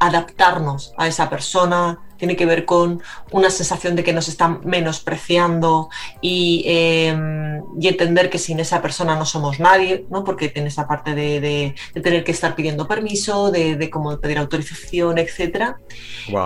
adaptarnos 0.00 0.92
a 0.96 1.06
esa 1.06 1.30
persona, 1.30 2.00
tiene 2.16 2.36
que 2.36 2.46
ver 2.46 2.64
con 2.64 3.02
una 3.30 3.50
sensación 3.50 3.96
de 3.96 4.04
que 4.04 4.12
nos 4.12 4.28
están 4.28 4.60
menospreciando 4.64 5.88
y, 6.20 6.64
em, 6.66 7.62
entender 7.82 8.30
que 8.30 8.38
sin 8.38 8.58
esa 8.60 8.82
persona 8.82 9.14
no 9.14 9.24
somos 9.24 9.60
nadie, 9.60 10.06
¿no? 10.10 10.24
porque 10.24 10.48
tiene 10.48 10.68
esa 10.68 10.86
parte 10.88 11.14
de, 11.14 11.74
tener 12.02 12.24
que 12.24 12.32
estar 12.32 12.54
pidiendo 12.54 12.88
permiso, 12.88 13.50
de, 13.50 13.90
cómo 13.90 14.18
pedir 14.18 14.38
autorización, 14.38 15.18
etc. 15.18 15.76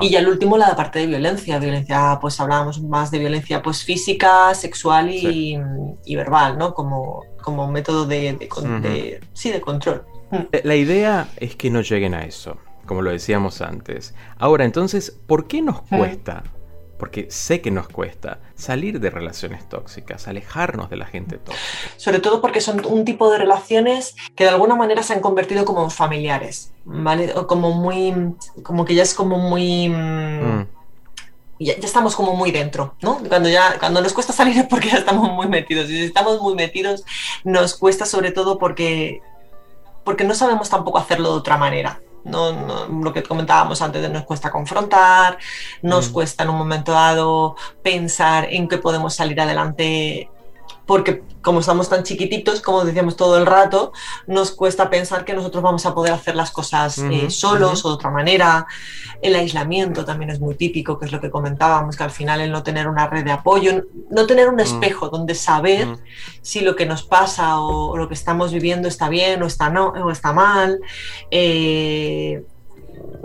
Y 0.03 0.11
ya 0.11 0.19
el 0.19 0.29
último, 0.29 0.59
la 0.59 0.75
parte 0.77 0.99
de 0.99 1.07
violencia. 1.07 1.59
Violencia, 1.59 2.19
pues 2.21 2.39
hablábamos 2.41 2.83
más 2.83 3.11
de 3.11 3.19
violencia 3.19 3.63
pues, 3.63 3.85
física, 3.85 4.55
sexual 4.55 5.11
y, 5.11 5.57
verbal, 6.15 6.59
¿no? 6.59 6.75
como, 6.75 7.25
como 7.43 7.71
método 7.71 8.07
de, 8.07 8.37
sí, 9.33 9.51
de 9.51 9.61
control. 9.61 10.05
La 10.65 10.77
idea 10.77 11.29
es 11.39 11.57
que 11.57 11.71
no 11.71 11.81
lleguen 11.81 12.15
a 12.15 12.25
eso 12.25 12.59
como 12.89 13.03
lo 13.03 13.13
decíamos 13.13 13.61
antes. 13.61 14.15
Ahora, 14.39 14.65
entonces, 14.65 15.17
¿por 15.27 15.47
qué 15.47 15.63
nos 15.63 15.83
cuesta? 15.83 16.43
Porque 16.99 17.31
sé 17.31 17.61
que 17.61 17.71
nos 17.71 17.87
cuesta 17.87 18.41
salir 18.57 18.99
de 18.99 19.11
relaciones 19.11 19.69
tóxicas, 19.69 20.27
alejarnos 20.27 20.91
de 20.91 20.97
la 20.97 21.07
gente 21.07 21.37
tóxica. 21.37 21.65
Sobre 21.97 22.19
todo 22.19 22.41
porque 22.41 22.61
son 22.61 22.85
un 22.87 23.05
tipo 23.05 23.31
de 23.31 23.39
relaciones 23.39 24.17
que 24.35 24.45
de 24.45 24.51
alguna 24.51 24.75
manera 24.75 25.05
se 25.05 25.13
han 25.13 25.21
convertido 25.21 25.65
como 25.65 25.89
familiares, 25.91 26.73
¿vale? 26.85 27.33
O 27.37 27.47
como 27.47 27.73
muy, 27.73 28.35
como 28.65 28.85
que 28.85 28.97
ya 28.97 29.05
es 29.05 29.15
como 29.15 29.39
muy... 29.39 29.91
Mm. 29.91 30.67
Ya, 31.61 31.77
ya, 31.77 31.87
estamos 31.87 32.15
como 32.17 32.35
muy 32.35 32.53
dentro, 32.53 32.95
¿no? 33.03 33.19
Cuando 33.29 33.49
ya 33.49 33.79
cuando 33.81 34.01
nos 34.01 34.13
cuesta 34.13 34.33
salir 34.33 34.57
es 34.57 34.67
porque 34.67 34.89
ya 34.89 34.99
estamos 34.99 35.31
muy 35.33 35.49
metidos. 35.49 35.91
Y 35.91 35.99
si 35.99 36.05
estamos 36.05 36.41
muy 36.41 36.55
metidos, 36.55 37.05
nos 37.45 37.75
cuesta 37.75 38.07
sobre 38.07 38.31
todo 38.31 38.59
porque, 38.59 39.21
porque 40.05 40.25
no 40.25 40.35
sabemos 40.35 40.71
tampoco 40.71 40.99
hacerlo 40.99 41.33
de 41.33 41.39
otra 41.39 41.57
manera. 41.59 42.01
No, 42.29 42.87
lo 42.89 43.13
que 43.13 43.23
comentábamos 43.23 43.81
antes, 43.83 44.11
nos 44.11 44.25
cuesta 44.25 44.51
confrontar, 44.51 45.39
nos 45.83 46.11
mm. 46.11 46.13
cuesta 46.13 46.43
en 46.45 46.51
un 46.51 46.57
momento 46.57 46.93
dado 46.93 47.57
pensar 47.83 48.49
en 48.51 48.69
qué 48.69 48.79
podemos 48.79 49.15
salir 49.15 49.41
adelante 49.41 50.31
porque 50.89 51.23
como 51.43 51.61
estamos 51.61 51.91
tan 51.91 52.03
chiquititos, 52.03 52.63
como 52.63 52.83
decíamos 52.83 53.15
todo 53.15 53.37
el 53.37 53.45
rato, 53.45 53.93
nos 54.27 54.53
cuesta 54.53 54.89
pensar 54.89 55.27
que 55.27 55.35
nosotros 55.35 55.63
vamos 55.63 55.85
a 55.85 55.95
poder 55.95 56.15
hacer 56.15 56.35
las 56.35 56.51
cosas 56.51 56.97
eh, 56.97 57.29
solos 57.29 57.85
o 57.85 57.89
de 57.89 57.95
otra 57.95 58.11
manera. 58.11 58.67
El 59.21 59.35
aislamiento 59.35 60.07
también 60.07 60.31
es 60.31 60.41
muy 60.41 60.55
típico, 60.55 60.99
que 60.99 61.05
es 61.05 61.13
lo 61.13 61.21
que 61.21 61.29
comentábamos, 61.29 61.95
que 61.95 62.05
al 62.05 62.11
final 62.11 62.41
el 62.41 62.51
no 62.51 62.63
tener 62.63 62.89
una 62.89 63.07
red 63.07 63.23
de 63.23 63.33
apoyo, 63.33 63.85
no 64.11 64.27
tener 64.27 64.49
un 64.49 64.57
mm. 64.57 64.61
espejo 64.61 65.11
donde 65.11 65.35
saber 65.35 65.89
mm. 65.89 65.99
si 66.41 66.63
lo 66.63 66.75
que 66.75 66.87
nos 66.87 67.03
pasa 67.03 67.61
o, 67.61 67.95
lo 67.95 68.09
que 68.09 68.15
estamos 68.15 68.51
viviendo 68.51 68.89
está 68.89 69.11
bien 69.11 69.43
o 69.43 69.47
está, 69.47 69.69
no, 69.69 69.89
o 69.89 70.11
está 70.11 70.33
mal. 70.33 70.81
Eh, 71.31 72.47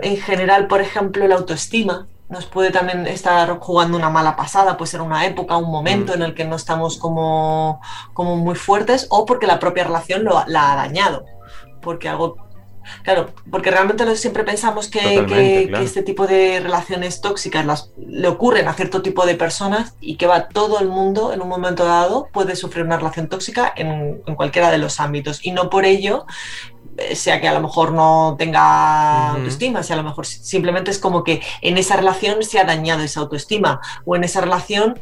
en 0.00 0.16
general, 0.18 0.66
por 0.66 0.82
ejemplo, 0.82 1.26
la 1.26 1.36
autoestima, 1.36 2.08
nos 2.28 2.46
puede 2.46 2.70
también 2.70 3.06
estar 3.06 3.58
jugando 3.58 3.96
una 3.96 4.10
mala 4.10 4.36
pasada, 4.36 4.76
puede 4.76 4.90
ser 4.90 5.00
una 5.00 5.26
época, 5.26 5.56
un 5.56 5.70
momento 5.70 6.12
mm. 6.12 6.16
en 6.16 6.22
el 6.22 6.34
que 6.34 6.44
no 6.44 6.56
estamos 6.56 6.98
como, 6.98 7.80
como 8.12 8.36
muy 8.36 8.54
fuertes 8.54 9.06
o 9.10 9.26
porque 9.26 9.46
la 9.46 9.58
propia 9.58 9.84
relación 9.84 10.24
lo, 10.24 10.42
la 10.46 10.72
ha 10.72 10.76
dañado. 10.76 11.24
Porque 11.80 12.08
algo 12.08 12.44
Claro, 13.02 13.30
porque 13.50 13.70
realmente 13.70 14.16
siempre 14.16 14.44
pensamos 14.44 14.88
que, 14.88 15.70
este 15.82 16.02
tipo 16.02 16.26
de 16.26 16.60
relaciones 16.60 17.20
tóxicas 17.20 17.64
las, 17.64 17.90
le 17.96 18.28
ocurren 18.28 18.68
a 18.68 18.74
cierto 18.74 19.02
tipo 19.02 19.26
de 19.26 19.34
personas 19.34 19.94
y 20.00 20.16
que 20.16 20.26
va 20.26 20.48
todo 20.48 20.80
el 20.80 20.88
mundo 20.88 21.32
en 21.32 21.42
un 21.42 21.48
momento 21.48 21.84
dado 21.84 22.28
puede 22.32 22.56
sufrir 22.56 22.84
una 22.84 22.96
relación 22.96 23.28
tóxica 23.28 23.72
en, 23.74 24.22
en 24.26 24.34
cualquiera 24.34 24.70
de 24.70 24.78
los 24.78 25.00
ámbitos 25.00 25.44
y 25.44 25.52
no 25.52 25.70
por 25.70 25.84
ello 25.84 26.26
sea 27.14 27.40
que 27.40 27.48
a 27.48 27.54
lo 27.54 27.60
mejor 27.60 27.92
no 27.92 28.36
tenga 28.38 29.30
autoestima, 29.30 29.82
sea 29.82 29.94
a 29.94 30.02
lo 30.02 30.08
mejor 30.08 30.26
simplemente 30.26 30.90
es 30.90 30.98
como 30.98 31.24
que 31.24 31.42
en 31.60 31.78
esa 31.78 31.96
relación 31.96 32.42
se 32.42 32.58
ha 32.58 32.64
dañado 32.64 33.02
esa 33.02 33.20
autoestima 33.20 33.80
o 34.04 34.16
en 34.16 34.24
esa 34.24 34.40
relación 34.40 35.00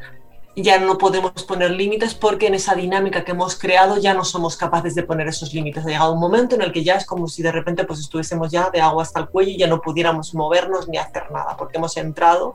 ya 0.54 0.78
no 0.78 0.98
podemos 0.98 1.44
poner 1.44 1.70
límites 1.70 2.14
porque 2.14 2.46
en 2.46 2.54
esa 2.54 2.74
dinámica 2.74 3.24
que 3.24 3.32
hemos 3.32 3.58
creado 3.58 3.98
ya 3.98 4.12
no 4.12 4.24
somos 4.24 4.56
capaces 4.56 4.94
de 4.94 5.02
poner 5.02 5.28
esos 5.28 5.54
límites. 5.54 5.84
Ha 5.84 5.88
llegado 5.88 6.12
un 6.12 6.20
momento 6.20 6.54
en 6.54 6.62
el 6.62 6.72
que 6.72 6.84
ya 6.84 6.96
es 6.96 7.06
como 7.06 7.26
si 7.26 7.42
de 7.42 7.52
repente 7.52 7.84
pues 7.84 8.00
estuviésemos 8.00 8.50
ya 8.50 8.70
de 8.70 8.80
agua 8.80 9.02
hasta 9.02 9.20
el 9.20 9.28
cuello 9.28 9.50
y 9.50 9.58
ya 9.58 9.66
no 9.66 9.80
pudiéramos 9.80 10.34
movernos 10.34 10.88
ni 10.88 10.98
hacer 10.98 11.30
nada 11.30 11.56
porque 11.56 11.78
hemos 11.78 11.96
entrado 11.96 12.54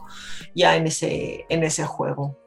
ya 0.54 0.76
en 0.76 0.88
ese, 0.88 1.46
en 1.50 1.64
ese 1.64 1.86
juego. 1.86 2.38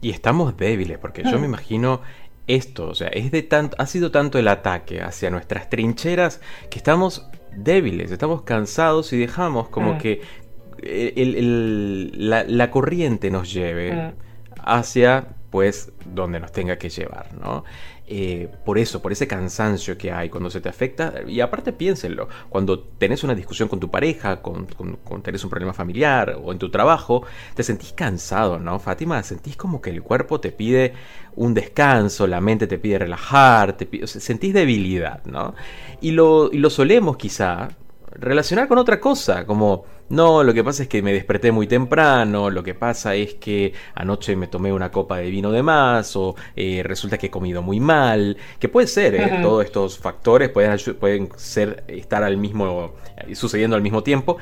Y 0.00 0.10
estamos 0.10 0.56
débiles 0.56 0.98
porque 0.98 1.24
yo 1.24 1.32
me 1.32 1.40
mm. 1.40 1.44
imagino 1.44 2.00
esto, 2.48 2.88
o 2.88 2.94
sea, 2.94 3.08
es 3.08 3.30
de 3.30 3.42
tanto, 3.42 3.76
ha 3.78 3.86
sido 3.86 4.10
tanto 4.10 4.38
el 4.38 4.48
ataque 4.48 5.02
hacia 5.02 5.30
nuestras 5.30 5.70
trincheras 5.70 6.40
que 6.70 6.78
estamos 6.78 7.28
débiles, 7.54 8.10
estamos 8.10 8.42
cansados 8.42 9.12
y 9.12 9.18
dejamos 9.18 9.68
como 9.68 9.94
mm. 9.94 9.98
que 9.98 10.22
la, 10.82 12.70
corriente 12.70 13.30
nos 13.30 13.52
lleve 13.52 13.92
mm. 13.92 14.12
hacia 14.64 15.28
pues 15.50 15.92
donde 16.04 16.40
nos 16.40 16.52
tenga 16.52 16.76
que 16.76 16.90
llevar, 16.90 17.32
¿no? 17.34 17.64
Eh, 18.10 18.48
por 18.64 18.78
eso, 18.78 19.02
por 19.02 19.12
ese 19.12 19.26
cansancio 19.26 19.98
que 19.98 20.10
hay 20.10 20.30
cuando 20.30 20.48
se 20.48 20.62
te 20.62 20.68
afecta. 20.70 21.12
Y 21.26 21.40
aparte 21.40 21.74
piénsenlo, 21.74 22.28
cuando 22.48 22.80
tenés 22.80 23.22
una 23.22 23.34
discusión 23.34 23.68
con 23.68 23.80
tu 23.80 23.90
pareja, 23.90 24.40
con, 24.40 24.66
tenés 25.22 25.44
un 25.44 25.50
problema 25.50 25.74
familiar 25.74 26.38
o 26.42 26.52
en 26.52 26.58
tu 26.58 26.70
trabajo, 26.70 27.24
te 27.54 27.62
sentís 27.62 27.92
cansado, 27.92 28.58
¿no, 28.58 28.78
Fátima? 28.78 29.22
Sentís 29.22 29.56
como 29.56 29.82
que 29.82 29.90
el 29.90 30.02
cuerpo 30.02 30.40
te 30.40 30.52
pide 30.52 30.94
un 31.38 31.54
descanso, 31.54 32.26
la 32.26 32.40
mente 32.40 32.66
te 32.66 32.78
pide 32.78 32.98
relajar, 32.98 33.76
te 33.76 34.06
sentís 34.06 34.52
debilidad, 34.52 35.24
¿no? 35.24 35.54
Y 36.00 36.10
lo, 36.10 36.50
y 36.52 36.58
lo 36.58 36.68
solemos 36.68 37.16
quizá 37.16 37.68
relacionar 38.10 38.66
con 38.66 38.78
otra 38.78 38.98
cosa, 38.98 39.46
como 39.46 39.84
no, 40.08 40.42
lo 40.42 40.52
que 40.52 40.64
pasa 40.64 40.82
es 40.82 40.88
que 40.88 41.00
me 41.00 41.12
desperté 41.12 41.52
muy 41.52 41.68
temprano, 41.68 42.50
lo 42.50 42.64
que 42.64 42.74
pasa 42.74 43.14
es 43.14 43.34
que 43.34 43.72
anoche 43.94 44.34
me 44.34 44.48
tomé 44.48 44.72
una 44.72 44.90
copa 44.90 45.18
de 45.18 45.30
vino 45.30 45.52
de 45.52 45.62
más, 45.62 46.16
o 46.16 46.34
eh, 46.56 46.82
resulta 46.82 47.18
que 47.18 47.26
he 47.26 47.30
comido 47.30 47.62
muy 47.62 47.78
mal, 47.78 48.36
que 48.58 48.68
puede 48.68 48.88
ser, 48.88 49.14
¿eh? 49.14 49.38
todos 49.40 49.64
estos 49.64 49.98
factores 49.98 50.48
pueden, 50.48 50.76
pueden 50.98 51.28
ser, 51.36 51.84
estar 51.86 52.24
al 52.24 52.36
mismo, 52.36 52.94
eh, 53.16 53.36
sucediendo 53.36 53.76
al 53.76 53.82
mismo 53.82 54.02
tiempo, 54.02 54.38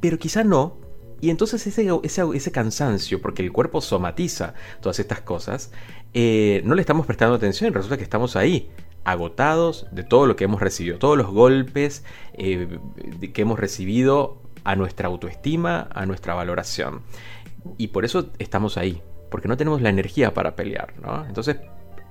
pero 0.00 0.18
quizá 0.18 0.44
no, 0.44 0.83
y 1.20 1.30
entonces 1.30 1.66
ese, 1.66 1.88
ese, 2.02 2.52
cansancio, 2.52 3.20
porque 3.20 3.42
el 3.42 3.52
cuerpo 3.52 3.80
somatiza 3.80 4.54
todas 4.80 4.98
estas 4.98 5.20
cosas, 5.20 5.70
no 6.14 6.74
le 6.74 6.80
estamos 6.80 7.06
prestando 7.06 7.34
atención 7.34 7.70
y 7.70 7.74
resulta 7.74 7.96
que 7.96 8.04
estamos 8.04 8.36
ahí, 8.36 8.70
agotados 9.04 9.86
de 9.90 10.02
todo 10.02 10.26
lo 10.26 10.36
que 10.36 10.44
hemos 10.44 10.60
recibido, 10.60 10.98
todos 10.98 11.16
los 11.16 11.28
golpes 11.28 12.04
que 12.36 13.32
hemos 13.36 13.58
recibido 13.58 14.38
a 14.64 14.76
nuestra 14.76 15.08
autoestima, 15.08 15.88
a 15.92 16.06
nuestra 16.06 16.34
valoración. 16.34 17.02
Y 17.78 17.88
por 17.88 18.04
eso 18.04 18.30
estamos 18.38 18.76
ahí, 18.76 19.02
porque 19.30 19.48
no 19.48 19.56
tenemos 19.56 19.80
la 19.82 19.90
energía 19.90 20.34
para 20.34 20.56
pelear, 20.56 20.94
¿no? 21.00 21.24
Entonces, 21.26 21.58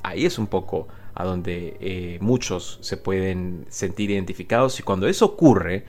ahí 0.03 0.25
es 0.25 0.37
un 0.37 0.47
poco 0.47 0.87
a 1.15 1.25
donde 1.25 1.77
eh, 1.79 2.17
muchos 2.21 2.79
se 2.81 2.97
pueden 2.97 3.65
sentir 3.69 4.11
identificados 4.11 4.79
y 4.79 4.83
cuando 4.83 5.07
eso 5.07 5.25
ocurre, 5.25 5.85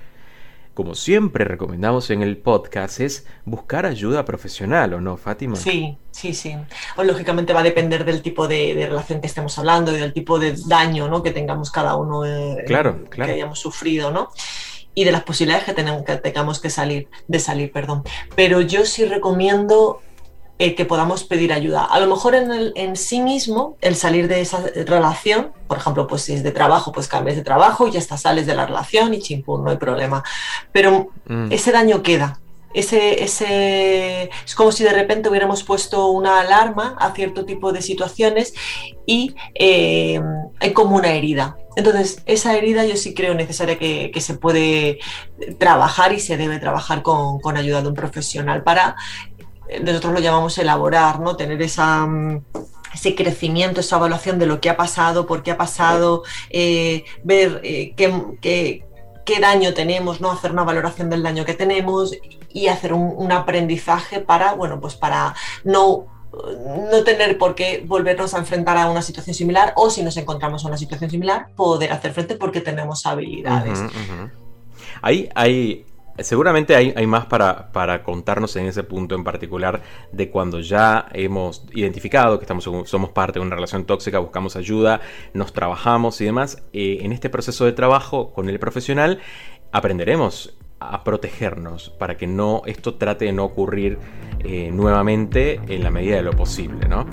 como 0.75 0.95
siempre 0.95 1.45
recomendamos 1.45 2.11
en 2.11 2.22
el 2.22 2.37
podcast, 2.37 3.01
es 3.01 3.27
buscar 3.45 3.87
ayuda 3.87 4.25
profesional, 4.25 4.95
¿o 4.95 5.01
no, 5.01 5.16
Fátima? 5.16 5.57
Sí, 5.57 5.97
sí, 6.11 6.35
sí. 6.35 6.57
O, 6.97 7.05
lógicamente 7.05 7.53
va 7.53 7.61
a 7.61 7.64
depender 7.64 8.05
del 8.05 8.22
tipo 8.22 8.49
de, 8.49 8.75
relación 8.89 9.20
que 9.20 9.29
estemos 9.29 9.57
hablando 9.59 9.97
y 9.97 10.01
del 10.01 10.12
tipo 10.12 10.39
de 10.39 10.55
daño 10.66 11.09
¿no? 11.09 11.22
que 11.22 11.31
tengamos 11.31 11.70
cada 11.70 11.97
uno 11.97 12.25
eh, 12.25 12.64
claro, 12.66 13.05
claro. 13.09 13.29
que 13.29 13.37
hayamos 13.37 13.61
sufrido, 13.61 14.11
¿no? 14.11 14.31
y 14.95 15.05
de 15.05 15.12
las 15.12 15.25
posibilidades 15.25 15.64
que, 15.64 15.75
tenemos, 15.75 16.05
que 16.05 16.16
tengamos 16.16 16.61
que 16.61 16.70
salir, 16.70 17.09
de 17.27 17.41
salir. 17.41 17.72
Perdón. 17.72 18.05
Pero 18.37 18.61
yo 18.61 18.85
sí 18.85 19.05
recomiendo 19.05 20.01
eh, 20.59 20.75
que 20.75 20.85
podamos 20.85 21.25
pedir 21.25 21.53
ayuda. 21.53 21.85
A 21.85 21.99
lo 21.99 22.07
mejor 22.07 22.35
en, 22.35 22.53
el, 22.53 22.73
en 22.77 22.95
sí 22.97 23.21
mismo, 23.21 23.77
el 23.81 23.97
salir 23.97 24.29
de 24.29 24.41
esa 24.41 24.63
relación, 24.87 25.53
por 25.67 25.79
ejemplo, 25.79 26.07
pues 26.07 26.23
si 26.23 26.35
es 26.35 26.45
de 26.45 26.53
trabajo, 26.53 26.93
pues 26.93 27.09
cambies 27.09 27.37
de 27.37 27.43
trabajo 27.43 27.89
y 27.89 27.91
ya 27.91 27.99
está, 27.99 28.17
sales 28.17 28.47
de 28.47 28.55
la 28.55 28.67
relación 28.67 29.15
y 29.15 29.21
chimpún, 29.21 29.65
no 29.65 29.71
hay 29.71 29.79
problema. 29.79 30.23
Pero 30.71 31.09
mm. 31.27 31.51
ese 31.51 31.73
daño 31.73 32.03
queda. 32.03 32.39
Ese, 32.73 33.23
ese, 33.23 34.31
es 34.45 34.55
como 34.57 34.73
si 34.73 34.83
de 34.83 34.93
repente 34.93 35.29
hubiéramos 35.29 35.63
puesto 35.63 36.09
una 36.09 36.41
alarma 36.41 36.97
a 36.99 37.13
cierto 37.13 37.45
tipo 37.45 37.73
de 37.73 37.81
situaciones 37.81 38.53
y 39.07 39.37
eh, 39.55 40.21
hay 40.59 40.73
como 40.73 40.97
una 40.97 41.13
herida. 41.13 41.57
Entonces, 41.77 42.23
esa 42.27 42.57
herida 42.57 42.85
yo 42.85 42.97
sí 42.97 43.15
creo 43.15 43.35
necesaria 43.35 43.79
que, 43.79 44.13
se 44.21 44.35
puede 44.35 44.99
trabajar 45.59 46.13
y 46.13 46.21
se 46.21 46.37
debe 46.37 46.59
trabajar 46.59 47.03
con, 47.03 47.57
ayuda 47.57 47.83
de 47.83 47.89
un 47.89 47.95
profesional 47.95 48.63
para, 48.63 48.97
nosotros 49.83 50.12
lo 50.12 50.21
llamamos 50.21 50.57
elaborar, 50.59 51.21
¿no? 51.21 51.37
Tener 51.37 51.61
esa 51.62 52.07
mm, 52.07 52.43
ese 52.95 53.15
crecimiento, 53.15 53.81
esa 53.81 53.97
evaluación 53.97 54.39
de 54.39 54.47
lo 54.47 54.61
que 54.61 54.71
ha 54.71 54.77
pasado, 54.77 55.27
por 55.27 55.43
qué 55.43 55.51
ha 55.51 55.57
pasado, 55.57 56.23
eh, 56.51 57.05
ver 57.25 57.61
qué, 57.61 58.85
qué, 59.25 59.41
daño 59.41 59.75
tenemos, 59.75 60.21
¿no? 60.21 60.31
Hacer 60.31 60.53
una 60.53 60.62
valoración 60.62 61.11
del 61.11 61.25
daño 61.25 61.45
que 61.45 61.55
tenemos 61.55 62.12
y 62.53 62.69
hacer 62.69 62.93
un, 62.93 63.33
aprendizaje 63.33 64.21
para, 64.21 64.55
bueno, 64.55 64.81
pues 64.81 64.95
para 64.95 65.35
no 65.65 66.07
no 66.91 67.05
tener 67.05 67.39
por 67.39 67.55
qué 67.55 67.85
volvernos 67.87 68.35
a 68.35 68.39
enfrentar 68.39 68.77
a 68.77 68.91
una 68.91 69.03
situación 69.03 69.35
similar 69.35 69.73
o 69.77 69.89
si 69.89 70.03
nos 70.03 70.17
encontramos 70.17 70.62
en 70.62 70.69
una 70.69 70.77
situación 70.77 71.09
similar, 71.09 71.47
poder 71.55 71.93
hacer 71.93 72.12
frente 72.12 72.35
porque 72.35 72.61
tenemos 72.61 73.07
habilidades. 73.07 73.79
hay, 75.01 75.85
seguramente 76.19 76.77
hay, 76.77 77.07
más 77.07 77.27
para, 77.27 77.73
para, 77.73 78.03
contarnos 78.03 78.57
en 78.57 78.67
ese 78.67 78.85
punto 78.85 79.15
en 79.15 79.25
particular 79.25 79.83
de 80.12 80.31
cuando 80.31 80.61
ya 80.61 81.07
hemos 81.12 81.65
identificado 81.73 82.39
que 82.39 82.45
estamos, 82.45 82.65
somos 82.65 83.11
parte 83.11 83.39
de 83.39 83.45
una 83.45 83.57
relación 83.57 83.85
tóxica, 83.85 84.19
buscamos 84.19 84.57
ayuda, 84.57 85.01
nos 85.33 85.53
trabajamos 85.53 86.21
y 86.21 86.25
demás. 86.25 86.62
Eh, 86.73 86.99
en 87.03 87.12
este 87.12 87.31
proceso 87.31 87.65
de 87.65 87.73
trabajo 87.73 88.33
con 88.33 88.49
el 88.49 88.59
profesional 88.59 89.21
aprenderemos 89.73 90.57
a 90.81 91.03
protegernos 91.03 91.91
para 91.91 92.17
que 92.17 92.27
no 92.27 92.62
esto 92.67 92.95
trate 92.95 93.27
de 93.27 93.33
no 93.33 93.45
ocurrir 93.45 93.99
eh, 94.41 94.71
nuevamente 94.73 95.61
en 95.69 95.83
la 95.83 95.91
medida 95.91 96.17
de 96.17 96.23
lo 96.23 96.33
posible, 96.33 96.89
¿no? 96.89 97.07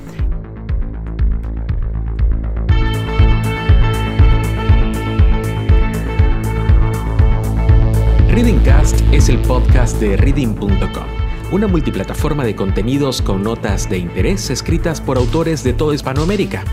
Readingcast 8.31 9.01
es 9.11 9.27
el 9.27 9.39
podcast 9.39 9.99
de 9.99 10.15
reading.com, 10.15 11.05
una 11.51 11.67
multiplataforma 11.67 12.45
de 12.45 12.55
contenidos 12.55 13.21
con 13.21 13.43
notas 13.43 13.89
de 13.89 13.97
interés 13.97 14.49
escritas 14.49 15.01
por 15.01 15.17
autores 15.17 15.65
de 15.65 15.73
toda 15.73 15.95
Hispanoamérica. 15.95 16.63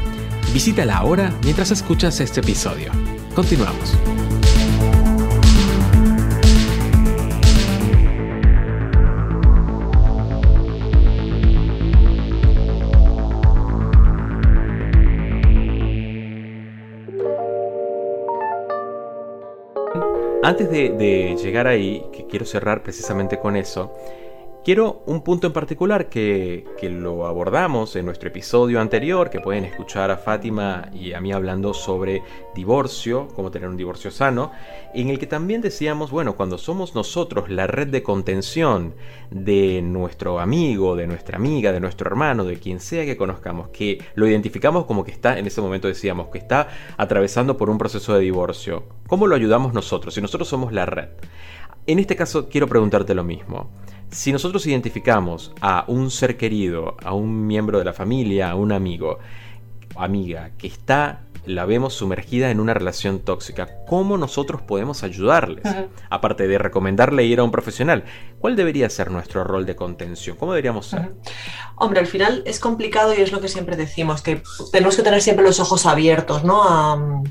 Visítala 0.55 0.97
ahora 0.97 1.33
mientras 1.43 1.73
escuchas 1.73 2.21
este 2.21 2.41
episodio. 2.41 2.93
Continuamos. 3.35 3.99
Antes 20.49 20.71
de, 20.71 21.37
llegar 21.43 21.67
ahí, 21.67 22.03
que 22.11 22.25
quiero 22.25 22.47
cerrar 22.47 22.83
precisamente 22.83 23.39
con 23.39 23.55
eso, 23.55 23.93
Quiero 24.65 25.03
un 25.07 25.23
punto 25.23 25.47
en 25.47 25.55
particular 25.55 26.11
que, 26.11 26.67
lo 26.83 27.27
abordamos 27.27 27.97
en 27.97 28.05
nuestro 28.05 28.29
episodio 28.29 28.81
anterior, 28.81 29.31
que 29.31 29.41
pueden 29.41 29.65
escuchar 29.65 30.11
a 30.11 30.19
Fátima 30.19 30.91
y 30.93 31.15
a 31.15 31.21
mí 31.23 31.33
hablando 31.33 31.73
sobre 31.73 32.23
divorcio, 32.55 33.29
cómo 33.35 33.51
tener 33.51 33.69
un 33.69 33.79
divorcio 33.79 34.11
sano, 34.11 34.53
en 34.93 35.09
el 35.09 35.19
que 35.19 35.27
también 35.27 35.63
decíamos, 35.63 36.11
bueno, 36.11 36.37
cuando 36.37 36.59
somos 36.59 36.95
nosotros 36.95 37.49
la 37.49 37.67
red 37.67 37.87
de 37.87 38.03
contención 38.03 38.95
de 39.31 39.81
nuestro 39.81 40.39
amigo, 40.39 40.97
de 40.97 41.07
nuestra 41.07 41.39
amiga, 41.39 41.73
de 41.73 41.81
nuestro 41.81 42.11
hermano, 42.11 42.45
de 42.45 42.59
quien 42.59 42.81
sea 42.81 43.07
que 43.07 43.17
conozcamos, 43.17 43.69
que 43.69 44.05
lo 44.17 44.27
identificamos 44.27 44.85
como 44.85 45.03
que 45.03 45.13
está, 45.13 45.39
en 45.39 45.47
ese 45.47 45.63
momento 45.63 45.89
decíamos, 45.89 46.29
que 46.29 46.39
está 46.39 46.69
atravesando 46.99 47.57
por 47.57 47.71
un 47.71 47.79
proceso 47.79 48.13
de 48.13 48.21
divorcio, 48.21 48.83
¿cómo 49.07 49.29
lo 49.29 49.35
ayudamos 49.35 49.73
nosotros? 49.73 50.13
Si 50.13 50.21
nosotros 50.21 50.49
somos 50.49 50.75
la 50.75 50.85
red. 50.85 51.09
En 51.87 51.99
este 51.99 52.17
caso 52.17 52.51
quiero 52.51 52.67
preguntarte 52.67 53.15
lo 53.15 53.25
mismo. 53.25 53.71
Si 54.11 54.33
nosotros 54.33 54.67
identificamos 54.67 55.53
a 55.61 55.85
un 55.87 56.11
ser 56.11 56.37
querido, 56.37 56.97
a 57.05 57.13
un 57.13 57.47
miembro 57.47 57.79
de 57.79 57.85
la 57.85 57.93
familia, 57.93 58.51
a 58.51 58.55
un 58.55 58.73
amigo, 58.73 59.19
amiga, 59.97 60.51
que 60.57 60.67
está, 60.67 61.21
la 61.45 61.67
vemos 61.67 61.95
sumergida 61.95 62.51
en 62.51 62.61
una 62.61 62.73
relación 62.73 63.21
tóxica, 63.21 63.69
¿cómo 63.87 64.17
nosotros 64.17 64.63
podemos 64.63 65.03
ayudarles? 65.03 65.65
Aparte 66.09 66.49
de 66.49 66.59
recomendarle 66.59 67.25
ir 67.25 67.41
a 67.41 67.45
un 67.45 67.51
profesional, 67.51 68.05
¿cuál 68.39 68.57
debería 68.57 68.89
ser 68.89 69.11
nuestro 69.11 69.45
rol 69.45 69.67
de 69.67 69.77
contención? 69.77 70.37
¿Cómo 70.37 70.53
deberíamos 70.53 70.87
ser? 70.87 71.13
Hombre, 71.77 72.01
al 72.01 72.07
final 72.07 72.43
es 72.47 72.61
complicado 72.61 73.15
y 73.15 73.21
es 73.21 73.33
lo 73.33 73.41
que 73.41 73.49
siempre 73.49 73.77
decimos, 73.77 74.23
que 74.23 74.43
tenemos 74.73 74.97
que 74.97 75.03
tener 75.03 75.21
siempre 75.21 75.45
los 75.45 75.61
ojos 75.61 75.85
abiertos, 75.87 76.45
¿no? 76.45 76.63
A, 76.63 77.23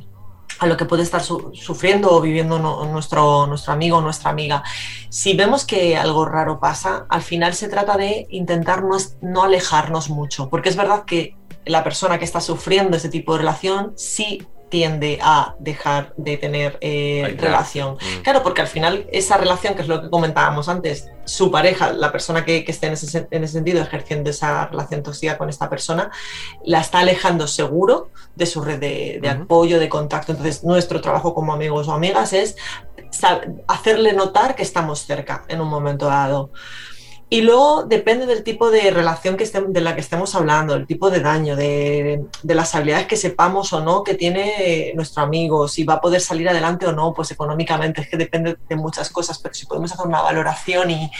a 0.59 0.65
lo 0.65 0.77
que 0.77 0.85
puede 0.85 1.03
estar 1.03 1.21
sufriendo 1.21 2.11
o 2.11 2.21
viviendo 2.21 2.57
nuestro, 2.85 3.47
nuestro 3.47 3.73
amigo 3.73 3.97
o 3.97 4.01
nuestra 4.01 4.31
amiga. 4.31 4.63
Si 5.09 5.35
vemos 5.35 5.65
que 5.65 5.97
algo 5.97 6.25
raro 6.25 6.59
pasa, 6.59 7.05
al 7.09 7.21
final 7.21 7.53
se 7.53 7.69
trata 7.69 7.97
de 7.97 8.27
intentar 8.29 8.83
no, 9.21 9.43
alejarnos 9.43 10.09
mucho, 10.09 10.49
porque 10.49 10.69
es 10.69 10.75
verdad 10.75 11.05
que 11.05 11.35
la 11.65 11.83
persona 11.83 12.17
que 12.17 12.25
está 12.25 12.41
sufriendo 12.41 12.97
ese 12.97 13.09
tipo 13.09 13.33
de 13.33 13.39
relación 13.39 13.93
sí 13.95 14.47
tiende 14.69 15.19
a 15.21 15.55
dejar 15.59 16.13
de 16.17 16.37
tener 16.37 16.77
eh, 16.81 17.35
relación. 17.39 17.95
Mm. 17.95 18.21
Claro, 18.23 18.43
porque 18.43 18.61
al 18.61 18.67
final 18.67 19.07
esa 19.11 19.37
relación, 19.37 19.75
que 19.75 19.81
es 19.81 19.87
lo 19.87 20.01
que 20.01 20.09
comentábamos 20.09 20.67
antes, 20.69 21.09
su 21.25 21.51
pareja, 21.51 21.93
la 21.93 22.11
persona 22.11 22.45
que, 22.45 22.63
esté 22.67 22.87
en 22.87 22.93
ese, 22.93 23.27
en 23.31 23.43
ese, 23.43 23.53
sentido 23.53 23.81
ejerciendo 23.81 24.29
esa 24.29 24.67
relación 24.67 25.03
tóxica 25.03 25.37
con 25.37 25.49
esta 25.49 25.69
persona, 25.69 26.11
la 26.63 26.81
está 26.81 26.99
alejando 26.99 27.47
seguro 27.47 28.09
de 28.35 28.45
su 28.45 28.61
red 28.61 28.79
de, 28.79 29.19
de 29.21 29.29
apoyo, 29.29 29.79
de 29.79 29.89
contacto. 29.89 30.31
Entonces, 30.31 30.63
nuestro 30.63 31.01
trabajo 31.01 31.33
como 31.33 31.53
amigos 31.53 31.87
o 31.87 31.93
amigas 31.93 32.33
es 32.33 32.55
hacerle 33.67 34.13
notar 34.13 34.55
que 34.55 34.63
estamos 34.63 34.99
cerca 34.99 35.45
en 35.47 35.61
un 35.61 35.69
momento 35.69 36.07
dado. 36.07 36.51
Y 37.29 37.41
luego 37.41 37.83
depende 37.83 38.25
del 38.25 38.43
tipo 38.43 38.71
de 38.71 38.89
relación 38.89 39.35
que 39.35 39.45
de 39.45 39.81
la 39.81 39.95
que 39.95 40.01
estemos 40.01 40.33
hablando, 40.33 40.75
el 40.75 40.87
tipo 40.87 41.09
de 41.09 41.19
daño, 41.19 41.57
de, 41.57 42.23
las 42.43 42.73
habilidades 42.73 43.07
que 43.07 43.17
sepamos 43.17 43.73
o 43.73 43.81
no 43.81 44.01
que 44.01 44.15
tiene 44.15 44.93
nuestro 44.95 45.23
amigo, 45.23 45.67
si 45.67 45.83
va 45.83 45.95
a 45.95 46.01
poder 46.01 46.21
salir 46.21 46.47
adelante 46.47 46.85
o 46.85 46.93
no, 46.93 47.13
pues 47.13 47.29
económicamente, 47.31 47.99
es 47.99 48.09
que 48.09 48.15
depende 48.15 48.57
de 48.69 48.75
muchas 48.77 49.09
cosas, 49.09 49.39
pero 49.39 49.53
si 49.53 49.65
podemos 49.65 49.91
hacer 49.91 50.07
una 50.07 50.21
valoración 50.21 50.89
y, 50.89 51.11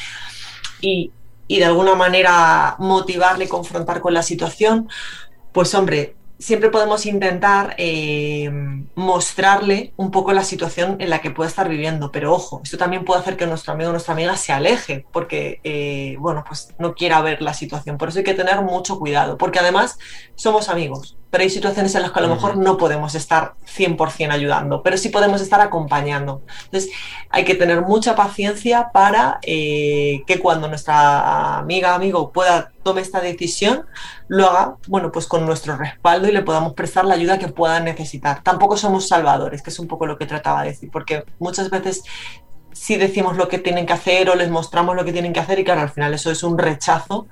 y, 0.79 1.11
y 1.45 1.59
de 1.59 1.65
alguna 1.65 1.95
manera 1.95 2.77
motivarle 2.79 3.43
y 3.43 3.49
confrontar 3.49 3.99
con 3.99 4.13
la 4.13 4.23
situación, 4.23 4.87
pues 5.51 5.75
hombre, 5.75 6.15
siempre 6.39 6.69
podemos 6.69 7.05
intentar 7.05 7.75
eh, 7.77 8.49
mostrarle 8.95 9.93
un 9.97 10.11
poco 10.11 10.33
la 10.33 10.43
situación 10.43 10.97
en 10.99 11.09
la 11.09 11.19
que 11.19 11.31
puede 11.31 11.49
estar 11.49 11.67
viviendo, 11.69 12.11
pero 12.11 12.33
ojo, 12.33 12.61
esto 12.63 12.77
también 12.77 13.05
puede 13.05 13.21
hacer 13.21 13.37
que 13.37 13.47
nuestro 13.47 13.73
amigo 13.73 13.89
o 13.89 13.93
nuestra 13.93 14.13
amiga 14.13 14.35
se 14.37 14.53
aleje 14.53 15.05
porque, 15.11 15.59
eh, 15.63 16.15
bueno, 16.19 16.43
pues 16.47 16.75
no 16.79 16.93
quiera 16.93 17.21
ver 17.21 17.41
la 17.41 17.53
situación. 17.53 17.97
Por 17.97 18.09
eso 18.09 18.19
hay 18.19 18.25
que 18.25 18.33
tener 18.33 18.61
mucho 18.61 18.99
cuidado, 18.99 19.37
porque 19.37 19.59
además 19.59 19.97
somos 20.35 20.69
amigos 20.69 21.17
pero 21.29 21.43
hay 21.43 21.49
situaciones 21.49 21.93
en 21.95 22.03
las 22.03 22.11
que 22.11 22.19
a 22.19 22.21
lo 22.21 22.29
mejor 22.29 22.57
no 22.57 22.77
podemos 22.77 23.13
estar 23.15 23.55
100% 23.65 24.31
ayudando, 24.31 24.81
pero 24.81 24.97
sí 24.97 25.09
podemos 25.09 25.41
estar 25.41 25.59
acompañando. 25.59 26.41
Entonces, 26.65 26.91
hay 27.29 27.43
que 27.43 27.55
tener 27.55 27.81
mucha 27.81 28.15
paciencia 28.15 28.91
para 28.93 29.39
eh, 29.41 30.23
que 30.25 30.39
cuando 30.39 30.67
nuestra 30.69 31.57
amiga, 31.57 31.95
amigo 31.95 32.31
pueda 32.31 32.71
tome 32.83 33.01
esta 33.01 33.19
decisión, 33.19 33.85
lo 34.29 34.47
haga, 34.47 34.77
bueno, 34.87 35.11
pues 35.11 35.27
con 35.27 35.45
nuestro 35.45 35.75
respaldo 35.75 36.29
y 36.29 36.31
le 36.31 36.41
podamos 36.41 36.73
prestar 36.73 37.03
la 37.03 37.15
ayuda 37.15 37.37
que 37.37 37.49
pueda 37.49 37.81
necesitar. 37.81 38.41
Tampoco 38.43 38.77
somos 38.77 39.09
salvadores, 39.09 39.61
que 39.61 39.71
es 39.71 39.79
un 39.79 39.87
poco 39.87 40.05
lo 40.05 40.17
que 40.17 40.25
trataba 40.25 40.63
de 40.63 40.69
decir, 40.69 40.89
porque 40.89 41.25
muchas 41.37 41.69
veces 41.69 42.03
sí 42.71 42.95
decimos 42.95 43.35
lo 43.35 43.49
que 43.49 43.57
tienen 43.57 43.85
que 43.85 43.93
hacer 43.93 44.29
o 44.29 44.35
les 44.35 44.49
mostramos 44.49 44.95
lo 44.95 45.03
que 45.03 45.11
tienen 45.11 45.33
que 45.33 45.41
hacer 45.41 45.59
y 45.59 45.65
claro, 45.65 45.81
al 45.81 45.89
final 45.89 46.13
eso 46.13 46.31
es 46.31 46.43
un 46.43 46.57
rechazo, 46.57 47.27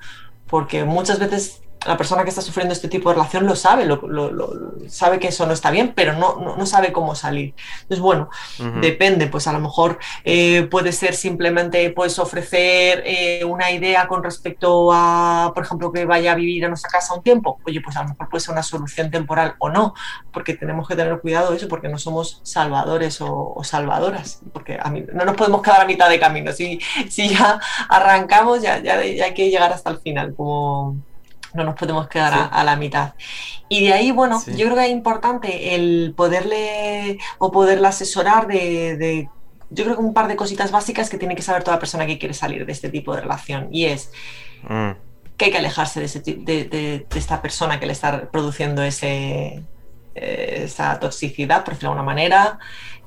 porque 0.46 0.84
muchas 0.84 1.18
veces 1.18 1.62
la 1.84 1.96
persona 1.96 2.24
que 2.24 2.30
está 2.30 2.42
sufriendo 2.42 2.72
este 2.72 2.88
tipo 2.88 3.08
de 3.08 3.14
relación 3.14 3.46
lo 3.46 3.54
sabe, 3.54 3.84
lo, 3.84 4.00
sabe 4.88 5.18
que 5.18 5.28
eso 5.28 5.46
no 5.46 5.52
está 5.52 5.70
bien, 5.70 5.92
pero 5.94 6.14
no, 6.14 6.56
no, 6.56 6.66
sabe 6.66 6.92
cómo 6.92 7.14
salir. 7.14 7.54
Entonces, 7.82 8.00
bueno, 8.00 8.28
depende, 8.80 9.26
pues 9.28 9.46
a 9.46 9.52
lo 9.52 9.60
mejor 9.60 9.98
eh, 10.24 10.66
puede 10.70 10.92
ser 10.92 11.14
simplemente 11.14 11.90
pues 11.90 12.18
ofrecer 12.18 13.02
eh, 13.06 13.44
una 13.44 13.70
idea 13.70 14.08
con 14.08 14.22
respecto 14.22 14.90
a, 14.92 15.52
por 15.54 15.64
ejemplo, 15.64 15.92
que 15.92 16.04
vaya 16.04 16.32
a 16.32 16.34
vivir 16.34 16.64
a 16.64 16.68
nuestra 16.68 16.90
casa 16.90 17.14
un 17.14 17.22
tiempo. 17.22 17.60
Oye, 17.64 17.80
pues 17.80 17.96
a 17.96 18.02
lo 18.02 18.10
mejor 18.10 18.28
puede 18.28 18.40
ser 18.40 18.52
una 18.52 18.62
solución 18.62 19.10
temporal 19.10 19.54
o 19.58 19.68
no, 19.68 19.94
porque 20.32 20.54
tenemos 20.54 20.88
que 20.88 20.96
tener 20.96 21.20
cuidado 21.20 21.50
de 21.50 21.56
eso, 21.56 21.68
porque 21.68 21.88
no 21.88 21.98
somos 21.98 22.40
salvadores 22.42 23.20
o, 23.20 23.56
salvadoras, 23.62 24.40
porque 24.52 24.78
a 24.80 24.90
mí, 24.90 25.04
no 25.12 25.24
nos 25.24 25.36
podemos 25.36 25.62
quedar 25.62 25.82
a 25.82 25.86
mitad 25.86 26.08
de 26.08 26.18
camino. 26.18 26.52
Si, 26.52 26.80
si 27.08 27.28
ya 27.28 27.60
arrancamos, 27.88 28.62
ya, 28.62 28.78
ya, 28.78 29.04
ya 29.04 29.26
hay 29.26 29.34
que 29.34 29.50
llegar 29.50 29.72
hasta 29.72 29.90
el 29.90 29.98
final, 29.98 30.34
como 30.34 30.96
no 31.56 31.64
nos 31.64 31.74
podemos 31.74 32.08
quedar 32.08 32.50
a, 32.52 32.64
la 32.64 32.76
mitad. 32.76 33.14
Y 33.68 33.86
de 33.86 33.92
ahí, 33.92 34.10
bueno, 34.10 34.42
yo 34.46 34.66
creo 34.66 34.76
que 34.76 34.84
es 34.84 34.90
importante 34.90 35.74
el 35.74 36.14
poderle 36.16 37.18
o 37.38 37.50
poderle 37.50 37.88
asesorar 37.88 38.46
de, 38.46 39.28
yo 39.70 39.84
creo 39.84 39.96
que 39.96 40.02
un 40.02 40.14
par 40.14 40.28
de 40.28 40.36
cositas 40.36 40.70
básicas 40.70 41.10
que 41.10 41.18
tiene 41.18 41.34
que 41.34 41.42
saber 41.42 41.64
toda 41.64 41.78
persona 41.78 42.06
que 42.06 42.18
quiere 42.18 42.34
salir 42.34 42.66
de 42.66 42.72
este 42.72 42.88
tipo 42.88 43.14
de 43.14 43.22
relación. 43.22 43.68
Y 43.72 43.86
es 43.86 44.10
mm. 44.68 44.90
que 45.36 45.44
hay 45.46 45.50
que 45.50 45.58
alejarse 45.58 46.00
de, 46.00 46.64
de, 46.64 47.06
esta 47.14 47.42
persona 47.42 47.80
que 47.80 47.86
le 47.86 47.92
está 47.92 48.30
produciendo 48.30 48.82
ese, 48.82 49.62
eh, 50.14 50.62
esa 50.64 51.00
toxicidad, 51.00 51.64
por 51.64 51.74
decirlo 51.74 51.90
de 51.90 51.98
alguna 51.98 52.14
manera 52.14 52.58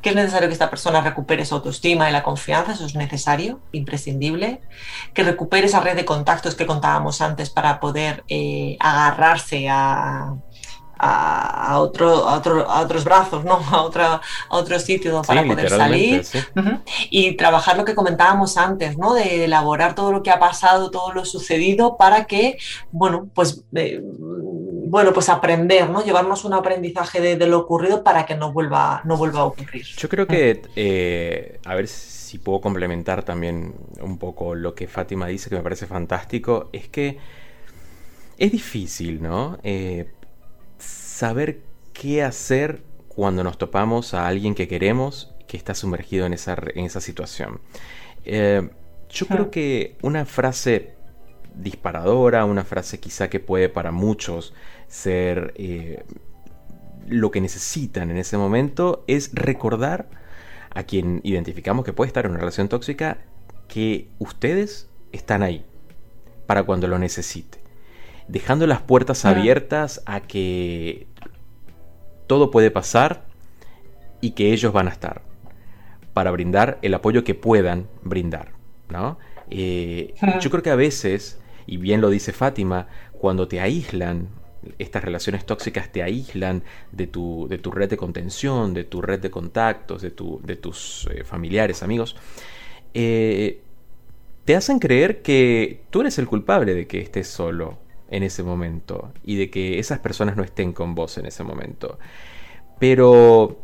que 0.02 0.10
es 0.10 0.16
necesario 0.16 0.48
que 0.48 0.54
esta 0.54 0.70
persona 0.70 1.02
recupere 1.02 1.46
su 1.46 1.56
autoestima 1.56 2.10
y 2.10 2.14
la 2.14 2.24
confianza, 2.24 2.74
eso 2.74 2.86
es 2.86 2.96
necesario, 2.96 3.60
imprescindible, 3.72 4.62
que 5.14 5.24
recupere 5.24 5.68
esa 5.68 5.82
red 5.82 5.96
de 5.96 6.06
contactos 6.06 6.56
que 6.56 6.66
contábamos 6.66 7.22
antes 7.22 7.50
para 7.50 7.80
poder 7.80 8.24
eh, 8.30 8.78
agarrarse 8.80 9.68
a, 9.70 10.36
a, 11.00 11.80
otro, 11.80 12.28
a, 12.28 12.36
otro, 12.36 12.70
a 12.70 12.82
otros 12.82 13.04
brazos, 13.04 13.44
¿no? 13.44 13.60
a, 13.72 13.82
otra, 13.82 14.22
a 14.50 14.56
otro 14.56 14.80
sitio 14.80 15.22
para 15.22 15.44
poder 15.44 15.70
salir. 15.70 16.26
y 17.10 17.36
trabajar 17.36 17.78
lo 17.78 17.86
que 17.86 17.96
comentábamos 17.96 18.58
antes, 18.58 18.98
¿no? 18.98 19.14
de 19.14 19.46
elaborar 19.46 19.96
todo 19.96 20.12
lo 20.12 20.24
que 20.24 20.32
ha 20.32 20.40
pasado, 20.40 20.92
todo 20.92 21.14
lo 21.14 21.26
sucedido 21.26 21.98
para 21.98 22.26
que, 22.26 22.58
bueno, 22.92 23.30
pues... 23.34 23.64
Eh, 23.74 24.02
bueno, 24.90 25.14
pues 25.14 25.30
aprender, 25.30 25.88
¿no? 25.90 26.04
Llevarnos 26.04 26.46
un 26.46 26.54
aprendizaje 26.54 27.22
de, 27.22 27.48
lo 27.48 27.60
ocurrido 27.60 28.04
para 28.04 28.26
que 28.26 28.36
no 28.36 28.52
vuelva, 28.52 29.02
no 29.06 29.18
vuelva 29.18 29.42
a 29.42 29.46
ocurrir. 29.46 29.86
Yo 29.86 30.10
creo 30.10 30.26
que, 30.26 30.64
eh, 30.76 31.60
a 31.64 31.76
ver 31.76 31.88
si 31.88 32.40
puedo 32.40 32.60
complementar 32.60 33.22
también 33.24 33.76
un 34.02 34.18
poco 34.18 34.56
lo 34.56 34.74
que 34.74 34.88
Fátima 34.88 35.28
dice, 35.28 35.50
que 35.50 35.56
me 35.56 35.62
parece 35.62 35.86
fantástico, 35.86 36.70
es 36.74 36.88
que 36.88 37.20
es 38.40 38.52
difícil, 38.52 39.22
¿no? 39.22 39.60
Eh, 39.62 40.12
saber 40.80 41.62
qué 41.94 42.24
hacer 42.24 42.82
cuando 43.08 43.44
nos 43.44 43.60
topamos 43.60 44.16
a 44.16 44.26
alguien 44.26 44.56
que 44.56 44.68
queremos 44.68 45.36
que 45.48 45.58
está 45.58 45.76
sumergido 45.76 46.26
en 46.26 46.34
esa, 46.34 46.58
en 46.74 46.86
esa 46.86 47.00
situación. 47.00 47.62
Eh, 48.26 48.68
yo 49.10 49.28
creo 49.28 49.52
que 49.52 49.98
una 50.02 50.26
frase 50.26 50.96
disparadora, 51.56 52.46
una 52.46 52.64
frase 52.64 53.00
quizá 53.00 53.30
que 53.30 53.40
puede 53.40 53.70
para 53.70 53.92
muchos 53.92 54.54
ser 54.90 55.54
eh, 55.56 56.04
lo 57.08 57.32
que 57.32 57.40
necesitan 57.40 58.12
en 58.12 58.18
ese 58.18 58.38
momento, 58.38 59.06
es 59.08 59.32
recordar 59.34 60.10
a 60.72 60.84
quien 60.84 61.22
identificamos 61.24 61.86
que 61.86 61.94
puede 61.94 62.08
estar 62.08 62.26
en 62.26 62.32
una 62.32 62.40
relación 62.42 62.68
tóxica, 62.68 63.20
que 63.68 64.10
ustedes 64.20 64.90
están 65.12 65.44
ahí 65.44 65.66
para 66.46 66.64
cuando 66.64 66.88
lo 66.88 67.00
necesite. 67.00 67.60
Dejando 68.28 68.68
las 68.68 68.82
puertas 68.82 69.26
abiertas 69.26 70.04
a 70.06 70.22
que 70.22 71.08
todo 72.28 72.52
puede 72.52 72.70
pasar 72.70 73.26
y 74.22 74.32
que 74.32 74.52
ellos 74.54 74.72
van 74.72 74.88
a 74.88 74.92
estar 74.92 75.24
para 76.14 76.32
brindar 76.32 76.78
el 76.82 76.94
apoyo 76.94 77.24
que 77.24 77.34
puedan 77.34 77.88
brindar. 78.04 78.52
¿no? 78.90 79.18
Eh, 79.50 80.14
yo 80.42 80.50
creo 80.52 80.62
que 80.62 80.70
a 80.70 80.76
veces, 80.76 81.40
y 81.66 81.78
bien 81.78 82.02
lo 82.02 82.10
dice 82.10 82.32
Fátima, 82.34 82.88
cuando 83.14 83.48
te 83.48 83.60
aíslan, 83.60 84.30
estas 84.78 85.04
relaciones 85.04 85.46
tóxicas 85.46 85.92
te 85.92 86.04
aíslan 86.04 86.64
de 86.92 87.08
tu, 87.08 87.48
de 87.50 87.58
tu 87.58 87.72
red 87.72 87.90
de 87.90 87.98
contención, 87.98 88.74
de 88.74 88.84
tu 88.84 89.02
red 89.02 89.20
de 89.20 89.32
contactos, 89.32 90.02
de, 90.02 90.12
tu, 90.12 90.42
de 90.44 90.56
tus 90.56 91.08
eh, 91.12 91.24
familiares, 91.24 91.84
amigos, 91.84 92.16
eh, 92.94 93.62
te 94.46 94.56
hacen 94.56 94.80
creer 94.80 95.22
que 95.22 95.84
tú 95.90 96.02
eres 96.02 96.18
el 96.18 96.28
culpable 96.28 96.74
de 96.74 96.88
que 96.88 97.00
estés 97.00 97.28
solo 97.28 97.78
en 98.10 98.24
ese 98.24 98.44
momento 98.44 99.12
y 99.24 99.36
de 99.36 99.50
que 99.50 99.80
esas 99.80 100.00
personas 100.00 100.36
no 100.36 100.44
estén 100.44 100.74
con 100.74 100.96
vos 100.96 101.18
en 101.18 101.26
ese 101.26 101.44
momento. 101.44 102.00
Pero 102.80 103.60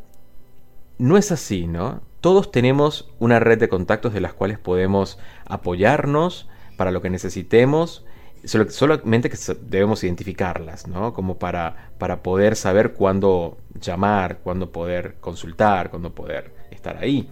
no 0.98 1.18
es 1.18 1.32
así, 1.32 1.68
¿no? 1.68 2.02
Todos 2.22 2.52
tenemos 2.52 3.10
una 3.20 3.40
red 3.40 3.60
de 3.60 3.70
contactos 3.70 4.14
de 4.14 4.22
las 4.22 4.34
cuales 4.34 4.60
podemos 4.60 5.20
apoyarnos 5.46 6.48
para 6.78 6.92
lo 6.92 7.02
que 7.02 7.10
necesitemos 7.10 8.05
solamente 8.46 9.30
que 9.30 9.38
debemos 9.62 10.04
identificarlas, 10.04 10.88
¿no? 10.88 11.14
Como 11.14 11.38
para, 11.38 11.92
para 11.98 12.24
poder 12.24 12.56
saber 12.56 12.94
cuándo 12.94 13.58
llamar, 13.80 14.40
cuándo 14.40 14.72
poder 14.72 15.16
consultar, 15.20 15.90
cuándo 15.90 16.14
poder 16.14 16.54
estar 16.72 16.98
ahí. 16.98 17.30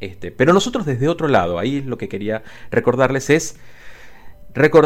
Este, 0.00 0.30
pero 0.30 0.52
nosotros 0.52 0.84
desde 0.86 1.08
otro 1.08 1.28
lado, 1.28 1.58
ahí 1.58 1.80
lo 1.82 1.98
que 1.98 2.08
quería 2.08 2.42
recordarles 2.70 3.30
es 3.30 3.56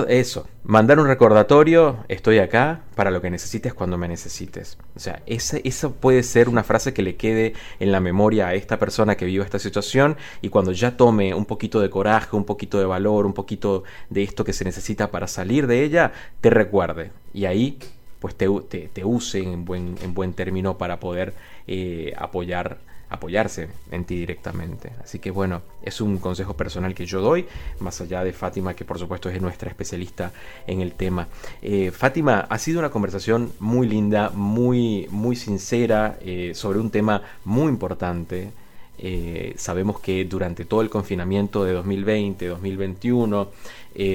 eso, 0.09 0.49
mandar 0.65 0.99
un 0.99 1.07
recordatorio, 1.07 2.05
estoy 2.09 2.39
acá 2.39 2.81
para 2.97 3.13
lo 3.13 3.21
que 3.21 3.31
necesites 3.31 3.73
cuando 3.73 3.97
me 3.97 4.09
necesites. 4.09 4.79
O 4.97 4.99
sea, 4.99 5.23
esa, 5.27 5.89
puede 5.91 6.25
ser 6.25 6.49
una 6.49 6.65
frase 6.65 6.93
que 6.93 7.03
le 7.03 7.15
quede 7.15 7.55
en 7.79 7.93
la 7.93 8.01
memoria 8.01 8.49
a 8.49 8.55
esta 8.55 8.81
persona 8.81 9.17
que 9.17 9.27
vive 9.27 9.45
esta 9.45 9.61
situación 9.61 10.17
y 10.43 10.49
cuando 10.49 10.73
ya 10.73 10.97
tome 10.97 11.35
un 11.35 11.47
poquito 11.47 11.81
de 11.81 11.89
coraje, 11.89 12.35
un 12.35 12.45
poquito 12.45 12.81
de 12.81 12.85
valor, 12.85 13.27
un 13.27 13.33
poquito 13.33 13.85
de 14.09 14.25
esto 14.25 14.45
que 14.45 14.53
se 14.53 14.65
necesita 14.65 15.13
para 15.13 15.29
salir 15.29 15.69
de 15.69 15.85
ella, 15.85 16.13
te 16.41 16.51
recuerde. 16.51 17.13
Y 17.33 17.45
ahí 17.45 17.79
pues 18.19 18.35
te, 18.35 18.49
te, 18.93 19.05
use 19.05 19.41
en 19.41 19.65
buen, 19.65 19.95
en 20.03 20.15
buen 20.15 20.35
término 20.35 20.79
para 20.79 20.99
poder 20.99 21.33
eh, 21.69 22.13
apoyar 22.19 22.79
apoyarse 23.11 23.69
en 23.91 24.05
ti 24.05 24.17
directamente. 24.17 24.93
Así 25.03 25.19
que 25.19 25.31
bueno, 25.31 25.63
es 25.83 26.01
un 26.01 26.19
consejo 26.19 26.55
personal 26.55 26.95
que 26.95 27.05
yo 27.05 27.21
doy, 27.21 27.47
más 27.81 28.01
allá 28.01 28.25
de 28.25 28.33
Fátima, 28.33 28.75
que 28.75 28.85
por 28.85 28.99
supuesto 28.99 29.29
es 29.29 29.43
nuestra 29.43 29.69
especialista 29.69 30.33
en 30.67 30.81
el 30.81 30.93
tema. 30.93 31.29
Eh, 31.61 31.91
Fátima, 31.91 32.47
ha 32.49 32.59
sido 32.59 32.79
una 32.79 32.91
conversación 32.91 33.53
muy 33.59 33.89
linda, 33.89 34.31
muy, 34.31 35.09
muy 35.11 35.37
sincera, 35.37 36.19
eh, 36.23 36.53
sobre 36.55 36.79
un 36.79 36.91
tema 36.91 37.23
muy 37.45 37.69
importante. 37.69 38.53
Eh, 38.97 39.55
sabemos 39.57 39.99
que 40.01 40.25
durante 40.25 40.65
todo 40.65 40.83
el 40.83 40.91
confinamiento 40.91 41.65
de 41.65 41.73
2020, 41.73 42.47
2021, 42.47 43.51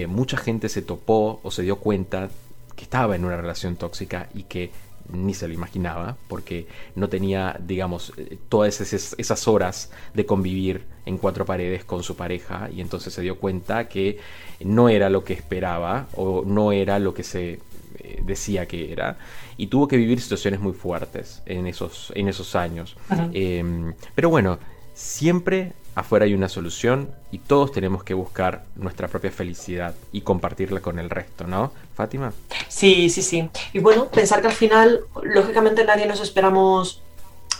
mucha 0.07 0.37
gente 0.37 0.69
se 0.69 0.81
topó 0.81 1.41
o 1.43 1.51
se 1.51 1.63
dio 1.63 1.77
cuenta 1.77 2.29
que 2.75 2.83
estaba 2.83 3.15
en 3.15 3.25
una 3.25 3.37
relación 3.37 3.75
tóxica 3.75 4.29
y 4.33 4.43
que 4.43 4.69
ni 5.11 5.33
se 5.33 5.47
lo 5.47 5.53
imaginaba, 5.53 6.17
porque 6.27 6.67
no 6.95 7.09
tenía, 7.09 7.59
digamos, 7.59 8.13
todas 8.49 8.81
esas, 8.81 9.47
horas 9.47 9.91
de 10.13 10.25
convivir 10.25 10.85
en 11.05 11.17
cuatro 11.17 11.45
paredes 11.45 11.85
con 11.85 12.03
su 12.03 12.15
pareja 12.15 12.69
y 12.73 12.81
entonces 12.81 13.13
se 13.13 13.21
dio 13.21 13.37
cuenta 13.37 13.87
que 13.87 14.17
no 14.61 14.89
era 14.89 15.09
lo 15.09 15.23
que 15.23 15.33
esperaba 15.33 16.07
o 16.15 16.43
no 16.45 16.71
era 16.71 16.97
lo 16.99 17.13
que 17.13 17.23
se 17.23 17.59
eh, 17.99 18.21
decía 18.23 18.65
que 18.67 18.91
era 18.91 19.17
y 19.57 19.67
tuvo 19.67 19.87
que 19.87 19.97
vivir 19.97 20.19
situaciones 20.19 20.59
muy 20.59 20.73
fuertes 20.73 21.41
en 21.45 21.67
esos, 21.67 22.11
en 22.15 22.27
esos 22.27 22.55
años. 22.55 22.97
Em, 23.33 23.93
pero 24.15 24.29
bueno, 24.29 24.59
siempre 24.93 25.73
afuera 25.95 26.25
hay 26.25 26.33
una 26.33 26.49
solución 26.49 27.09
y 27.31 27.39
todos 27.39 27.71
tenemos 27.71 28.03
que 28.03 28.13
buscar 28.13 28.65
nuestra 28.75 29.07
propia 29.07 29.31
felicidad 29.31 29.95
y 30.11 30.21
compartirla 30.21 30.81
con 30.81 30.99
el 30.99 31.09
resto, 31.09 31.47
¿no? 31.47 31.71
Fátima. 31.95 32.33
Sí, 32.67 33.09
sí, 33.09 33.21
sí. 33.21 33.49
Y 33.73 33.79
bueno, 33.79 34.07
pensar 34.09 34.41
que 34.41 34.47
al 34.47 34.53
final, 34.53 35.01
lógicamente 35.23 35.85
nadie 35.85 36.05
nos 36.05 36.19
esperamos 36.19 37.01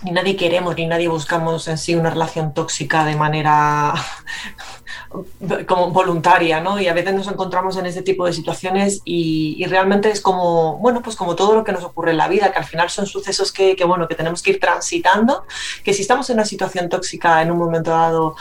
ni 0.06 0.12
nadie 0.12 0.36
queremos 0.36 0.76
ni 0.76 0.86
nadie 0.86 1.08
buscamos 1.08 1.68
en 1.68 1.78
sí 1.78 1.96
una 1.96 2.12
relación 2.12 2.54
tóxica 2.54 3.04
de 3.06 3.16
manera 3.16 3.94
como 5.68 5.90
voluntaria, 5.92 6.62
¿no? 6.62 6.80
Y 6.80 6.88
a 6.88 6.94
veces 6.94 7.14
nos 7.14 7.28
encontramos 7.28 7.78
en 7.78 7.86
ese 7.86 8.02
tipo 8.02 8.26
de 8.26 8.34
situaciones 8.34 9.02
y, 9.04 9.66
realmente 9.66 10.12
es 10.12 10.22
como, 10.22 10.78
bueno, 10.78 11.02
pues 11.02 11.16
como 11.16 11.36
todo 11.36 11.56
lo 11.56 11.64
que 11.64 11.72
nos 11.72 11.84
ocurre 11.84 12.12
en 12.12 12.18
la 12.18 12.28
vida, 12.28 12.52
que 12.52 12.60
al 12.60 12.66
final 12.66 12.90
son 12.90 13.08
sucesos 13.08 13.52
que, 13.52 13.76
bueno, 13.86 14.08
que 14.08 14.16
tenemos 14.16 14.44
que 14.44 14.52
ir 14.52 14.60
transitando, 14.60 15.46
que 15.84 15.94
si 15.94 16.04
estamos 16.04 16.30
en 16.30 16.36
una 16.36 16.46
situación 16.46 16.88
tóxica 16.88 17.42
en 17.42 17.52
un 17.52 17.58
momento 17.58 17.92
dado 17.92 18.36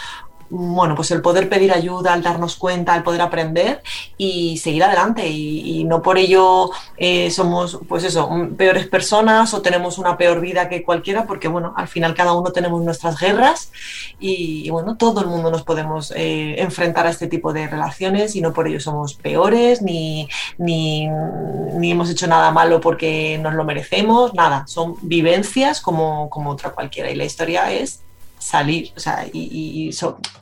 bueno, 0.50 0.94
pues 0.94 1.10
el 1.10 1.22
poder 1.22 1.48
pedir 1.48 1.72
ayuda, 1.72 2.14
el 2.14 2.22
darnos 2.22 2.56
cuenta, 2.56 2.94
el 2.94 3.02
poder 3.02 3.20
aprender 3.20 3.82
y 4.16 4.58
seguir 4.58 4.84
adelante. 4.84 5.26
Y, 5.28 5.84
no 5.84 6.02
por 6.02 6.18
ello 6.18 6.70
eh, 6.96 7.30
somos, 7.30 7.78
pues 7.88 8.04
eso, 8.04 8.30
peores 8.56 8.86
personas 8.86 9.52
o 9.54 9.60
tenemos 9.60 9.98
una 9.98 10.16
peor 10.16 10.40
vida 10.40 10.68
que 10.68 10.82
cualquiera, 10.82 11.26
porque 11.26 11.48
bueno, 11.48 11.74
al 11.76 11.88
final 11.88 12.14
cada 12.14 12.32
uno 12.32 12.52
tenemos 12.52 12.82
nuestras 12.82 13.18
guerras 13.18 13.70
y, 14.18 14.70
bueno, 14.70 14.96
todo 14.96 15.20
el 15.20 15.26
mundo 15.26 15.50
nos 15.50 15.62
podemos 15.62 16.12
eh, 16.16 16.60
enfrentar 16.60 17.06
a 17.06 17.10
este 17.10 17.26
tipo 17.26 17.52
de 17.52 17.66
relaciones 17.66 18.36
y 18.36 18.40
no 18.40 18.52
por 18.52 18.68
ello 18.68 18.80
somos 18.80 19.14
peores 19.14 19.82
ni, 19.82 20.28
ni, 20.58 21.08
ni, 21.08 21.90
hemos 21.90 22.10
hecho 22.10 22.26
nada 22.26 22.50
malo 22.50 22.80
porque 22.80 23.38
nos 23.38 23.54
lo 23.54 23.64
merecemos, 23.64 24.32
nada, 24.34 24.64
son 24.66 24.96
vivencias 25.02 25.80
como, 25.80 26.30
como 26.30 26.50
otra 26.50 26.70
cualquiera. 26.70 27.10
Y 27.10 27.16
la 27.16 27.24
historia 27.24 27.72
es 27.72 28.03
salir, 28.44 28.92
o 28.94 29.00
sea, 29.00 29.26
y, 29.32 29.90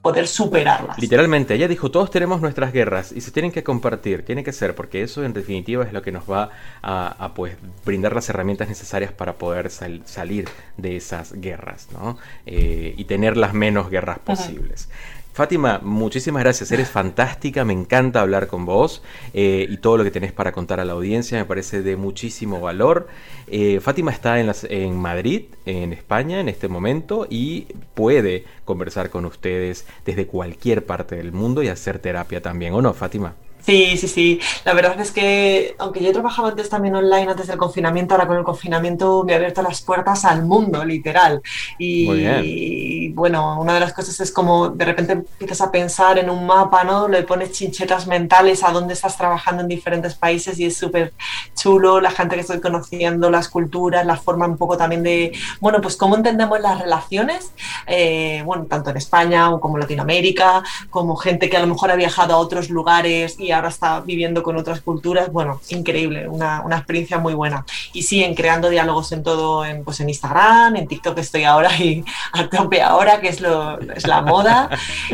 poder 0.03 0.26
superarlas. 0.26 0.98
Literalmente, 0.98 1.55
ella 1.55 1.68
dijo, 1.68 1.92
todos 1.92 2.11
tenemos 2.11 2.40
nuestras 2.40 2.72
guerras 2.72 3.12
y 3.12 3.20
se 3.20 3.30
tienen 3.30 3.53
que 3.53 3.62
compartir, 3.62 4.24
tiene 4.24 4.42
que 4.42 4.53
ser, 4.53 4.74
porque 4.74 5.03
eso 5.03 5.22
en 5.22 5.32
definitiva 5.32 5.84
es 5.84 5.92
lo 5.92 6.03
que 6.03 6.11
nos 6.11 6.28
va 6.28 6.50
a, 6.82 7.32
pues 7.36 7.55
brindar 7.84 8.12
las 8.12 8.28
herramientas 8.28 8.68
necesarias 8.68 9.12
para 9.12 9.34
poder 9.34 9.70
salir 9.70 10.48
de 10.76 10.96
esas 10.96 11.32
guerras, 11.34 11.90
¿no? 11.92 12.18
Eh, 12.44 12.92
y 12.96 13.05
tener 13.05 13.36
las 13.36 13.55
menos 13.55 13.88
guerras 13.88 14.18
posibles. 14.18 14.88
Fátima, 15.33 15.80
muchísimas 15.83 16.43
gracias, 16.43 16.70
eres 16.72 16.91
fantástica, 16.91 17.64
me 17.64 17.72
encanta 17.72 18.20
hablar 18.20 18.49
con 18.49 18.66
vos 18.66 19.03
eh, 19.33 19.66
y 19.68 19.78
todo 19.78 19.97
lo 19.97 20.05
que 20.05 20.11
tenés 20.11 20.33
para 20.33 20.53
contar 20.53 20.78
a 20.78 20.85
la 20.85 20.93
audiencia 20.93 21.39
me 21.39 21.47
parece 21.47 21.83
de 21.83 21.97
muchísimo 21.97 22.61
valor. 22.61 23.09
Eh, 23.47 23.80
Fátima 23.80 24.11
está 24.11 24.41
en, 24.41 24.53
en 24.68 24.97
Madrid, 24.97 25.45
en 25.64 25.95
España, 25.95 26.39
en 26.41 26.51
este 26.51 26.68
momento 26.68 27.26
y 27.30 27.66
puede 27.95 28.45
conversar 28.66 29.09
con 29.09 29.24
ustedes 29.24 29.87
desde 30.05 30.26
cualquier 30.26 30.85
parte 30.85 31.16
del 31.16 31.33
mundo 31.33 31.62
y 31.62 31.68
hacer 31.68 31.99
terapia 31.99 32.43
también, 32.43 32.74
¿o 32.74 32.83
no, 32.83 32.93
Fátima? 32.93 33.35
Sí, 33.65 33.97
sí, 33.97 34.09
sí. 34.09 34.41
La 34.65 34.75
verdad 34.75 34.99
es 35.01 35.13
que, 35.13 35.77
aunque 35.79 36.03
yo 36.03 36.13
trabajaba 36.13 36.49
antes 36.49 36.69
también 36.69 36.97
online, 36.97 37.31
antes 37.31 37.47
del 37.47 37.59
confinamiento, 37.59 38.15
ahora 38.15 38.27
con 38.27 38.37
el 38.37 38.43
confinamiento 38.43 39.23
me 39.25 39.35
ha 39.35 39.37
abierto 39.37 39.63
las 39.63 39.83
puertas 39.83 40.25
al 40.25 40.45
mundo, 40.45 40.85
literal. 40.85 41.41
Y, 41.79 43.11
bueno, 43.11 43.61
una 43.61 43.75
de 43.75 43.81
las 43.81 43.93
cosas 43.93 44.19
es 44.21 44.33
como 44.33 44.71
de 44.71 44.85
repente 44.85 45.13
empiezas 45.13 45.61
a 45.61 45.71
pensar 45.71 46.19
en 46.19 46.29
un 46.29 46.45
mapa, 46.45 46.83
¿no? 46.83 47.07
Le 47.07 47.23
pones 47.23 47.53
chinchetas 47.53 48.09
mentales 48.09 48.65
a 48.65 48.73
dónde 48.73 48.95
estás 48.95 49.17
trabajando 49.17 49.63
en 49.63 49.69
diferentes 49.69 50.17
países 50.17 50.59
y 50.59 50.67
es 50.67 50.77
súper 50.77 51.13
chulo 51.55 52.01
la 52.01 52.11
gente 52.11 52.35
que 52.35 52.41
estoy 52.41 52.61
conociendo, 52.61 53.31
las 53.31 53.49
culturas, 53.49 54.05
la 54.05 54.17
forma 54.17 54.47
un 54.47 54.57
poco 54.57 54.77
también 54.77 55.05
de, 55.05 55.33
bueno, 55.61 55.81
pues 55.81 55.97
cómo 55.97 56.17
entendemos 56.17 56.61
las 56.61 56.81
relaciones, 56.81 57.53
eh, 57.87 58.43
bueno, 58.45 58.67
tanto 58.67 58.91
en 58.91 58.97
España 58.97 59.51
como 59.61 59.77
en 59.77 59.83
Latinoamérica, 59.83 60.65
como 60.91 61.15
gente 61.15 61.49
que 61.49 61.57
a 61.57 61.61
lo 61.61 61.69
mejor 61.69 61.93
ha 61.93 61.97
viajado 61.97 62.35
a 62.35 62.39
otros 62.39 62.69
lugares 62.69 63.39
y 63.39 63.51
ahora 63.53 63.68
está 63.68 64.00
viviendo 64.00 64.42
con 64.42 64.57
otras 64.57 64.80
culturas, 64.80 65.30
bueno, 65.30 65.61
increíble, 65.68 66.28
una, 66.28 66.62
una, 66.62 66.76
experiencia 66.76 67.18
muy 67.18 67.34
buena. 67.34 67.64
Y 67.92 68.03
sí, 68.03 68.22
en 68.24 68.34
creando 68.34 68.68
diálogos 68.68 69.12
en 69.12 69.22
todo, 69.22 69.64
en, 69.64 69.84
pues 69.84 70.00
en 70.00 70.09
Instagram, 70.09 70.76
en 70.76 70.88
TikTok 70.88 71.18
estoy 71.18 71.44
ahora 71.44 71.76
y 71.78 72.05
a 72.32 72.48
tope 72.48 72.82
ahora, 72.82 73.20
que 73.20 73.28
es, 73.28 73.40
lo, 73.40 73.78
es 73.80 74.07
la 74.07 74.22
moda. 74.22 74.70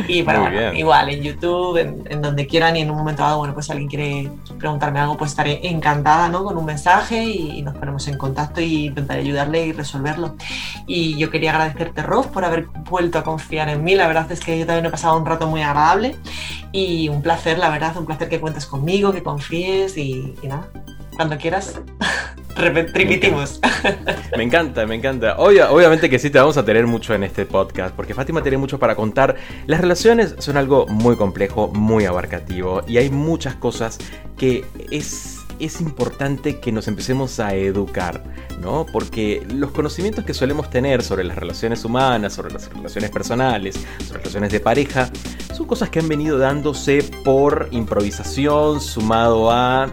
Y 0.06 0.22
bueno, 0.22 0.72
igual 0.72 1.10
en 1.10 1.22
YouTube, 1.22 1.76
en, 1.78 2.22
donde 2.22 2.46
quieran 2.46 2.76
y 2.76 2.80
en 2.80 2.90
un 2.90 2.96
momento 2.96 3.22
dado, 3.22 3.38
bueno, 3.38 3.54
pues 3.54 3.66
si 3.66 3.72
alguien 3.72 3.88
quiere 3.88 4.30
preguntarme 4.58 5.00
algo, 5.00 5.16
pues 5.16 5.30
estaré 5.30 5.66
encantada, 5.68 6.28
¿no? 6.28 6.44
Con 6.44 6.56
un 6.56 6.64
mensaje 6.64 7.24
y, 7.24 7.62
nos 7.62 7.76
ponemos 7.76 8.06
en 8.08 8.16
contacto 8.16 8.60
y 8.60 8.86
intentaré 8.86 9.20
ayudarle 9.20 9.66
y 9.66 9.72
resolverlo. 9.72 10.36
Y 10.86 11.16
yo 11.18 11.30
quería 11.30 11.50
agradecerte, 11.50 12.02
Rob, 12.02 12.30
por 12.30 12.44
haber 12.44 12.66
vuelto 12.88 13.18
a 13.18 13.24
confiar 13.24 13.68
en 13.68 13.84
mí. 13.84 13.94
La 13.94 14.06
verdad 14.06 14.30
es 14.30 14.40
que 14.40 14.58
yo 14.58 14.66
también 14.66 14.86
he 14.86 14.90
pasado 14.90 15.16
un 15.16 15.26
rato 15.26 15.46
muy 15.48 15.62
agradable 15.62 16.16
y 16.72 17.08
un 17.08 17.22
placer, 17.22 17.58
la 17.58 17.70
verdad, 17.70 17.96
un 17.96 18.06
placer 18.06 18.27
que 18.28 18.40
cuentes 18.40 18.66
conmigo, 18.66 19.12
que 19.12 19.22
confíes 19.22 19.96
y, 19.96 20.34
nada, 20.42 20.68
cuando 21.16 21.36
quieras. 21.36 21.80
Repetimos. 22.56 23.60
Me 24.36 24.42
encanta, 24.42 24.84
me 24.84 24.96
encanta. 24.96 25.36
obviamente 25.38 26.10
que 26.10 26.18
sí 26.18 26.28
te 26.28 26.40
vamos 26.40 26.56
a 26.56 26.64
tener 26.64 26.88
mucho 26.88 27.14
en 27.14 27.22
este 27.22 27.46
podcast, 27.46 27.94
porque 27.94 28.14
Fátima 28.14 28.42
tiene 28.42 28.58
mucho 28.58 28.80
para 28.80 28.96
contar. 28.96 29.36
Las 29.66 29.80
relaciones 29.80 30.34
son 30.38 30.56
algo 30.56 30.84
muy 30.88 31.14
complejo, 31.14 31.68
muy 31.68 32.04
abarcativo, 32.04 32.82
y 32.88 32.96
hay 32.96 33.10
muchas 33.10 33.54
cosas 33.54 33.98
que 34.36 34.64
es 34.90 35.37
es 35.60 35.80
importante 35.80 36.58
que 36.60 36.72
nos 36.72 36.88
empecemos 36.88 37.40
a 37.40 37.54
educar, 37.54 38.22
¿no? 38.60 38.86
Porque 38.92 39.46
los 39.54 39.70
conocimientos 39.70 40.24
que 40.24 40.34
solemos 40.34 40.70
tener 40.70 41.02
sobre 41.02 41.24
las 41.24 41.36
relaciones 41.36 41.84
humanas, 41.84 42.34
sobre 42.34 42.52
las 42.52 42.68
relaciones 42.68 43.10
personales, 43.10 43.74
sobre 43.74 44.00
las 44.00 44.10
relaciones 44.10 44.52
de 44.52 44.60
pareja, 44.60 45.10
son 45.54 45.66
cosas 45.66 45.90
que 45.90 45.98
han 45.98 46.08
venido 46.08 46.38
dándose 46.38 47.02
por 47.24 47.68
improvisación, 47.72 48.80
sumado 48.80 49.50
a 49.50 49.90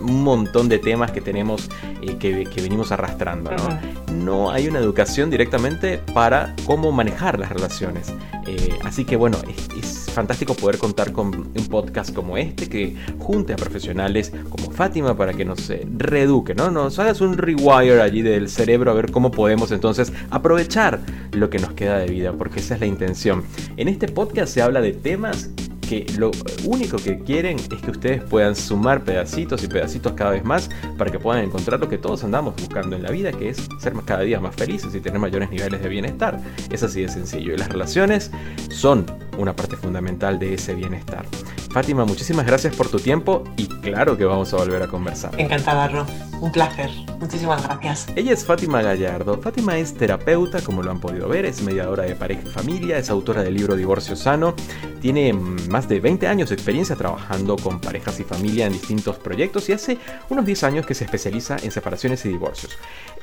un 0.00 0.22
montón 0.22 0.68
de 0.68 0.78
temas 0.78 1.10
que 1.10 1.20
tenemos, 1.20 1.68
eh, 2.02 2.16
que, 2.18 2.44
venimos 2.62 2.92
arrastrando, 2.92 3.50
¿no? 3.50 4.12
No 4.12 4.50
hay 4.50 4.68
una 4.68 4.78
educación 4.78 5.30
directamente 5.30 5.98
para 6.14 6.54
cómo 6.64 6.92
manejar 6.92 7.38
las 7.38 7.50
relaciones. 7.50 8.12
Eh, 8.46 8.78
así 8.84 9.04
que 9.04 9.16
bueno, 9.16 9.38
es 9.78 10.05
fantástico 10.16 10.54
poder 10.54 10.78
contar 10.78 11.12
con 11.12 11.26
un 11.54 11.66
podcast 11.68 12.14
como 12.14 12.38
este 12.38 12.70
que 12.70 12.96
junte 13.18 13.52
a 13.52 13.56
profesionales 13.56 14.32
como 14.48 14.70
Fátima 14.70 15.14
para 15.14 15.34
que 15.34 15.44
nos 15.44 15.68
eh, 15.68 15.86
reeduque, 15.94 16.54
¿no? 16.54 16.70
Nos 16.70 16.98
hagas 16.98 17.20
un 17.20 17.36
rewire 17.36 18.00
allí 18.00 18.22
del 18.22 18.48
cerebro 18.48 18.90
a 18.90 18.94
ver 18.94 19.10
cómo 19.10 19.30
podemos 19.30 19.72
entonces 19.72 20.14
aprovechar 20.30 21.00
lo 21.32 21.50
que 21.50 21.58
nos 21.58 21.74
queda 21.74 21.98
de 21.98 22.06
vida, 22.06 22.32
porque 22.32 22.60
esa 22.60 22.74
es 22.76 22.80
la 22.80 22.86
intención. 22.86 23.44
En 23.76 23.88
este 23.88 24.08
podcast 24.08 24.54
se 24.54 24.62
habla 24.62 24.80
de 24.80 24.94
temas 24.94 25.50
que 25.88 26.06
lo 26.18 26.30
único 26.64 26.96
que 26.96 27.18
quieren 27.20 27.58
es 27.58 27.80
que 27.80 27.90
ustedes 27.90 28.22
puedan 28.22 28.56
sumar 28.56 29.04
pedacitos 29.04 29.62
y 29.62 29.68
pedacitos 29.68 30.12
cada 30.12 30.32
vez 30.32 30.44
más 30.44 30.68
para 30.98 31.10
que 31.10 31.18
puedan 31.18 31.44
encontrar 31.44 31.80
lo 31.80 31.88
que 31.88 31.98
todos 31.98 32.24
andamos 32.24 32.54
buscando 32.56 32.96
en 32.96 33.02
la 33.02 33.10
vida, 33.10 33.32
que 33.32 33.50
es 33.50 33.68
ser 33.80 33.94
cada 34.04 34.22
día 34.22 34.40
más 34.40 34.54
felices 34.54 34.94
y 34.94 35.00
tener 35.00 35.18
mayores 35.18 35.50
niveles 35.50 35.82
de 35.82 35.88
bienestar. 35.88 36.40
Es 36.70 36.82
así 36.82 37.02
de 37.02 37.08
sencillo. 37.08 37.54
Y 37.54 37.56
las 37.56 37.68
relaciones 37.68 38.30
son 38.70 39.06
una 39.38 39.54
parte 39.54 39.76
fundamental 39.76 40.38
de 40.38 40.54
ese 40.54 40.74
bienestar. 40.74 41.24
Fátima, 41.70 42.06
muchísimas 42.06 42.46
gracias 42.46 42.74
por 42.74 42.88
tu 42.88 42.98
tiempo 42.98 43.44
y 43.58 43.66
claro 43.66 44.16
que 44.16 44.24
vamos 44.24 44.52
a 44.54 44.56
volver 44.56 44.82
a 44.82 44.88
conversar. 44.88 45.38
Encantada, 45.38 45.88
Ro. 45.88 46.06
Un 46.40 46.50
placer. 46.50 46.90
Muchísimas 47.20 47.62
gracias. 47.62 48.06
Ella 48.16 48.32
es 48.32 48.44
Fátima 48.46 48.80
Gallardo. 48.80 49.38
Fátima 49.42 49.76
es 49.76 49.92
terapeuta, 49.92 50.62
como 50.62 50.82
lo 50.82 50.90
han 50.90 51.00
podido 51.00 51.28
ver, 51.28 51.44
es 51.44 51.62
mediadora 51.62 52.04
de 52.04 52.14
pareja 52.14 52.42
y 52.46 52.50
familia, 52.50 52.96
es 52.96 53.10
autora 53.10 53.42
del 53.42 53.54
libro 53.54 53.76
Divorcio 53.76 54.16
Sano, 54.16 54.54
tiene 55.02 55.34
más 55.34 55.75
de 55.84 56.00
20 56.00 56.26
años 56.26 56.48
de 56.48 56.54
experiencia 56.54 56.96
trabajando 56.96 57.56
con 57.56 57.80
parejas 57.80 58.18
y 58.18 58.24
familia 58.24 58.66
en 58.66 58.72
distintos 58.72 59.16
proyectos 59.18 59.68
y 59.68 59.72
hace 59.72 59.98
unos 60.30 60.46
10 60.46 60.64
años 60.64 60.86
que 60.86 60.94
se 60.94 61.04
especializa 61.04 61.58
en 61.62 61.70
separaciones 61.70 62.24
y 62.24 62.30
divorcios. 62.30 62.72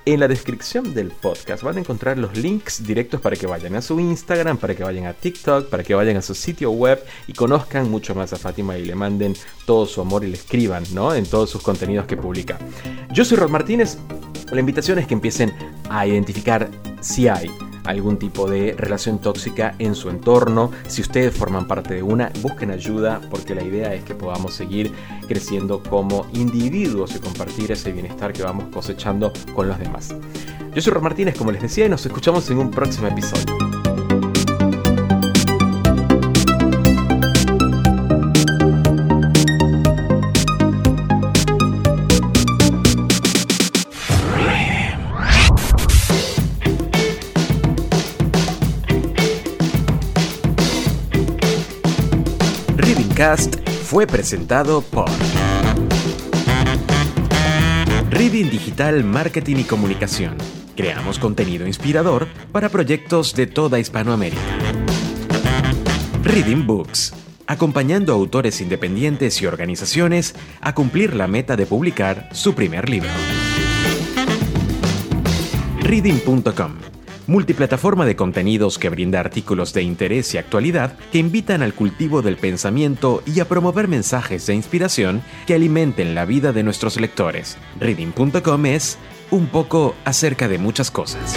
En 0.06 0.20
la 0.20 0.28
descripción 0.28 0.93
del 0.93 1.10
podcast 1.10 1.64
van 1.64 1.78
a 1.78 1.80
encontrar 1.80 2.20
los 2.20 2.38
links 2.38 2.86
directos 2.86 3.22
para 3.22 3.36
que 3.36 3.47
vayan 3.47 3.76
a 3.76 3.82
su 3.82 3.99
Instagram, 3.99 4.58
para 4.58 4.76
que 4.76 4.84
vayan 4.84 5.08
a 5.08 5.14
TikTok, 5.14 5.70
para 5.70 5.84
que 5.84 5.95
vayan 5.95 6.18
a 6.18 6.22
su 6.22 6.36
sitio 6.36 6.70
web 6.72 7.04
y 7.28 7.34
conozcan 7.34 7.89
mucho 7.89 8.14
más 8.14 8.32
a 8.34 8.38
Fátima 8.38 8.78
y 8.78 8.86
le 8.86 8.93
manden 8.93 9.36
todo 9.66 9.88
su 9.88 10.01
amor 10.01 10.24
y 10.24 10.28
le 10.28 10.36
escriban 10.36 10.84
¿no? 10.93 11.16
en 11.16 11.26
todos 11.26 11.49
sus 11.49 11.64
contenidos 11.64 12.06
que 12.06 12.18
publica. 12.18 12.60
Yo 13.12 13.26
soy 13.26 13.38
Rod 13.38 13.49
Martínez. 13.49 13.97
La 14.51 14.60
invitación 14.60 14.99
es 14.99 15.08
que 15.08 15.16
empiecen 15.16 15.51
a 15.89 16.06
identificar 16.06 16.70
si 17.01 17.28
hay 17.28 17.49
algún 17.84 18.18
tipo 18.18 18.50
de 18.50 18.76
relación 18.78 19.20
tóxica 19.20 19.76
en 19.80 19.96
su 19.96 20.10
entorno. 20.10 20.72
Si 20.88 21.02
ustedes 21.02 21.36
forman 21.36 21.68
parte 21.68 21.94
de 21.96 22.04
una, 22.04 22.32
busquen 22.42 22.72
ayuda 22.72 23.22
porque 23.30 23.56
la 23.56 23.64
idea 23.64 23.94
es 23.94 24.04
que 24.04 24.16
podamos 24.16 24.54
seguir 24.54 24.92
creciendo 25.28 25.82
como 25.84 26.26
individuos 26.34 27.16
y 27.16 27.20
compartir 27.20 27.72
ese 27.72 27.92
bienestar 27.92 28.34
que 28.34 28.44
vamos 28.44 28.66
cosechando 28.72 29.32
con 29.56 29.68
los 29.68 29.80
demás. 29.80 30.16
Yo 30.74 30.82
soy 30.82 30.94
Ron 30.94 31.04
Martínez, 31.04 31.36
como 31.38 31.52
les 31.52 31.62
decía, 31.62 31.86
y 31.86 31.90
nos 31.90 32.06
escuchamos 32.06 32.50
en 32.50 32.58
un 32.58 32.72
próximo 32.72 33.08
episodio. 33.08 33.72
Fue 53.86 54.05
presentado 54.05 54.82
por 54.82 55.09
Reading 58.09 58.49
Digital 58.49 59.01
Marketing 59.05 59.55
y 59.59 59.63
Comunicación. 59.63 60.36
Creamos 60.76 61.19
contenido 61.19 61.65
inspirador 61.65 62.28
para 62.51 62.67
proyectos 62.67 63.34
de 63.34 63.47
toda 63.47 63.80
Hispanoamérica. 63.80 64.41
Reading 66.21 66.67
Books. 66.67 67.13
Acompañando 67.47 68.11
a 68.11 68.15
autores 68.15 68.59
independientes 68.59 69.41
y 69.41 69.45
organizaciones 69.45 70.36
a 70.59 70.76
cumplir 70.76 71.15
la 71.15 71.28
meta 71.28 71.55
de 71.55 71.65
publicar 71.65 72.28
su 72.34 72.53
primer 72.53 72.89
libro. 72.89 73.09
Reading.com 75.80 76.93
multiplataforma 77.28 78.05
de 78.05 78.15
contenidos 78.15 78.78
que 78.78 78.89
brinda 78.89 79.19
artículos 79.19 79.74
de 79.74 79.84
interés 79.84 80.34
y 80.34 80.38
actualidad 80.38 80.97
que 81.11 81.19
invitan 81.19 81.61
al 81.61 81.74
cultivo 81.74 82.21
del 82.21 82.38
pensamiento 82.38 83.24
y 83.26 83.39
a 83.39 83.47
promover 83.47 83.88
mensajes 83.88 84.45
de 84.47 84.55
inspiración 84.55 85.24
que 85.45 85.55
alimenten 85.55 86.15
la 86.15 86.26
vida 86.26 86.53
de 86.53 86.63
nuestros 86.63 86.99
lectores. 86.99 87.57
Reading.com 87.80 88.65
es 88.65 88.97
un 89.32 89.47
poco 89.47 89.95
acerca 90.05 90.47
de 90.47 90.57
muchas 90.57 90.91
cosas. 90.91 91.36